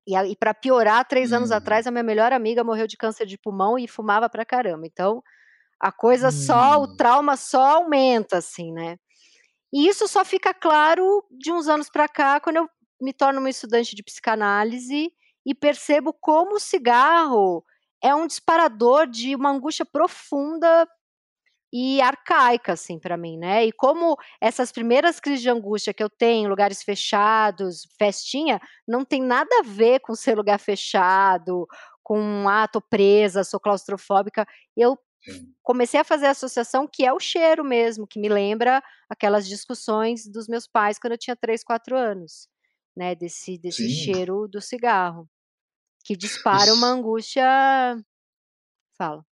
E, 0.06 0.16
e 0.16 0.36
para 0.36 0.54
piorar, 0.54 1.06
três 1.06 1.32
hum. 1.32 1.36
anos 1.36 1.52
atrás, 1.52 1.86
a 1.86 1.90
minha 1.90 2.02
melhor 2.02 2.32
amiga 2.32 2.64
morreu 2.64 2.86
de 2.86 2.96
câncer 2.96 3.26
de 3.26 3.38
pulmão 3.38 3.78
e 3.78 3.86
fumava 3.86 4.28
pra 4.28 4.44
caramba. 4.44 4.86
Então, 4.86 5.22
a 5.80 5.92
coisa 5.92 6.28
hum. 6.28 6.32
só, 6.32 6.80
o 6.80 6.84
hum. 6.84 6.96
trauma 6.96 7.36
só 7.36 7.76
aumenta, 7.76 8.38
assim, 8.38 8.72
né? 8.72 8.96
E 9.72 9.88
isso 9.88 10.06
só 10.06 10.24
fica 10.24 10.52
claro 10.52 11.24
de 11.30 11.50
uns 11.50 11.66
anos 11.66 11.88
para 11.88 12.08
cá, 12.08 12.38
quando 12.40 12.56
eu 12.56 12.68
me 13.00 13.12
torno 13.12 13.40
uma 13.40 13.50
estudante 13.50 13.96
de 13.96 14.02
psicanálise 14.02 15.10
e 15.44 15.54
percebo 15.54 16.12
como 16.12 16.56
o 16.56 16.60
cigarro 16.60 17.64
é 18.02 18.14
um 18.14 18.26
disparador 18.26 19.06
de 19.06 19.34
uma 19.34 19.50
angústia 19.50 19.84
profunda 19.84 20.86
e 21.72 22.02
arcaica, 22.02 22.74
assim, 22.74 22.98
para 22.98 23.16
mim, 23.16 23.38
né? 23.38 23.64
E 23.64 23.72
como 23.72 24.16
essas 24.40 24.70
primeiras 24.70 25.18
crises 25.18 25.40
de 25.40 25.48
angústia 25.48 25.94
que 25.94 26.02
eu 26.02 26.10
tenho, 26.10 26.50
lugares 26.50 26.82
fechados, 26.82 27.88
festinha, 27.98 28.60
não 28.86 29.04
tem 29.04 29.22
nada 29.22 29.48
a 29.60 29.62
ver 29.62 30.00
com 30.00 30.14
ser 30.14 30.36
lugar 30.36 30.60
fechado, 30.60 31.66
com 32.02 32.46
ah, 32.48 32.68
tô 32.68 32.80
presa, 32.80 33.42
sou 33.42 33.58
claustrofóbica. 33.58 34.46
Eu 34.76 34.98
comecei 35.62 36.00
a 36.00 36.04
fazer 36.04 36.26
a 36.26 36.30
associação 36.32 36.86
que 36.86 37.06
é 37.06 37.12
o 37.12 37.20
cheiro 37.20 37.64
mesmo, 37.64 38.06
que 38.06 38.20
me 38.20 38.28
lembra 38.28 38.82
aquelas 39.08 39.48
discussões 39.48 40.26
dos 40.26 40.48
meus 40.48 40.66
pais 40.66 40.98
quando 40.98 41.12
eu 41.12 41.18
tinha 41.18 41.36
3, 41.36 41.64
4 41.64 41.96
anos, 41.96 42.48
né? 42.94 43.14
Desse, 43.14 43.56
desse 43.58 43.88
cheiro 43.88 44.46
do 44.46 44.60
cigarro, 44.60 45.26
que 46.04 46.16
dispara 46.16 46.74
uma 46.74 46.88
angústia. 46.88 47.44
Fala. 48.96 49.24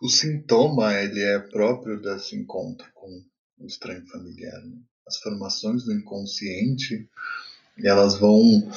O 0.00 0.08
sintoma 0.08 0.94
ele 0.94 1.20
é 1.20 1.38
próprio 1.38 2.00
desse 2.00 2.36
encontro 2.36 2.86
com 2.94 3.24
o 3.58 3.66
estranho 3.66 4.06
familiar. 4.06 4.60
Né? 4.64 4.78
As 5.06 5.18
formações 5.18 5.84
do 5.84 5.92
inconsciente 5.92 7.08
elas 7.84 8.18
vão 8.18 8.70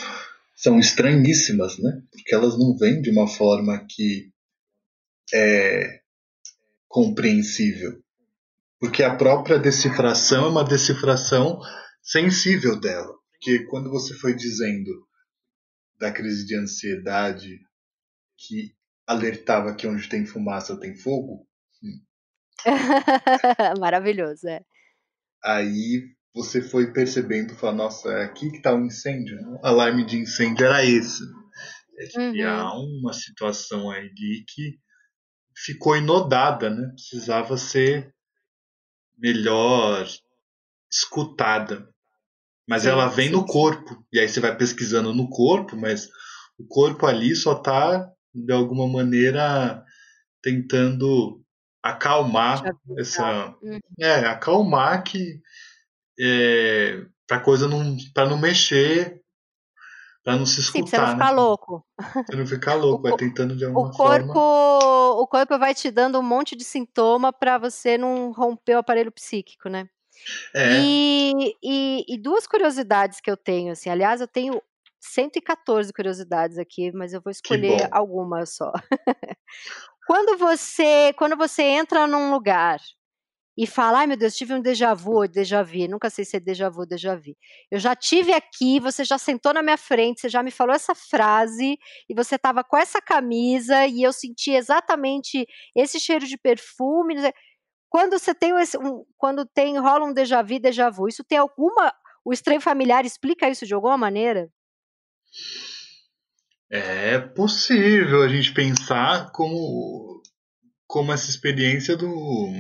são 0.56 0.78
estranhíssimas, 0.78 1.78
né? 1.78 2.04
Porque 2.12 2.36
elas 2.36 2.60
não 2.60 2.76
vêm 2.76 3.02
de 3.02 3.10
uma 3.10 3.28
forma 3.28 3.86
que 3.90 4.30
é 5.34 6.02
compreensível. 6.86 8.04
Porque 8.78 9.04
a 9.04 9.16
própria 9.16 9.58
decifração 9.58 10.46
é 10.46 10.50
uma 10.50 10.64
decifração 10.66 11.62
sensível 12.02 12.78
dela. 12.78 13.14
Porque 13.32 13.60
quando 13.66 13.90
você 13.90 14.14
foi 14.14 14.36
dizendo 14.36 15.08
da 15.98 16.12
crise 16.12 16.46
de 16.46 16.56
ansiedade 16.56 17.60
que 18.38 18.74
alertava 19.10 19.74
que 19.74 19.88
onde 19.88 20.08
tem 20.08 20.24
fumaça 20.24 20.80
tem 20.80 20.96
fogo. 20.96 21.48
Maravilhoso, 23.80 24.48
é. 24.48 24.62
aí 25.44 26.04
você 26.36 26.62
foi 26.62 26.94
percebendo, 26.94 27.56
falar, 27.56 27.74
nossa, 27.74 28.10
é 28.10 28.24
aqui 28.24 28.52
que 28.52 28.58
está 28.58 28.76
o 28.76 28.86
incêndio. 28.86 29.36
O 29.42 29.66
alarme 29.66 30.06
de 30.06 30.18
incêndio 30.18 30.66
era 30.66 30.86
esse. 30.86 31.24
É 31.98 32.06
de 32.06 32.20
uhum. 32.20 32.32
criar 32.32 32.74
uma 32.74 33.14
situação 33.14 33.90
ali 33.90 34.46
que 34.48 34.78
ficou 35.56 35.98
inodada, 35.98 36.70
né? 36.70 36.90
Precisava 36.94 37.58
ser 37.58 38.14
melhor 39.18 40.08
escutada. 40.92 41.90
Mas 42.68 42.84
sim, 42.84 42.90
ela 42.90 43.08
vem 43.08 43.28
sim, 43.28 43.34
no 43.34 43.46
corpo. 43.46 44.06
E 44.14 44.20
aí 44.20 44.30
você 44.30 44.40
vai 44.40 44.56
pesquisando 44.56 45.14
no 45.14 45.30
corpo, 45.30 45.76
mas 45.76 46.08
o 46.60 46.68
corpo 46.68 47.08
ali 47.08 47.36
só 47.36 47.54
está, 47.54 48.08
de 48.46 48.54
alguma 48.54 48.88
maneira, 48.88 49.84
tentando 50.42 51.42
acalmar 51.82 52.64
essa. 52.98 53.56
Uhum. 53.62 53.80
É, 54.00 54.26
acalmar 54.26 55.04
que. 55.04 55.42
É, 56.20 57.06
pra 57.28 57.40
coisa 57.40 57.68
não. 57.68 57.96
para 58.14 58.30
não 58.30 58.38
mexer, 58.38 59.22
para 60.24 60.36
não 60.36 60.46
se 60.46 60.60
escutar. 60.60 60.86
Sim, 60.86 60.90
pra 60.90 61.00
você 61.00 61.06
não 61.06 61.14
ficar 61.14 61.32
né? 61.32 61.32
louco. 61.32 61.86
Você 62.28 62.36
não 62.36 62.48
ficar 62.48 62.74
louco, 62.76 63.04
vai 63.04 63.18
tentando 63.18 63.56
de 63.56 63.66
alguma 63.66 63.88
o 63.88 63.92
corpo, 63.92 64.34
forma. 64.34 65.22
O 65.22 65.28
corpo 65.28 65.58
vai 65.58 65.74
te 65.74 65.90
dando 65.90 66.20
um 66.20 66.24
monte 66.24 66.56
de 66.56 66.64
sintoma 66.64 67.32
para 67.32 67.58
você 67.58 67.98
não 67.98 68.32
romper 68.32 68.76
o 68.76 68.80
aparelho 68.80 69.12
psíquico, 69.12 69.70
né? 69.70 69.90
É. 70.54 70.82
E, 70.82 71.56
e, 71.64 72.06
e, 72.08 72.18
duas 72.18 72.46
curiosidades 72.46 73.22
que 73.22 73.32
eu 73.32 73.38
tenho, 73.38 73.72
assim, 73.72 73.90
aliás, 73.90 74.20
eu 74.20 74.28
tenho 74.28 74.62
114 75.00 75.94
curiosidades 75.94 76.58
aqui, 76.58 76.92
mas 76.92 77.14
eu 77.14 77.22
vou 77.22 77.32
escolher 77.32 77.88
algumas 77.92 78.56
só. 78.56 78.72
quando 80.08 80.38
você 80.38 81.14
quando 81.18 81.38
você 81.38 81.64
entra 81.64 82.08
num 82.08 82.32
lugar 82.32 82.80
e 83.58 83.68
fala, 83.68 84.00
ai 84.00 84.08
meu 84.08 84.16
Deus, 84.16 84.36
tive 84.36 84.54
um 84.54 84.62
déjà 84.62 84.94
vu 84.94 85.16
ou 85.16 85.28
déjà 85.28 85.62
vu, 85.62 85.86
nunca 85.90 86.10
sei 86.10 86.24
se 86.24 86.38
é 86.38 86.40
déjà 86.40 86.70
vu 86.70 86.86
déjà 86.86 87.16
vu. 87.16 87.36
Eu 87.70 87.80
já 87.80 87.96
tive 87.96 88.34
aqui, 88.34 88.80
você 88.80 89.04
já 89.04 89.18
sentou 89.18 89.54
na 89.54 89.62
minha 89.62 89.78
frente, 89.78 90.22
você 90.22 90.30
já 90.30 90.42
me 90.42 90.52
falou 90.52 90.74
essa 90.74 90.96
frase 90.96 91.78
e 92.10 92.14
você 92.16 92.36
estava 92.36 92.64
com 92.64 92.78
essa 92.78 93.02
camisa 93.02 93.86
e 93.86 94.02
eu 94.04 94.14
senti 94.14 94.52
exatamente 94.52 95.46
esse 95.76 96.00
cheiro 96.00 96.26
de 96.26 96.38
perfume. 96.38 97.16
Quando 97.90 98.18
você 98.18 98.34
tem 98.34 98.58
esse, 98.60 98.78
um, 98.78 99.04
quando 99.18 99.46
tem 99.46 99.78
rola 99.78 100.06
um 100.06 100.14
déjà 100.14 100.42
vu, 100.42 100.60
déjà 100.60 100.90
vu, 100.90 101.08
isso 101.08 101.24
tem 101.24 101.38
alguma 101.38 101.94
o 102.24 102.34
estranho 102.34 102.62
familiar 102.62 103.06
explica 103.06 103.50
isso 103.50 103.66
de 103.66 103.74
alguma 103.74 103.98
maneira? 103.98 104.50
É 106.72 107.18
possível 107.18 108.22
a 108.22 108.28
gente 108.28 108.54
pensar 108.54 109.32
como, 109.32 110.22
como 110.86 111.12
essa 111.12 111.30
experiência 111.30 111.98
do. 111.98 112.54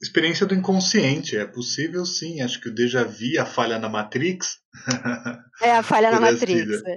Experiência 0.00 0.46
do 0.46 0.54
inconsciente. 0.54 1.36
É 1.36 1.46
possível 1.46 2.04
sim. 2.04 2.42
Acho 2.42 2.60
que 2.60 2.68
o 2.68 2.74
déjà 2.74 3.02
vu, 3.02 3.40
a 3.40 3.46
falha 3.46 3.78
na 3.78 3.88
Matrix. 3.88 4.58
É, 5.60 5.72
a 5.72 5.82
falha 5.82 6.12
na 6.12 6.28
assim, 6.28 6.32
Matrix. 6.34 6.82
É. 6.86 6.96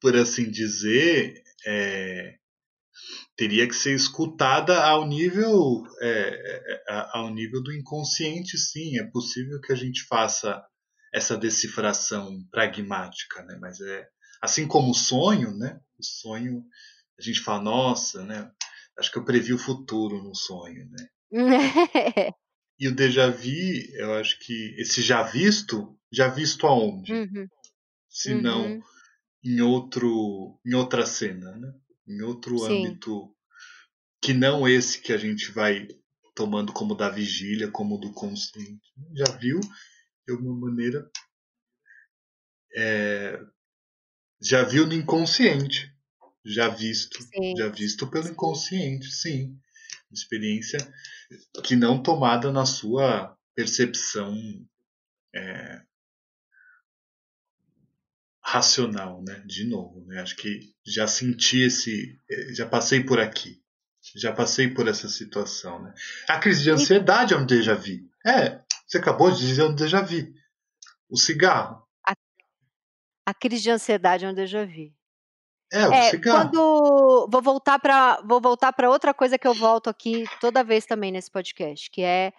Por 0.00 0.16
assim 0.16 0.50
dizer, 0.50 1.32
é, 1.64 2.34
teria 3.36 3.68
que 3.68 3.74
ser 3.74 3.94
escutada 3.94 4.82
ao 4.82 5.06
nível, 5.06 5.84
é, 6.02 6.82
é 6.88 7.08
ao 7.12 7.32
nível 7.32 7.62
do 7.62 7.72
inconsciente, 7.72 8.58
sim. 8.58 8.98
É 8.98 9.04
possível 9.04 9.60
que 9.60 9.72
a 9.72 9.76
gente 9.76 10.04
faça 10.08 10.60
essa 11.12 11.36
decifração 11.36 12.42
pragmática, 12.50 13.42
né? 13.44 13.58
Mas 13.60 13.80
é 13.80 14.08
assim 14.40 14.66
como 14.66 14.90
o 14.90 14.94
sonho, 14.94 15.56
né? 15.56 15.80
O 15.98 16.04
sonho 16.04 16.64
a 17.18 17.22
gente 17.22 17.40
fala, 17.40 17.62
nossa, 17.62 18.24
né? 18.24 18.50
Acho 18.98 19.12
que 19.12 19.18
eu 19.18 19.24
previ 19.24 19.52
o 19.52 19.58
futuro 19.58 20.22
no 20.22 20.34
sonho, 20.34 20.88
né? 20.90 21.08
e 22.78 22.88
o 22.88 22.94
déjà 22.94 23.30
vu, 23.30 23.48
eu 23.94 24.14
acho 24.14 24.38
que 24.40 24.74
esse 24.78 25.02
já 25.02 25.22
visto, 25.22 25.98
já 26.12 26.28
visto 26.28 26.66
aonde? 26.66 27.12
Uhum. 27.12 27.46
Se 28.08 28.34
não 28.34 28.66
uhum. 28.66 28.82
em 29.44 29.60
outro, 29.60 30.58
em 30.64 30.74
outra 30.74 31.06
cena, 31.06 31.56
né? 31.56 31.72
Em 32.08 32.22
outro 32.22 32.58
Sim. 32.58 32.86
âmbito 32.86 33.34
que 34.22 34.32
não 34.32 34.68
esse 34.68 35.00
que 35.00 35.12
a 35.12 35.16
gente 35.16 35.50
vai 35.52 35.86
tomando 36.34 36.72
como 36.72 36.94
da 36.94 37.08
vigília, 37.08 37.70
como 37.70 37.98
do 37.98 38.12
consciente. 38.12 38.92
Já 39.14 39.36
viu 39.36 39.60
de 40.26 40.32
alguma 40.32 40.68
maneira, 40.68 41.10
é, 42.74 43.40
já 44.40 44.62
viu 44.62 44.86
no 44.86 44.94
inconsciente, 44.94 45.92
já 46.44 46.68
visto, 46.68 47.22
sim. 47.22 47.54
já 47.56 47.68
visto 47.68 48.06
pelo 48.08 48.28
inconsciente, 48.28 49.10
sim. 49.10 49.58
Experiência 50.10 50.78
que 51.62 51.76
não 51.76 52.02
tomada 52.02 52.50
na 52.50 52.66
sua 52.66 53.36
percepção 53.54 54.34
é, 55.34 55.82
racional, 58.42 59.22
né? 59.22 59.42
De 59.46 59.64
novo, 59.64 60.04
né? 60.06 60.20
Acho 60.20 60.36
que 60.36 60.74
já 60.84 61.06
senti 61.06 61.62
esse, 61.62 62.18
é, 62.28 62.54
já 62.54 62.66
passei 62.66 63.04
por 63.04 63.20
aqui, 63.20 63.62
já 64.16 64.32
passei 64.32 64.68
por 64.68 64.88
essa 64.88 65.08
situação, 65.08 65.82
né? 65.82 65.94
A 66.28 66.38
crise 66.38 66.62
de 66.62 66.70
ansiedade 66.70 67.34
é 67.34 67.36
um 67.36 67.46
déjà 67.46 67.74
vu. 67.74 68.10
É, 68.26 68.60
você 68.90 68.98
acabou 68.98 69.30
de 69.30 69.38
dizer 69.38 69.62
um 69.62 69.72
déjà 69.72 70.02
vu. 70.02 70.34
O 71.08 71.16
cigarro. 71.16 71.86
A, 72.04 72.14
a 73.24 73.32
crise 73.32 73.62
de 73.62 73.70
ansiedade 73.70 74.24
é 74.24 74.28
um 74.28 74.34
déjà 74.34 74.66
vu. 74.66 74.92
É, 75.72 75.88
o 75.88 75.92
é, 75.92 76.10
cigarro. 76.10 76.50
Quando 76.50 77.28
vou 77.30 77.40
voltar 77.40 77.78
para 77.78 78.20
vou 78.22 78.40
voltar 78.40 78.72
para 78.72 78.90
outra 78.90 79.14
coisa 79.14 79.38
que 79.38 79.46
eu 79.46 79.54
volto 79.54 79.88
aqui 79.88 80.24
toda 80.40 80.64
vez 80.64 80.84
também 80.86 81.12
nesse 81.12 81.30
podcast, 81.30 81.88
que 81.88 82.02
é 82.02 82.32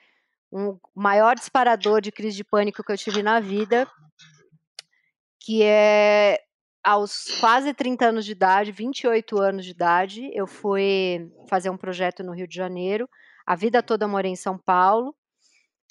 um 0.51 0.77
maior 0.93 1.35
disparador 1.35 2.01
de 2.01 2.11
crise 2.11 2.35
de 2.35 2.43
pânico 2.43 2.83
que 2.83 2.91
eu 2.91 2.97
tive 2.97 3.23
na 3.23 3.39
vida, 3.39 3.87
que 5.39 5.63
é 5.63 6.37
aos 6.83 7.39
quase 7.39 7.73
30 7.73 8.07
anos 8.07 8.25
de 8.25 8.33
idade, 8.33 8.73
28 8.73 9.39
anos 9.39 9.63
de 9.63 9.71
idade, 9.71 10.29
eu 10.33 10.45
fui 10.45 11.31
fazer 11.47 11.69
um 11.69 11.77
projeto 11.77 12.23
no 12.23 12.33
Rio 12.33 12.47
de 12.47 12.55
Janeiro. 12.55 13.07
A 13.45 13.55
vida 13.55 13.81
toda 13.81 14.07
morei 14.07 14.31
em 14.31 14.35
São 14.35 14.57
Paulo. 14.57 15.15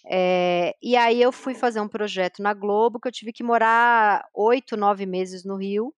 É, 0.07 0.75
e 0.83 0.97
aí 0.97 1.21
eu 1.21 1.33
fui 1.33 1.55
fazer 1.55 1.81
um 1.81 1.89
projeto 1.89 2.43
na 2.43 2.55
Globo 2.55 2.99
que 2.99 3.09
eu 3.09 3.13
tive 3.13 3.33
que 3.33 3.43
morar 3.43 4.25
oito, 4.35 4.77
nove 4.77 5.07
meses 5.07 5.45
no 5.45 5.57
Rio. 5.57 5.95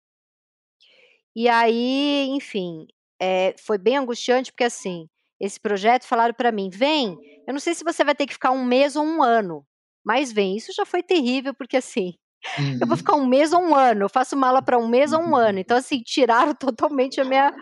E 1.36 1.48
aí, 1.48 2.28
enfim, 2.30 2.88
é, 3.20 3.56
foi 3.58 3.78
bem 3.78 3.98
angustiante 3.98 4.52
porque 4.52 4.64
assim, 4.64 5.08
esse 5.40 5.60
projeto 5.60 6.06
falaram 6.06 6.34
para 6.34 6.52
mim, 6.52 6.70
vem, 6.70 7.18
eu 7.48 7.54
não 7.54 7.60
sei 7.60 7.74
se 7.74 7.84
você 7.84 8.04
vai 8.04 8.16
ter 8.16 8.26
que 8.26 8.34
ficar 8.34 8.52
um 8.52 8.66
mês 8.66 8.96
ou 8.96 9.04
um 9.04 9.24
ano, 9.24 9.66
mas 10.04 10.32
vem. 10.32 10.58
Isso 10.58 10.74
já 10.76 10.86
foi 10.86 11.04
terrível 11.04 11.54
porque 11.54 11.78
assim, 11.78 12.14
uhum. 12.58 12.74
eu 12.82 12.88
vou 12.88 12.92
uhum. 12.92 12.98
ficar 12.98 13.16
um 13.16 13.26
mês 13.26 13.54
ou 13.54 13.62
um 13.62 13.76
ano, 13.76 14.04
eu 14.06 14.10
faço 14.10 14.36
mala 14.36 14.62
para 14.62 14.78
um 14.78 14.88
mês 14.88 15.14
ou 15.14 15.22
um 15.22 15.36
ano. 15.36 15.60
Então 15.60 15.78
assim, 15.78 16.02
tiraram 16.02 16.54
totalmente 16.56 17.22
a 17.22 17.26
minha 17.26 17.54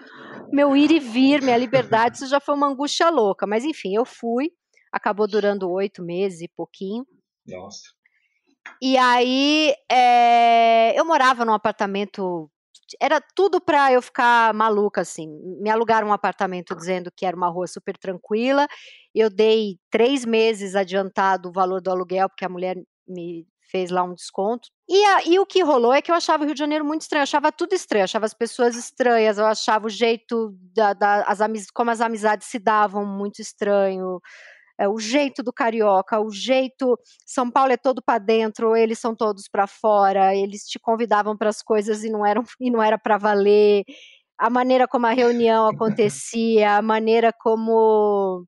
meu 0.52 0.76
ir 0.76 0.92
e 0.92 1.00
vir, 1.00 1.42
minha 1.44 1.58
liberdade. 1.58 2.18
Isso 2.18 2.28
já 2.28 2.40
foi 2.40 2.56
uma 2.56 2.68
angústia 2.68 3.10
louca. 3.10 3.46
Mas 3.46 3.64
enfim, 3.64 3.96
eu 3.96 4.06
fui 4.06 4.52
acabou 4.92 5.28
durando 5.28 5.70
oito 5.70 6.04
meses 6.04 6.42
e 6.42 6.48
pouquinho. 6.48 7.06
Nossa. 7.48 7.82
E 8.82 8.98
aí 8.98 9.74
é, 9.92 11.00
eu 11.00 11.06
morava 11.06 11.44
num 11.46 11.54
apartamento. 11.54 12.50
Era 13.00 13.22
tudo 13.36 13.62
para 13.62 13.92
eu 13.92 14.02
ficar 14.02 14.54
maluca, 14.54 15.02
assim. 15.02 15.28
Me 15.62 15.70
alugaram 15.70 16.08
um 16.08 16.14
apartamento 16.14 16.76
dizendo 16.76 17.12
que 17.16 17.26
era 17.26 17.36
uma 17.36 17.50
rua 17.50 17.68
super 17.68 17.98
tranquila. 17.98 18.68
Eu 19.14 19.30
dei 19.30 19.78
três 19.92 20.26
meses 20.26 20.76
adiantado 20.76 21.50
o 21.50 21.52
valor 21.52 21.82
do 21.82 21.92
aluguel, 21.92 22.30
porque 22.30 22.46
a 22.46 22.50
mulher 22.50 22.78
me 23.08 23.46
fez 23.70 23.92
lá 23.92 24.04
um 24.04 24.14
desconto. 24.14 24.70
E, 24.88 25.06
a, 25.06 25.24
e, 25.26 25.40
o 25.40 25.46
que 25.46 25.62
rolou 25.62 25.94
é 25.94 26.02
que 26.02 26.10
eu 26.10 26.16
achava 26.16 26.44
o 26.44 26.46
Rio 26.46 26.56
de 26.56 26.60
Janeiro 26.60 26.84
muito 26.84 27.02
estranho, 27.02 27.22
eu 27.22 27.24
achava 27.24 27.52
tudo 27.52 27.74
estranho, 27.74 28.02
eu 28.02 28.06
achava 28.06 28.26
as 28.26 28.34
pessoas 28.34 28.76
estranhas, 28.76 29.38
eu 29.38 29.46
achava 29.46 29.86
o 29.86 29.90
jeito, 29.90 30.56
da, 30.74 30.94
da 30.94 31.24
as 31.24 31.40
como 31.72 31.92
as 31.92 32.02
amizades 32.02 32.48
se 32.48 32.58
davam 32.58 33.06
muito 33.06 33.40
estranho 33.42 34.20
é, 34.80 34.88
o 34.88 34.97
jeito 34.97 35.43
do 35.43 35.51
carioca, 35.51 36.19
o 36.21 36.32
jeito. 36.32 36.97
São 37.25 37.51
Paulo 37.51 37.73
é 37.73 37.77
todo 37.77 38.01
para 38.01 38.17
dentro, 38.17 38.75
eles 38.77 38.97
são 38.97 39.13
todos 39.13 39.49
para 39.49 39.67
fora, 39.67 40.34
eles 40.34 40.63
te 40.63 40.80
convidavam 40.80 41.36
para 41.36 41.49
as 41.49 41.61
coisas 41.61 42.03
e 42.03 42.09
não, 42.09 42.25
eram, 42.25 42.43
e 42.61 42.71
não 42.71 42.82
era 42.82 42.97
para 42.97 43.17
valer. 43.17 43.84
A 44.38 44.49
maneira 44.49 44.88
como 44.88 45.05
a 45.05 45.11
reunião 45.11 45.67
acontecia, 45.69 46.77
a 46.77 46.82
maneira 46.82 47.34
como 47.34 48.45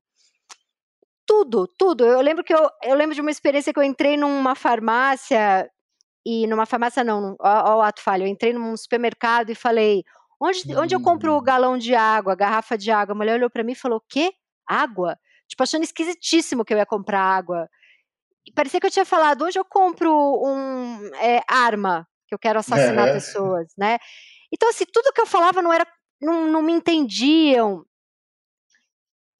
tudo, 1.26 1.68
tudo. 1.78 2.04
Eu 2.06 2.22
lembro 2.22 2.42
que 2.42 2.54
eu, 2.54 2.68
eu 2.82 2.94
lembro 2.96 3.14
de 3.14 3.20
uma 3.20 3.30
experiência 3.30 3.72
que 3.72 3.78
eu 3.78 3.84
entrei 3.84 4.16
numa 4.16 4.54
farmácia 4.54 5.68
e 6.24 6.46
numa 6.46 6.64
farmácia 6.64 7.04
não, 7.04 7.36
ó, 7.40 7.78
o 7.78 7.82
ato 7.82 8.00
falho, 8.00 8.24
eu 8.24 8.28
entrei 8.28 8.52
num 8.54 8.76
supermercado 8.76 9.50
e 9.50 9.54
falei, 9.54 10.02
onde, 10.40 10.76
onde 10.76 10.94
eu 10.94 11.02
compro 11.02 11.34
o 11.34 11.38
hum. 11.38 11.42
galão 11.42 11.76
de 11.76 11.94
água, 11.94 12.34
garrafa 12.34 12.78
de 12.78 12.90
água? 12.90 13.12
A 13.12 13.16
mulher 13.16 13.34
olhou 13.34 13.50
para 13.50 13.62
mim 13.62 13.72
e 13.72 13.76
falou, 13.76 14.02
quê? 14.08 14.32
Água? 14.66 15.18
Tipo, 15.52 15.62
achando 15.62 15.84
esquisitíssimo 15.84 16.64
que 16.64 16.72
eu 16.72 16.78
ia 16.78 16.86
comprar 16.86 17.20
água. 17.20 17.68
E 18.46 18.52
parecia 18.52 18.80
que 18.80 18.86
eu 18.86 18.90
tinha 18.90 19.04
falado, 19.04 19.44
hoje 19.44 19.58
eu 19.58 19.64
compro 19.64 20.10
um 20.10 21.14
é, 21.16 21.42
arma, 21.46 22.08
que 22.26 22.34
eu 22.34 22.38
quero 22.38 22.58
assassinar 22.58 23.08
é. 23.08 23.12
pessoas, 23.12 23.72
né? 23.78 23.98
Então, 24.52 24.68
assim, 24.68 24.84
tudo 24.90 25.12
que 25.12 25.20
eu 25.20 25.26
falava 25.26 25.62
não 25.62 25.72
era, 25.72 25.86
não, 26.20 26.50
não 26.50 26.62
me 26.62 26.72
entendiam. 26.72 27.84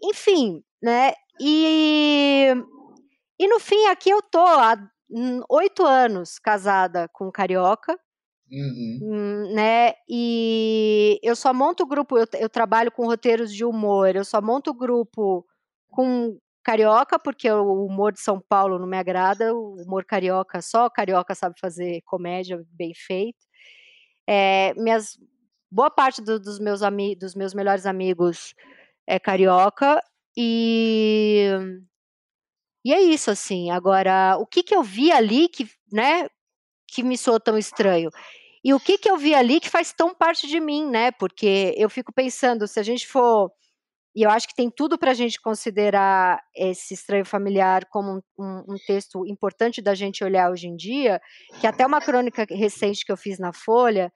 Enfim, 0.03 0.63
né? 0.83 1.15
E, 1.41 2.55
E 3.39 3.49
no 3.49 3.59
fim, 3.59 3.87
aqui 3.87 4.11
eu 4.11 4.23
tô 4.23 4.45
há 4.45 4.77
oito 5.49 5.85
anos 5.85 6.39
casada 6.39 7.09
com 7.13 7.29
um 7.29 7.33
carioca, 7.33 7.99
Uhum. 8.55 8.99
Hum, 9.03 9.55
né? 9.55 9.95
E 10.07 11.19
eu 11.23 11.35
só 11.35 11.55
monto 11.55 11.87
grupo, 11.87 12.19
eu, 12.19 12.27
eu, 12.39 12.51
trabalho 12.51 12.93
com 12.93 13.07
roteiros 13.07 13.51
de 13.51 13.65
humor, 13.65 14.15
eu 14.15 14.27
só 14.27 14.43
monto 14.43 14.75
grupo 14.75 15.47
com 15.93 16.39
carioca, 16.65 17.19
porque 17.19 17.51
o 17.51 17.87
humor 17.87 18.13
de 18.13 18.21
São 18.21 18.41
Paulo 18.41 18.79
não 18.79 18.87
me 18.87 18.97
agrada, 18.97 19.55
o 19.55 19.77
humor 19.83 20.05
carioca, 20.05 20.63
só 20.63 20.89
carioca 20.91 21.35
sabe 21.35 21.55
fazer 21.61 22.03
comédia 22.03 22.61
bem 22.71 22.93
feito. 22.95 23.39
É, 24.29 24.75
minhas, 24.75 25.19
boa 25.71 25.91
parte 25.91 26.23
do, 26.23 26.41
dos, 26.41 26.59
meus 26.59 26.83
ami, 26.83 27.17
dos 27.17 27.35
meus 27.35 27.55
melhores 27.55 27.87
amigos 27.87 28.55
é 29.07 29.19
carioca, 29.19 30.03
e, 30.37 31.49
e 32.85 32.93
é 32.93 33.01
isso, 33.01 33.31
assim. 33.31 33.71
Agora, 33.71 34.37
o 34.39 34.47
que, 34.47 34.63
que 34.63 34.75
eu 34.75 34.83
vi 34.83 35.13
ali 35.13 35.49
que, 35.49 35.69
né, 35.93 36.29
que 36.89 37.03
me 37.03 37.19
soou 37.19 37.41
tão 37.41 37.59
estranho? 37.59 38.11
E 38.65 38.73
o 38.73 38.81
que, 38.81 38.97
que 38.99 39.11
eu 39.11 39.17
vi 39.17 39.35
ali 39.35 39.61
que 39.61 39.69
faz 39.69 39.93
tão 39.93 40.15
parte 40.15 40.47
de 40.47 40.61
mim, 40.61 40.89
né? 40.89 41.11
Porque 41.13 41.75
eu 41.77 41.91
fico 41.91 42.13
pensando, 42.13 42.67
se 42.69 42.79
a 42.81 42.83
gente 42.83 43.07
for. 43.07 43.51
E 44.15 44.23
eu 44.23 44.31
acho 44.31 44.47
que 44.47 44.55
tem 44.55 44.71
tudo 44.71 44.99
para 44.99 45.13
a 45.13 45.15
gente 45.15 45.41
considerar 45.41 46.43
esse 46.55 46.93
estranho 46.93 47.25
familiar 47.25 47.87
como 47.87 48.17
um, 48.17 48.21
um, 48.39 48.75
um, 48.75 48.77
texto 48.87 49.27
importante 49.27 49.81
da 49.81 49.95
gente 49.95 50.23
olhar 50.23 50.51
hoje 50.51 50.69
em 50.69 50.77
dia, 50.77 51.21
que 51.61 51.67
até 51.67 51.87
uma 51.87 52.01
crônica 52.01 52.47
recente 52.51 53.07
que 53.07 53.13
eu 53.13 53.17
fiz 53.17 53.39
na 53.39 53.53
Folha, 53.53 54.13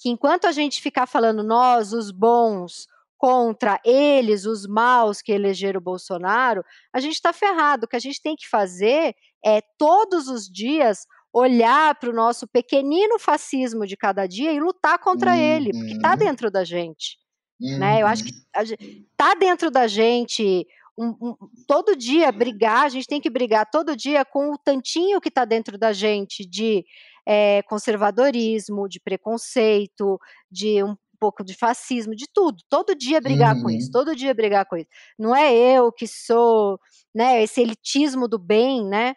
que 0.00 0.08
enquanto 0.08 0.46
a 0.46 0.52
gente 0.52 0.82
ficar 0.82 1.06
falando 1.06 1.44
nós, 1.44 1.92
os 1.92 2.10
bons, 2.10 2.86
contra 3.16 3.80
eles, 3.84 4.44
os 4.44 4.66
maus 4.66 5.22
que 5.22 5.32
elegeram 5.32 5.78
o 5.78 5.82
Bolsonaro, 5.82 6.64
a 6.92 7.00
gente 7.00 7.14
está 7.14 7.32
ferrado. 7.32 7.84
O 7.84 7.88
que 7.88 7.96
a 7.96 8.00
gente 8.00 8.20
tem 8.20 8.36
que 8.36 8.48
fazer 8.48 9.14
é 9.44 9.60
todos 9.78 10.28
os 10.28 10.46
dias 10.46 11.06
olhar 11.32 11.94
para 11.96 12.10
o 12.10 12.14
nosso 12.14 12.46
pequenino 12.46 13.18
fascismo 13.18 13.86
de 13.86 13.96
cada 13.96 14.26
dia 14.26 14.52
e 14.52 14.60
lutar 14.60 14.98
contra 14.98 15.36
ele, 15.36 15.70
porque 15.70 15.92
está 15.92 16.12
uhum. 16.12 16.16
dentro 16.16 16.50
da 16.50 16.64
gente. 16.64 17.18
Uhum. 17.60 17.78
Né? 17.78 18.02
Eu 18.02 18.06
acho 18.06 18.24
que 18.24 18.30
está 18.30 19.34
dentro 19.34 19.70
da 19.70 19.86
gente. 19.86 20.66
Um, 20.98 21.08
um, 21.20 21.36
todo 21.66 21.94
dia 21.94 22.32
brigar, 22.32 22.84
a 22.84 22.88
gente 22.88 23.06
tem 23.06 23.20
que 23.20 23.28
brigar 23.28 23.68
todo 23.70 23.96
dia 23.96 24.24
com 24.24 24.52
o 24.52 24.58
tantinho 24.58 25.20
que 25.20 25.28
está 25.28 25.44
dentro 25.44 25.76
da 25.76 25.92
gente 25.92 26.48
de 26.48 26.84
é, 27.26 27.62
conservadorismo, 27.64 28.88
de 28.88 28.98
preconceito, 28.98 30.18
de 30.50 30.82
um 30.82 30.96
pouco 31.18 31.44
de 31.44 31.54
fascismo, 31.54 32.14
de 32.14 32.26
tudo. 32.32 32.62
Todo 32.68 32.94
dia 32.94 33.20
brigar 33.20 33.56
uhum. 33.56 33.62
com 33.62 33.70
isso, 33.70 33.86
uhum. 33.86 33.92
todo 33.92 34.16
dia 34.16 34.32
brigar 34.32 34.64
com 34.66 34.76
isso. 34.76 34.88
Não 35.18 35.34
é 35.34 35.54
eu 35.54 35.92
que 35.92 36.06
sou, 36.06 36.78
né, 37.14 37.42
esse 37.42 37.60
elitismo 37.60 38.28
do 38.28 38.38
bem, 38.38 38.86
né? 38.86 39.14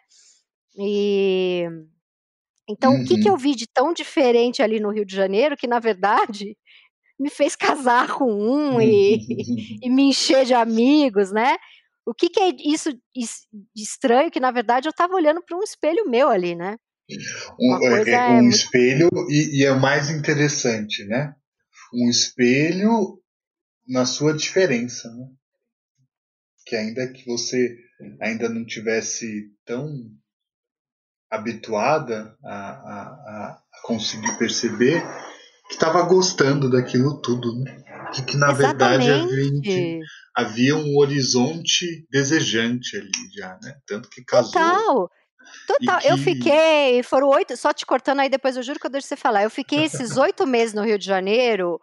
E 0.76 1.66
então, 2.68 2.92
uhum. 2.92 3.02
o 3.02 3.04
que, 3.04 3.20
que 3.20 3.28
eu 3.28 3.32
uhum. 3.32 3.38
vi 3.38 3.54
de 3.56 3.66
tão 3.66 3.92
diferente 3.92 4.62
ali 4.62 4.78
no 4.78 4.90
Rio 4.90 5.04
de 5.04 5.14
Janeiro 5.14 5.56
que, 5.56 5.66
na 5.66 5.80
verdade, 5.80 6.56
me 7.20 7.28
fez 7.28 7.54
casar 7.54 8.14
com 8.14 8.32
um 8.32 8.80
e, 8.80 9.18
e 9.82 9.90
me 9.90 10.04
encher 10.04 10.46
de 10.46 10.54
amigos, 10.54 11.30
né? 11.30 11.56
O 12.06 12.14
que, 12.14 12.30
que 12.30 12.40
é 12.40 12.48
isso 12.64 12.90
de 13.14 13.82
estranho 13.82 14.30
que, 14.30 14.40
na 14.40 14.50
verdade, 14.50 14.88
eu 14.88 14.90
estava 14.90 15.14
olhando 15.14 15.42
para 15.42 15.56
um 15.56 15.62
espelho 15.62 16.08
meu 16.08 16.30
ali, 16.30 16.56
né? 16.56 16.76
Um, 17.60 17.78
é, 17.84 18.10
é, 18.10 18.26
um 18.28 18.42
muito... 18.42 18.56
espelho, 18.56 19.10
e, 19.28 19.60
e 19.60 19.64
é 19.64 19.70
o 19.70 19.80
mais 19.80 20.08
interessante, 20.08 21.04
né? 21.04 21.34
Um 21.92 22.08
espelho 22.08 23.20
na 23.86 24.06
sua 24.06 24.32
diferença, 24.32 25.12
né? 25.14 25.26
Que 26.64 26.74
ainda 26.74 27.06
que 27.12 27.26
você 27.26 27.76
ainda 28.20 28.48
não 28.48 28.64
tivesse 28.64 29.52
tão 29.66 29.92
habituada 31.30 32.34
a, 32.42 32.70
a, 32.70 33.52
a 33.52 33.82
conseguir 33.84 34.38
perceber 34.38 35.02
que 35.70 35.74
estava 35.76 36.02
gostando 36.02 36.68
daquilo 36.68 37.22
tudo, 37.22 37.54
né? 37.54 37.80
que, 38.10 38.22
que 38.22 38.36
na 38.36 38.50
Exatamente. 38.50 39.06
verdade 39.06 39.10
havia, 39.30 40.00
havia, 40.34 40.76
um 40.76 40.98
horizonte 40.98 42.06
desejante 42.10 42.96
ali 42.96 43.10
já, 43.32 43.56
né? 43.62 43.76
Tanto 43.86 44.10
que 44.10 44.24
casou. 44.24 44.52
Total. 44.52 45.10
Total, 45.66 46.00
que... 46.00 46.08
eu 46.08 46.18
fiquei, 46.18 47.02
foram 47.04 47.28
oito, 47.28 47.56
só 47.56 47.72
te 47.72 47.86
cortando 47.86 48.20
aí, 48.20 48.28
depois 48.28 48.56
eu 48.56 48.62
juro 48.62 48.80
que 48.80 48.86
eu 48.86 48.90
deixo 48.90 49.06
você 49.06 49.16
falar. 49.16 49.44
Eu 49.44 49.50
fiquei 49.50 49.84
esses 49.84 50.16
oito 50.18 50.44
meses 50.46 50.74
no 50.74 50.82
Rio 50.82 50.98
de 50.98 51.06
Janeiro 51.06 51.80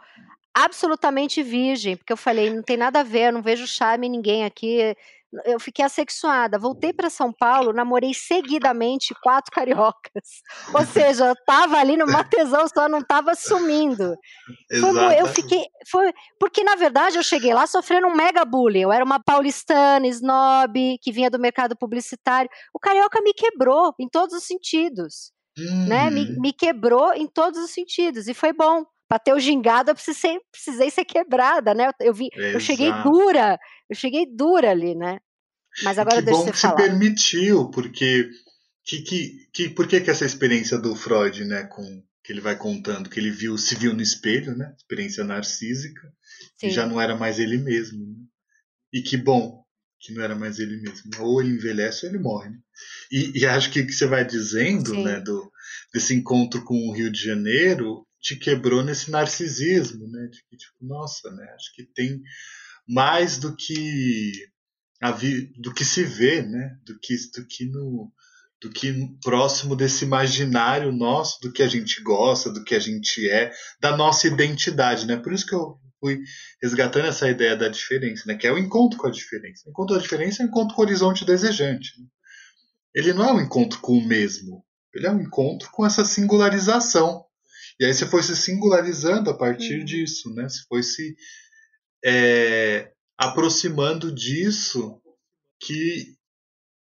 absolutamente 0.53 1.41
virgem, 1.43 1.95
porque 1.95 2.11
eu 2.11 2.17
falei, 2.17 2.53
não 2.53 2.63
tem 2.63 2.75
nada 2.75 3.01
a 3.01 3.03
ver, 3.03 3.27
eu 3.27 3.33
não 3.33 3.41
vejo 3.41 3.67
charme 3.67 4.07
em 4.07 4.09
ninguém 4.09 4.43
aqui, 4.43 4.95
eu 5.45 5.59
fiquei 5.59 5.83
assexuada. 5.83 6.57
Voltei 6.57 6.93
para 6.93 7.09
São 7.09 7.33
Paulo, 7.33 7.73
namorei 7.73 8.13
seguidamente 8.13 9.13
quatro 9.21 9.51
cariocas. 9.51 10.41
Ou 10.73 10.85
seja, 10.85 11.27
eu 11.27 11.35
tava 11.45 11.77
ali 11.77 11.97
numa 11.97 12.23
tesão, 12.23 12.67
só 12.67 12.87
não 12.87 13.01
tava 13.01 13.35
sumindo. 13.35 14.15
Eu 15.17 15.27
fiquei. 15.27 15.65
Foi, 15.89 16.13
porque, 16.39 16.63
na 16.63 16.75
verdade, 16.75 17.17
eu 17.17 17.23
cheguei 17.23 17.53
lá 17.53 17.67
sofrendo 17.67 18.07
um 18.07 18.15
mega 18.15 18.45
bullying. 18.45 18.81
Eu 18.81 18.91
era 18.91 19.03
uma 19.03 19.19
paulistana, 19.19 20.07
snob, 20.07 20.97
que 21.01 21.11
vinha 21.11 21.29
do 21.29 21.39
mercado 21.39 21.75
publicitário. 21.75 22.49
O 22.73 22.79
carioca 22.79 23.21
me 23.21 23.33
quebrou 23.33 23.93
em 23.99 24.07
todos 24.07 24.35
os 24.35 24.43
sentidos. 24.43 25.31
Uhum. 25.57 25.87
Né? 25.87 26.09
Me, 26.09 26.21
uhum. 26.21 26.41
me 26.41 26.53
quebrou 26.53 27.13
em 27.13 27.27
todos 27.27 27.59
os 27.59 27.71
sentidos. 27.71 28.27
E 28.27 28.33
foi 28.33 28.53
bom 28.53 28.85
para 29.07 29.19
ter 29.19 29.33
o 29.33 29.39
gingado, 29.39 29.91
eu 29.91 29.95
precisei, 29.95 30.37
precisei 30.51 30.91
ser 30.91 31.05
quebrada, 31.05 31.73
né? 31.73 31.89
Eu, 32.01 32.13
vi, 32.13 32.29
eu 32.33 32.59
cheguei 32.59 32.91
dura, 33.03 33.57
eu 33.89 33.95
cheguei 33.95 34.25
dura 34.25 34.71
ali, 34.71 34.95
né? 34.95 35.19
Mas 35.83 35.97
agora 35.97 36.17
que 36.17 36.25
deixa 36.25 36.39
bom 36.39 36.45
você 36.45 36.51
que 36.51 36.57
falar. 36.57 36.77
se 36.77 36.89
permitiu, 36.89 37.69
porque 37.69 38.29
que, 38.83 39.01
que, 39.01 39.47
que, 39.53 39.69
por 39.69 39.87
que, 39.87 40.01
que 40.01 40.09
essa 40.09 40.25
experiência 40.25 40.77
do 40.77 40.95
Freud, 40.95 41.43
né, 41.45 41.65
com 41.65 42.03
que 42.23 42.33
ele 42.33 42.41
vai 42.41 42.57
contando, 42.57 43.09
que 43.09 43.19
ele 43.19 43.31
viu, 43.31 43.57
se 43.57 43.75
viu 43.75 43.93
no 43.93 44.01
espelho, 44.01 44.55
né, 44.55 44.73
experiência 44.77 45.23
narcísica, 45.23 46.01
Sim. 46.57 46.67
e 46.67 46.69
já 46.71 46.85
não 46.85 46.99
era 46.99 47.15
mais 47.15 47.37
ele 47.37 47.57
mesmo. 47.57 48.05
Né? 48.05 48.15
E 48.93 49.01
que 49.01 49.17
bom 49.17 49.63
que 49.99 50.13
não 50.13 50.23
era 50.23 50.35
mais 50.35 50.59
ele 50.59 50.77
mesmo. 50.77 51.11
Ou 51.19 51.41
ele 51.41 51.55
envelhece 51.55 52.05
ou 52.05 52.11
ele 52.11 52.19
morre. 52.19 52.49
Né? 52.49 52.59
E, 53.11 53.39
e, 53.39 53.45
acho 53.45 53.71
que 53.71 53.81
o 53.81 53.85
que 53.85 53.93
você 53.93 54.05
vai 54.05 54.25
dizendo, 54.25 54.91
Sim. 54.91 55.03
né, 55.03 55.19
do, 55.19 55.51
desse 55.93 56.13
encontro 56.13 56.63
com 56.63 56.75
o 56.87 56.93
Rio 56.93 57.11
de 57.11 57.21
Janeiro, 57.21 58.06
te 58.21 58.35
quebrou 58.35 58.83
nesse 58.83 59.11
narcisismo, 59.11 60.07
né, 60.07 60.27
de 60.27 60.43
que, 60.49 60.57
tipo, 60.57 60.85
nossa, 60.85 61.31
né, 61.31 61.45
acho 61.55 61.73
que 61.75 61.83
tem 61.83 62.21
mais 62.87 63.37
do 63.37 63.55
que 63.55 64.49
vi, 65.17 65.51
do 65.57 65.73
que 65.73 65.85
se 65.85 66.03
vê, 66.03 66.41
né? 66.41 66.77
Do 66.85 66.97
que 66.99 67.15
do 67.35 67.45
que 67.45 67.65
no 67.65 68.11
do 68.59 68.71
que 68.71 68.91
próximo 69.23 69.75
desse 69.75 70.03
imaginário 70.03 70.91
nosso, 70.91 71.39
do 71.41 71.53
que 71.53 71.61
a 71.61 71.67
gente 71.67 72.01
gosta, 72.01 72.51
do 72.51 72.63
que 72.63 72.73
a 72.73 72.79
gente 72.79 73.29
é, 73.29 73.51
da 73.79 73.95
nossa 73.95 74.25
identidade, 74.25 75.05
né? 75.05 75.15
Por 75.15 75.31
isso 75.31 75.45
que 75.45 75.53
eu 75.53 75.79
fui 75.99 76.23
resgatando 76.59 77.05
essa 77.05 77.29
ideia 77.29 77.55
da 77.55 77.67
diferença, 77.67 78.23
né? 78.25 78.35
Que 78.35 78.47
é 78.47 78.51
o 78.51 78.57
encontro 78.57 78.97
com 78.97 79.07
a 79.07 79.11
diferença. 79.11 79.63
O 79.67 79.69
encontro 79.69 79.93
com 79.93 79.99
a 79.99 80.01
diferença 80.01 80.41
é 80.41 80.45
o 80.45 80.49
encontro 80.49 80.75
com 80.75 80.81
o 80.81 80.85
horizonte 80.85 81.23
desejante. 81.23 81.91
Né? 81.99 82.07
Ele 82.95 83.13
não 83.13 83.25
é 83.25 83.33
um 83.33 83.41
encontro 83.41 83.79
com 83.79 83.93
o 83.93 84.07
mesmo, 84.07 84.65
ele 84.91 85.05
é 85.05 85.11
um 85.11 85.21
encontro 85.21 85.69
com 85.71 85.85
essa 85.85 86.03
singularização. 86.03 87.26
E 87.79 87.85
aí 87.85 87.93
você 87.93 88.07
foi 88.07 88.23
se 88.23 88.35
singularizando 88.35 89.29
a 89.29 89.37
partir 89.37 89.79
uhum. 89.79 89.85
disso, 89.85 90.33
né? 90.33 90.49
Você 90.49 90.63
foi 90.67 90.81
se 90.81 91.15
é, 92.03 92.91
aproximando 93.17 94.11
disso 94.11 95.01
que 95.59 96.15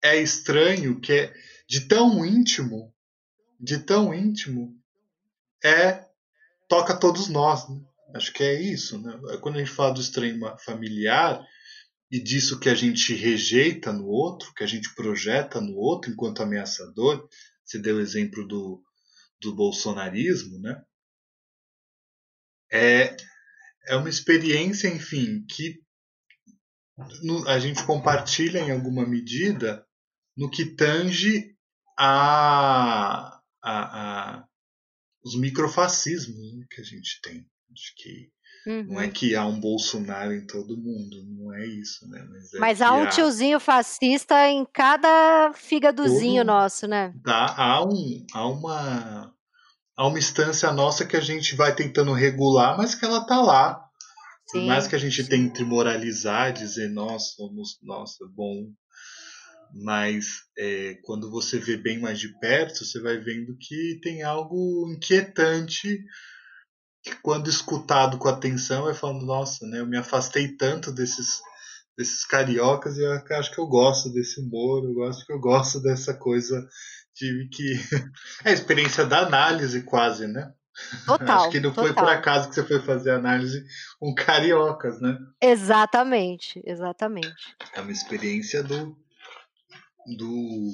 é 0.03 0.21
estranho, 0.21 0.99
que 0.99 1.13
é 1.13 1.33
de 1.67 1.81
tão 1.87 2.25
íntimo, 2.25 2.93
de 3.59 3.79
tão 3.79 4.13
íntimo, 4.13 4.77
é 5.63 6.05
toca 6.67 6.93
todos 6.93 7.29
nós. 7.29 7.69
Né? 7.69 7.81
Acho 8.13 8.33
que 8.33 8.43
é 8.43 8.61
isso. 8.61 8.99
Né? 8.99 9.17
Quando 9.41 9.55
a 9.55 9.59
gente 9.59 9.71
fala 9.71 9.93
do 9.93 10.01
estranho 10.01 10.39
familiar 10.57 11.41
e 12.11 12.19
disso 12.19 12.59
que 12.59 12.69
a 12.69 12.75
gente 12.75 13.13
rejeita 13.13 13.93
no 13.93 14.05
outro, 14.07 14.53
que 14.53 14.63
a 14.63 14.67
gente 14.67 14.93
projeta 14.93 15.61
no 15.61 15.75
outro 15.75 16.11
enquanto 16.11 16.43
ameaçador, 16.43 17.27
você 17.63 17.79
deu 17.79 17.95
o 17.95 18.01
exemplo 18.01 18.45
do, 18.45 18.83
do 19.43 19.55
bolsonarismo, 19.55 20.59
né? 20.59 20.83
É, 22.71 23.15
é 23.87 23.95
uma 23.95 24.09
experiência, 24.09 24.87
enfim, 24.87 25.45
que 25.45 25.83
a 27.47 27.59
gente 27.59 27.85
compartilha 27.85 28.59
em 28.59 28.71
alguma 28.71 29.05
medida 29.05 29.85
no 30.35 30.49
que 30.49 30.75
tange 30.75 31.55
a, 31.97 33.39
a, 33.61 34.39
a 34.41 34.47
os 35.23 35.39
microfascismos 35.39 36.53
né, 36.53 36.65
que 36.69 36.81
a 36.81 36.83
gente 36.83 37.21
tem. 37.21 37.49
Acho 37.71 37.95
que 37.95 38.31
uhum. 38.67 38.83
não 38.89 39.01
é 39.01 39.05
uhum. 39.05 39.11
que 39.11 39.35
há 39.35 39.45
um 39.45 39.59
Bolsonaro 39.59 40.33
em 40.33 40.45
todo 40.45 40.77
mundo, 40.77 41.23
não 41.27 41.53
é 41.53 41.65
isso, 41.65 42.07
né? 42.09 42.25
Mas, 42.29 42.53
é 42.53 42.59
Mas 42.59 42.81
há 42.81 42.93
um 42.93 43.03
há... 43.03 43.07
tiozinho 43.07 43.59
fascista 43.59 44.47
em 44.47 44.65
cada 44.65 45.51
fígadozinho 45.53 46.45
todo... 46.45 46.53
nosso, 46.53 46.87
né? 46.87 47.13
Dá, 47.23 47.53
há, 47.57 47.83
um, 47.83 48.25
há 48.33 48.47
uma 48.47 49.33
há 49.95 50.07
uma 50.07 50.17
instância 50.17 50.71
nossa 50.71 51.05
que 51.05 51.15
a 51.15 51.21
gente 51.21 51.55
vai 51.55 51.75
tentando 51.75 52.13
regular, 52.13 52.77
mas 52.77 52.95
que 52.95 53.05
ela 53.05 53.25
tá 53.25 53.39
lá 53.39 53.83
por 54.53 54.61
mais 54.61 54.87
que 54.87 54.95
a 54.95 54.99
gente 54.99 55.23
sim. 55.23 55.29
tente 55.29 55.63
moralizar, 55.63 56.53
dizer 56.53 56.89
nós 56.89 57.33
somos, 57.33 57.79
nossa, 57.81 58.23
bom, 58.35 58.71
mas 59.73 60.43
é, 60.55 60.99
quando 61.03 61.31
você 61.31 61.57
vê 61.57 61.75
bem 61.75 61.99
mais 61.99 62.19
de 62.19 62.29
perto, 62.39 62.85
você 62.85 63.01
vai 63.01 63.17
vendo 63.17 63.57
que 63.59 63.99
tem 64.03 64.21
algo 64.21 64.91
inquietante 64.91 66.05
que 67.03 67.15
quando 67.21 67.49
escutado 67.49 68.17
com 68.17 68.29
atenção 68.29 68.83
vai 68.83 68.93
falando, 68.93 69.25
nossa, 69.25 69.67
né, 69.67 69.79
eu 69.79 69.87
me 69.87 69.97
afastei 69.97 70.55
tanto 70.55 70.91
desses 70.91 71.41
desses 71.95 72.25
cariocas 72.25 72.97
e 72.97 73.03
eu 73.03 73.11
acho 73.37 73.51
que 73.53 73.59
eu 73.59 73.67
gosto 73.67 74.11
desse 74.11 74.41
humor, 74.41 74.83
eu 74.83 74.93
gosto 74.95 75.25
que 75.25 75.31
eu 75.31 75.39
gosto 75.39 75.79
dessa 75.79 76.11
coisa 76.13 76.67
tive 77.13 77.47
que 77.49 77.73
é 78.43 78.49
a 78.49 78.53
experiência 78.53 79.05
da 79.05 79.19
análise 79.19 79.83
quase, 79.83 80.27
né? 80.27 80.51
Total. 81.05 81.41
Acho 81.41 81.51
que 81.51 81.59
não 81.59 81.69
total. 81.69 81.85
foi 81.85 81.93
por 81.93 82.09
acaso 82.09 82.49
que 82.49 82.55
você 82.55 82.63
foi 82.63 82.79
fazer 82.79 83.11
análise 83.11 83.63
com 83.99 84.13
cariocas, 84.15 84.99
né? 84.99 85.15
Exatamente, 85.39 86.59
exatamente. 86.65 87.55
É 87.75 87.81
uma 87.81 87.91
experiência 87.91 88.63
do 88.63 88.97
do 90.17 90.71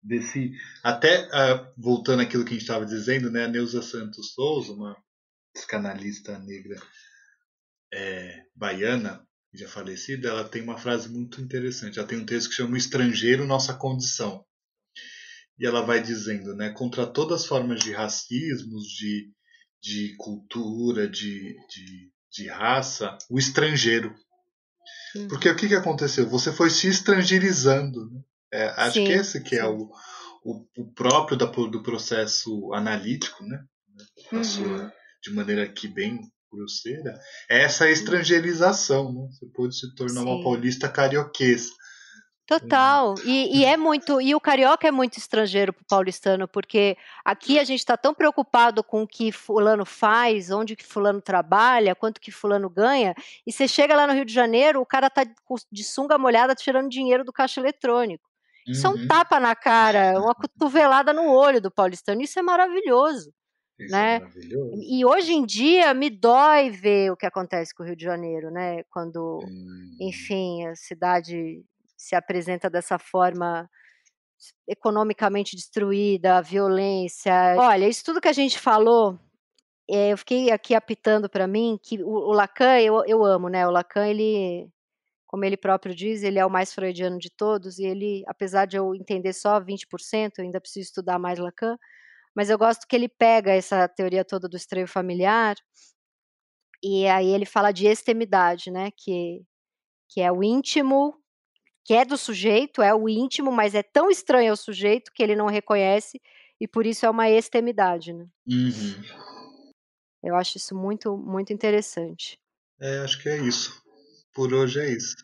desse 0.00 0.52
até 0.82 1.26
uh, 1.26 1.66
voltando 1.76 2.22
àquilo 2.22 2.44
que 2.44 2.50
a 2.50 2.52
gente 2.52 2.62
estava 2.62 2.86
dizendo, 2.86 3.28
né? 3.28 3.46
A 3.46 3.48
Neuza 3.48 3.82
Santos 3.82 4.32
Souza, 4.32 4.72
uma 4.72 4.96
psicanalista 5.56 6.38
negra 6.38 6.80
é, 7.92 8.42
baiana, 8.54 9.26
já 9.54 9.66
falecida, 9.66 10.28
ela 10.28 10.44
tem 10.44 10.62
uma 10.62 10.76
frase 10.76 11.08
muito 11.08 11.40
interessante. 11.40 11.98
Ela 11.98 12.06
tem 12.06 12.18
um 12.18 12.26
texto 12.26 12.50
que 12.50 12.56
chama 12.56 12.74
O 12.74 12.76
Estrangeiro, 12.76 13.46
Nossa 13.46 13.72
Condição. 13.72 14.44
E 15.58 15.66
ela 15.66 15.80
vai 15.80 16.02
dizendo, 16.02 16.54
né, 16.54 16.70
contra 16.70 17.06
todas 17.06 17.40
as 17.40 17.46
formas 17.46 17.80
de 17.80 17.90
racismos, 17.90 18.84
de, 18.88 19.32
de 19.82 20.14
cultura, 20.18 21.08
de, 21.08 21.56
de, 21.70 22.12
de 22.30 22.48
raça, 22.48 23.16
o 23.30 23.38
estrangeiro. 23.38 24.14
Porque 25.30 25.48
o 25.48 25.56
que, 25.56 25.68
que 25.68 25.74
aconteceu? 25.74 26.28
Você 26.28 26.52
foi 26.52 26.68
se 26.68 26.88
estrangeirizando. 26.88 28.10
Né? 28.10 28.20
É, 28.52 28.66
acho 28.76 28.94
sim, 28.94 29.06
que 29.06 29.12
esse 29.12 29.42
que 29.42 29.54
é 29.54 29.60
sim. 29.60 29.64
é 29.64 29.66
o, 29.66 29.90
o, 30.44 30.66
o, 30.76 30.92
próprio 30.92 31.38
da, 31.38 31.46
do 31.46 31.82
processo 31.82 32.74
analítico, 32.74 33.42
né? 33.42 33.64
Uhum. 34.30 34.44
Sua, 34.44 34.92
de 35.26 35.34
maneira 35.34 35.64
aqui 35.64 35.88
bem 35.88 36.20
grosseira, 36.52 37.18
é 37.50 37.62
essa 37.62 37.90
estrangeirização. 37.90 39.12
Né? 39.12 39.28
Você 39.30 39.46
pode 39.46 39.78
se 39.78 39.94
tornar 39.94 40.20
sim. 40.20 40.26
uma 40.26 40.42
paulista 40.42 40.88
carioquesa. 40.88 41.70
Total. 42.46 43.16
E, 43.24 43.58
e, 43.58 43.64
é 43.64 43.76
muito. 43.76 44.20
E 44.20 44.32
o 44.32 44.40
carioca 44.40 44.86
é 44.86 44.92
muito 44.92 45.18
estrangeiro 45.18 45.72
para 45.72 45.82
o 45.82 45.86
paulistano, 45.86 46.46
porque 46.46 46.96
aqui 47.24 47.58
a 47.58 47.64
gente 47.64 47.80
está 47.80 47.96
tão 47.96 48.14
preocupado 48.14 48.84
com 48.84 49.02
o 49.02 49.06
que 49.06 49.32
fulano 49.32 49.84
faz, 49.84 50.52
onde 50.52 50.76
que 50.76 50.86
fulano 50.86 51.20
trabalha, 51.20 51.96
quanto 51.96 52.20
que 52.20 52.30
fulano 52.30 52.70
ganha, 52.70 53.16
e 53.44 53.50
você 53.50 53.66
chega 53.66 53.96
lá 53.96 54.06
no 54.06 54.12
Rio 54.12 54.24
de 54.24 54.32
Janeiro, 54.32 54.80
o 54.80 54.86
cara 54.86 55.10
tá 55.10 55.26
de 55.72 55.82
sunga 55.82 56.16
molhada 56.16 56.54
tirando 56.54 56.88
dinheiro 56.88 57.24
do 57.24 57.32
caixa 57.32 57.58
eletrônico. 57.58 58.24
Isso 58.64 58.86
uhum. 58.86 58.94
é 58.94 58.96
um 58.96 59.00
uhum. 59.00 59.08
tapa 59.08 59.40
na 59.40 59.56
cara, 59.56 60.20
uma 60.20 60.34
cotovelada 60.34 61.12
no 61.12 61.32
olho 61.32 61.60
do 61.60 61.70
paulistano. 61.70 62.22
Isso 62.22 62.38
é 62.38 62.42
maravilhoso. 62.42 63.32
Isso 63.78 63.92
né? 63.92 64.16
É 64.16 64.28
e 64.80 65.04
hoje 65.04 65.32
em 65.32 65.44
dia 65.44 65.92
me 65.92 66.08
dói 66.08 66.70
ver 66.70 67.12
o 67.12 67.16
que 67.16 67.26
acontece 67.26 67.74
com 67.74 67.82
o 67.82 67.86
Rio 67.86 67.96
de 67.96 68.04
Janeiro, 68.04 68.50
né? 68.50 68.82
Quando, 68.84 69.40
hum. 69.44 69.96
enfim, 70.00 70.66
a 70.66 70.74
cidade 70.74 71.62
se 71.96 72.14
apresenta 72.14 72.70
dessa 72.70 72.98
forma 72.98 73.68
economicamente 74.68 75.56
destruída, 75.56 76.42
violência. 76.42 77.32
Olha, 77.58 77.88
isso 77.88 78.04
tudo 78.04 78.20
que 78.20 78.28
a 78.28 78.32
gente 78.32 78.58
falou, 78.58 79.18
é, 79.88 80.12
eu 80.12 80.18
fiquei 80.18 80.50
aqui 80.50 80.74
apitando 80.74 81.28
para 81.28 81.46
mim 81.46 81.78
que 81.82 82.02
o, 82.02 82.08
o 82.08 82.32
Lacan, 82.32 82.80
eu, 82.80 83.02
eu 83.06 83.24
amo, 83.24 83.48
né? 83.48 83.66
O 83.66 83.70
Lacan, 83.70 84.06
ele, 84.06 84.68
como 85.26 85.44
ele 85.44 85.56
próprio 85.56 85.94
diz, 85.94 86.22
ele 86.22 86.38
é 86.38 86.44
o 86.44 86.50
mais 86.50 86.72
freudiano 86.72 87.18
de 87.18 87.30
todos, 87.30 87.78
e 87.78 87.84
ele, 87.84 88.22
apesar 88.26 88.66
de 88.66 88.76
eu 88.76 88.94
entender 88.94 89.32
só 89.32 89.60
20%, 89.60 90.32
eu 90.38 90.44
ainda 90.44 90.60
preciso 90.60 90.86
estudar 90.86 91.18
mais 91.18 91.38
Lacan, 91.38 91.78
mas 92.36 92.50
eu 92.50 92.58
gosto 92.58 92.86
que 92.86 92.94
ele 92.94 93.08
pega 93.08 93.52
essa 93.52 93.88
teoria 93.88 94.22
toda 94.22 94.46
do 94.46 94.56
estreio 94.56 94.86
familiar, 94.86 95.56
e 96.84 97.06
aí 97.08 97.28
ele 97.28 97.46
fala 97.46 97.72
de 97.72 97.86
extremidade, 97.86 98.70
né? 98.70 98.90
Que, 98.96 99.42
que 100.10 100.20
é 100.20 100.30
o 100.30 100.44
íntimo 100.44 101.18
que 101.82 101.94
é 101.94 102.04
do 102.04 102.18
sujeito, 102.18 102.82
é 102.82 102.92
o 102.92 103.08
íntimo, 103.08 103.52
mas 103.52 103.74
é 103.74 103.82
tão 103.82 104.10
estranho 104.10 104.50
ao 104.50 104.56
sujeito 104.56 105.12
que 105.14 105.22
ele 105.22 105.36
não 105.36 105.46
reconhece 105.46 106.20
e 106.60 106.66
por 106.66 106.84
isso 106.84 107.06
é 107.06 107.10
uma 107.10 107.30
extremidade, 107.30 108.12
né? 108.12 108.26
Uhum. 108.46 109.02
Eu 110.22 110.34
acho 110.34 110.56
isso 110.56 110.74
muito, 110.74 111.16
muito 111.16 111.52
interessante. 111.52 112.38
É, 112.80 112.98
acho 112.98 113.22
que 113.22 113.28
é 113.28 113.38
isso. 113.38 113.80
Por 114.34 114.52
hoje 114.52 114.80
é 114.80 114.90
isso. 114.90 115.14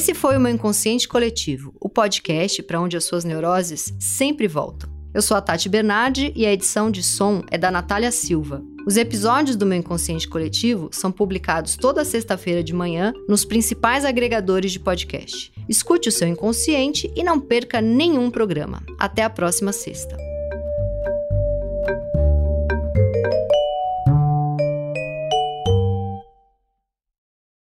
Esse 0.00 0.14
foi 0.14 0.34
o 0.34 0.40
meu 0.40 0.50
Inconsciente 0.50 1.06
Coletivo, 1.06 1.74
o 1.78 1.86
podcast 1.86 2.62
para 2.62 2.80
onde 2.80 2.96
as 2.96 3.04
suas 3.04 3.22
neuroses 3.22 3.92
sempre 4.00 4.48
voltam. 4.48 4.88
Eu 5.12 5.20
sou 5.20 5.36
a 5.36 5.42
Tati 5.42 5.68
Bernardi 5.68 6.32
e 6.34 6.46
a 6.46 6.52
edição 6.54 6.90
de 6.90 7.02
som 7.02 7.44
é 7.50 7.58
da 7.58 7.70
Natália 7.70 8.10
Silva. 8.10 8.62
Os 8.86 8.96
episódios 8.96 9.56
do 9.56 9.66
meu 9.66 9.76
Inconsciente 9.76 10.26
Coletivo 10.26 10.88
são 10.90 11.12
publicados 11.12 11.76
toda 11.76 12.02
sexta-feira 12.02 12.64
de 12.64 12.72
manhã 12.72 13.12
nos 13.28 13.44
principais 13.44 14.06
agregadores 14.06 14.72
de 14.72 14.80
podcast. 14.80 15.52
Escute 15.68 16.08
o 16.08 16.12
seu 16.12 16.26
inconsciente 16.26 17.12
e 17.14 17.22
não 17.22 17.38
perca 17.38 17.82
nenhum 17.82 18.30
programa. 18.30 18.82
Até 18.98 19.22
a 19.22 19.28
próxima 19.28 19.70
sexta. 19.70 20.16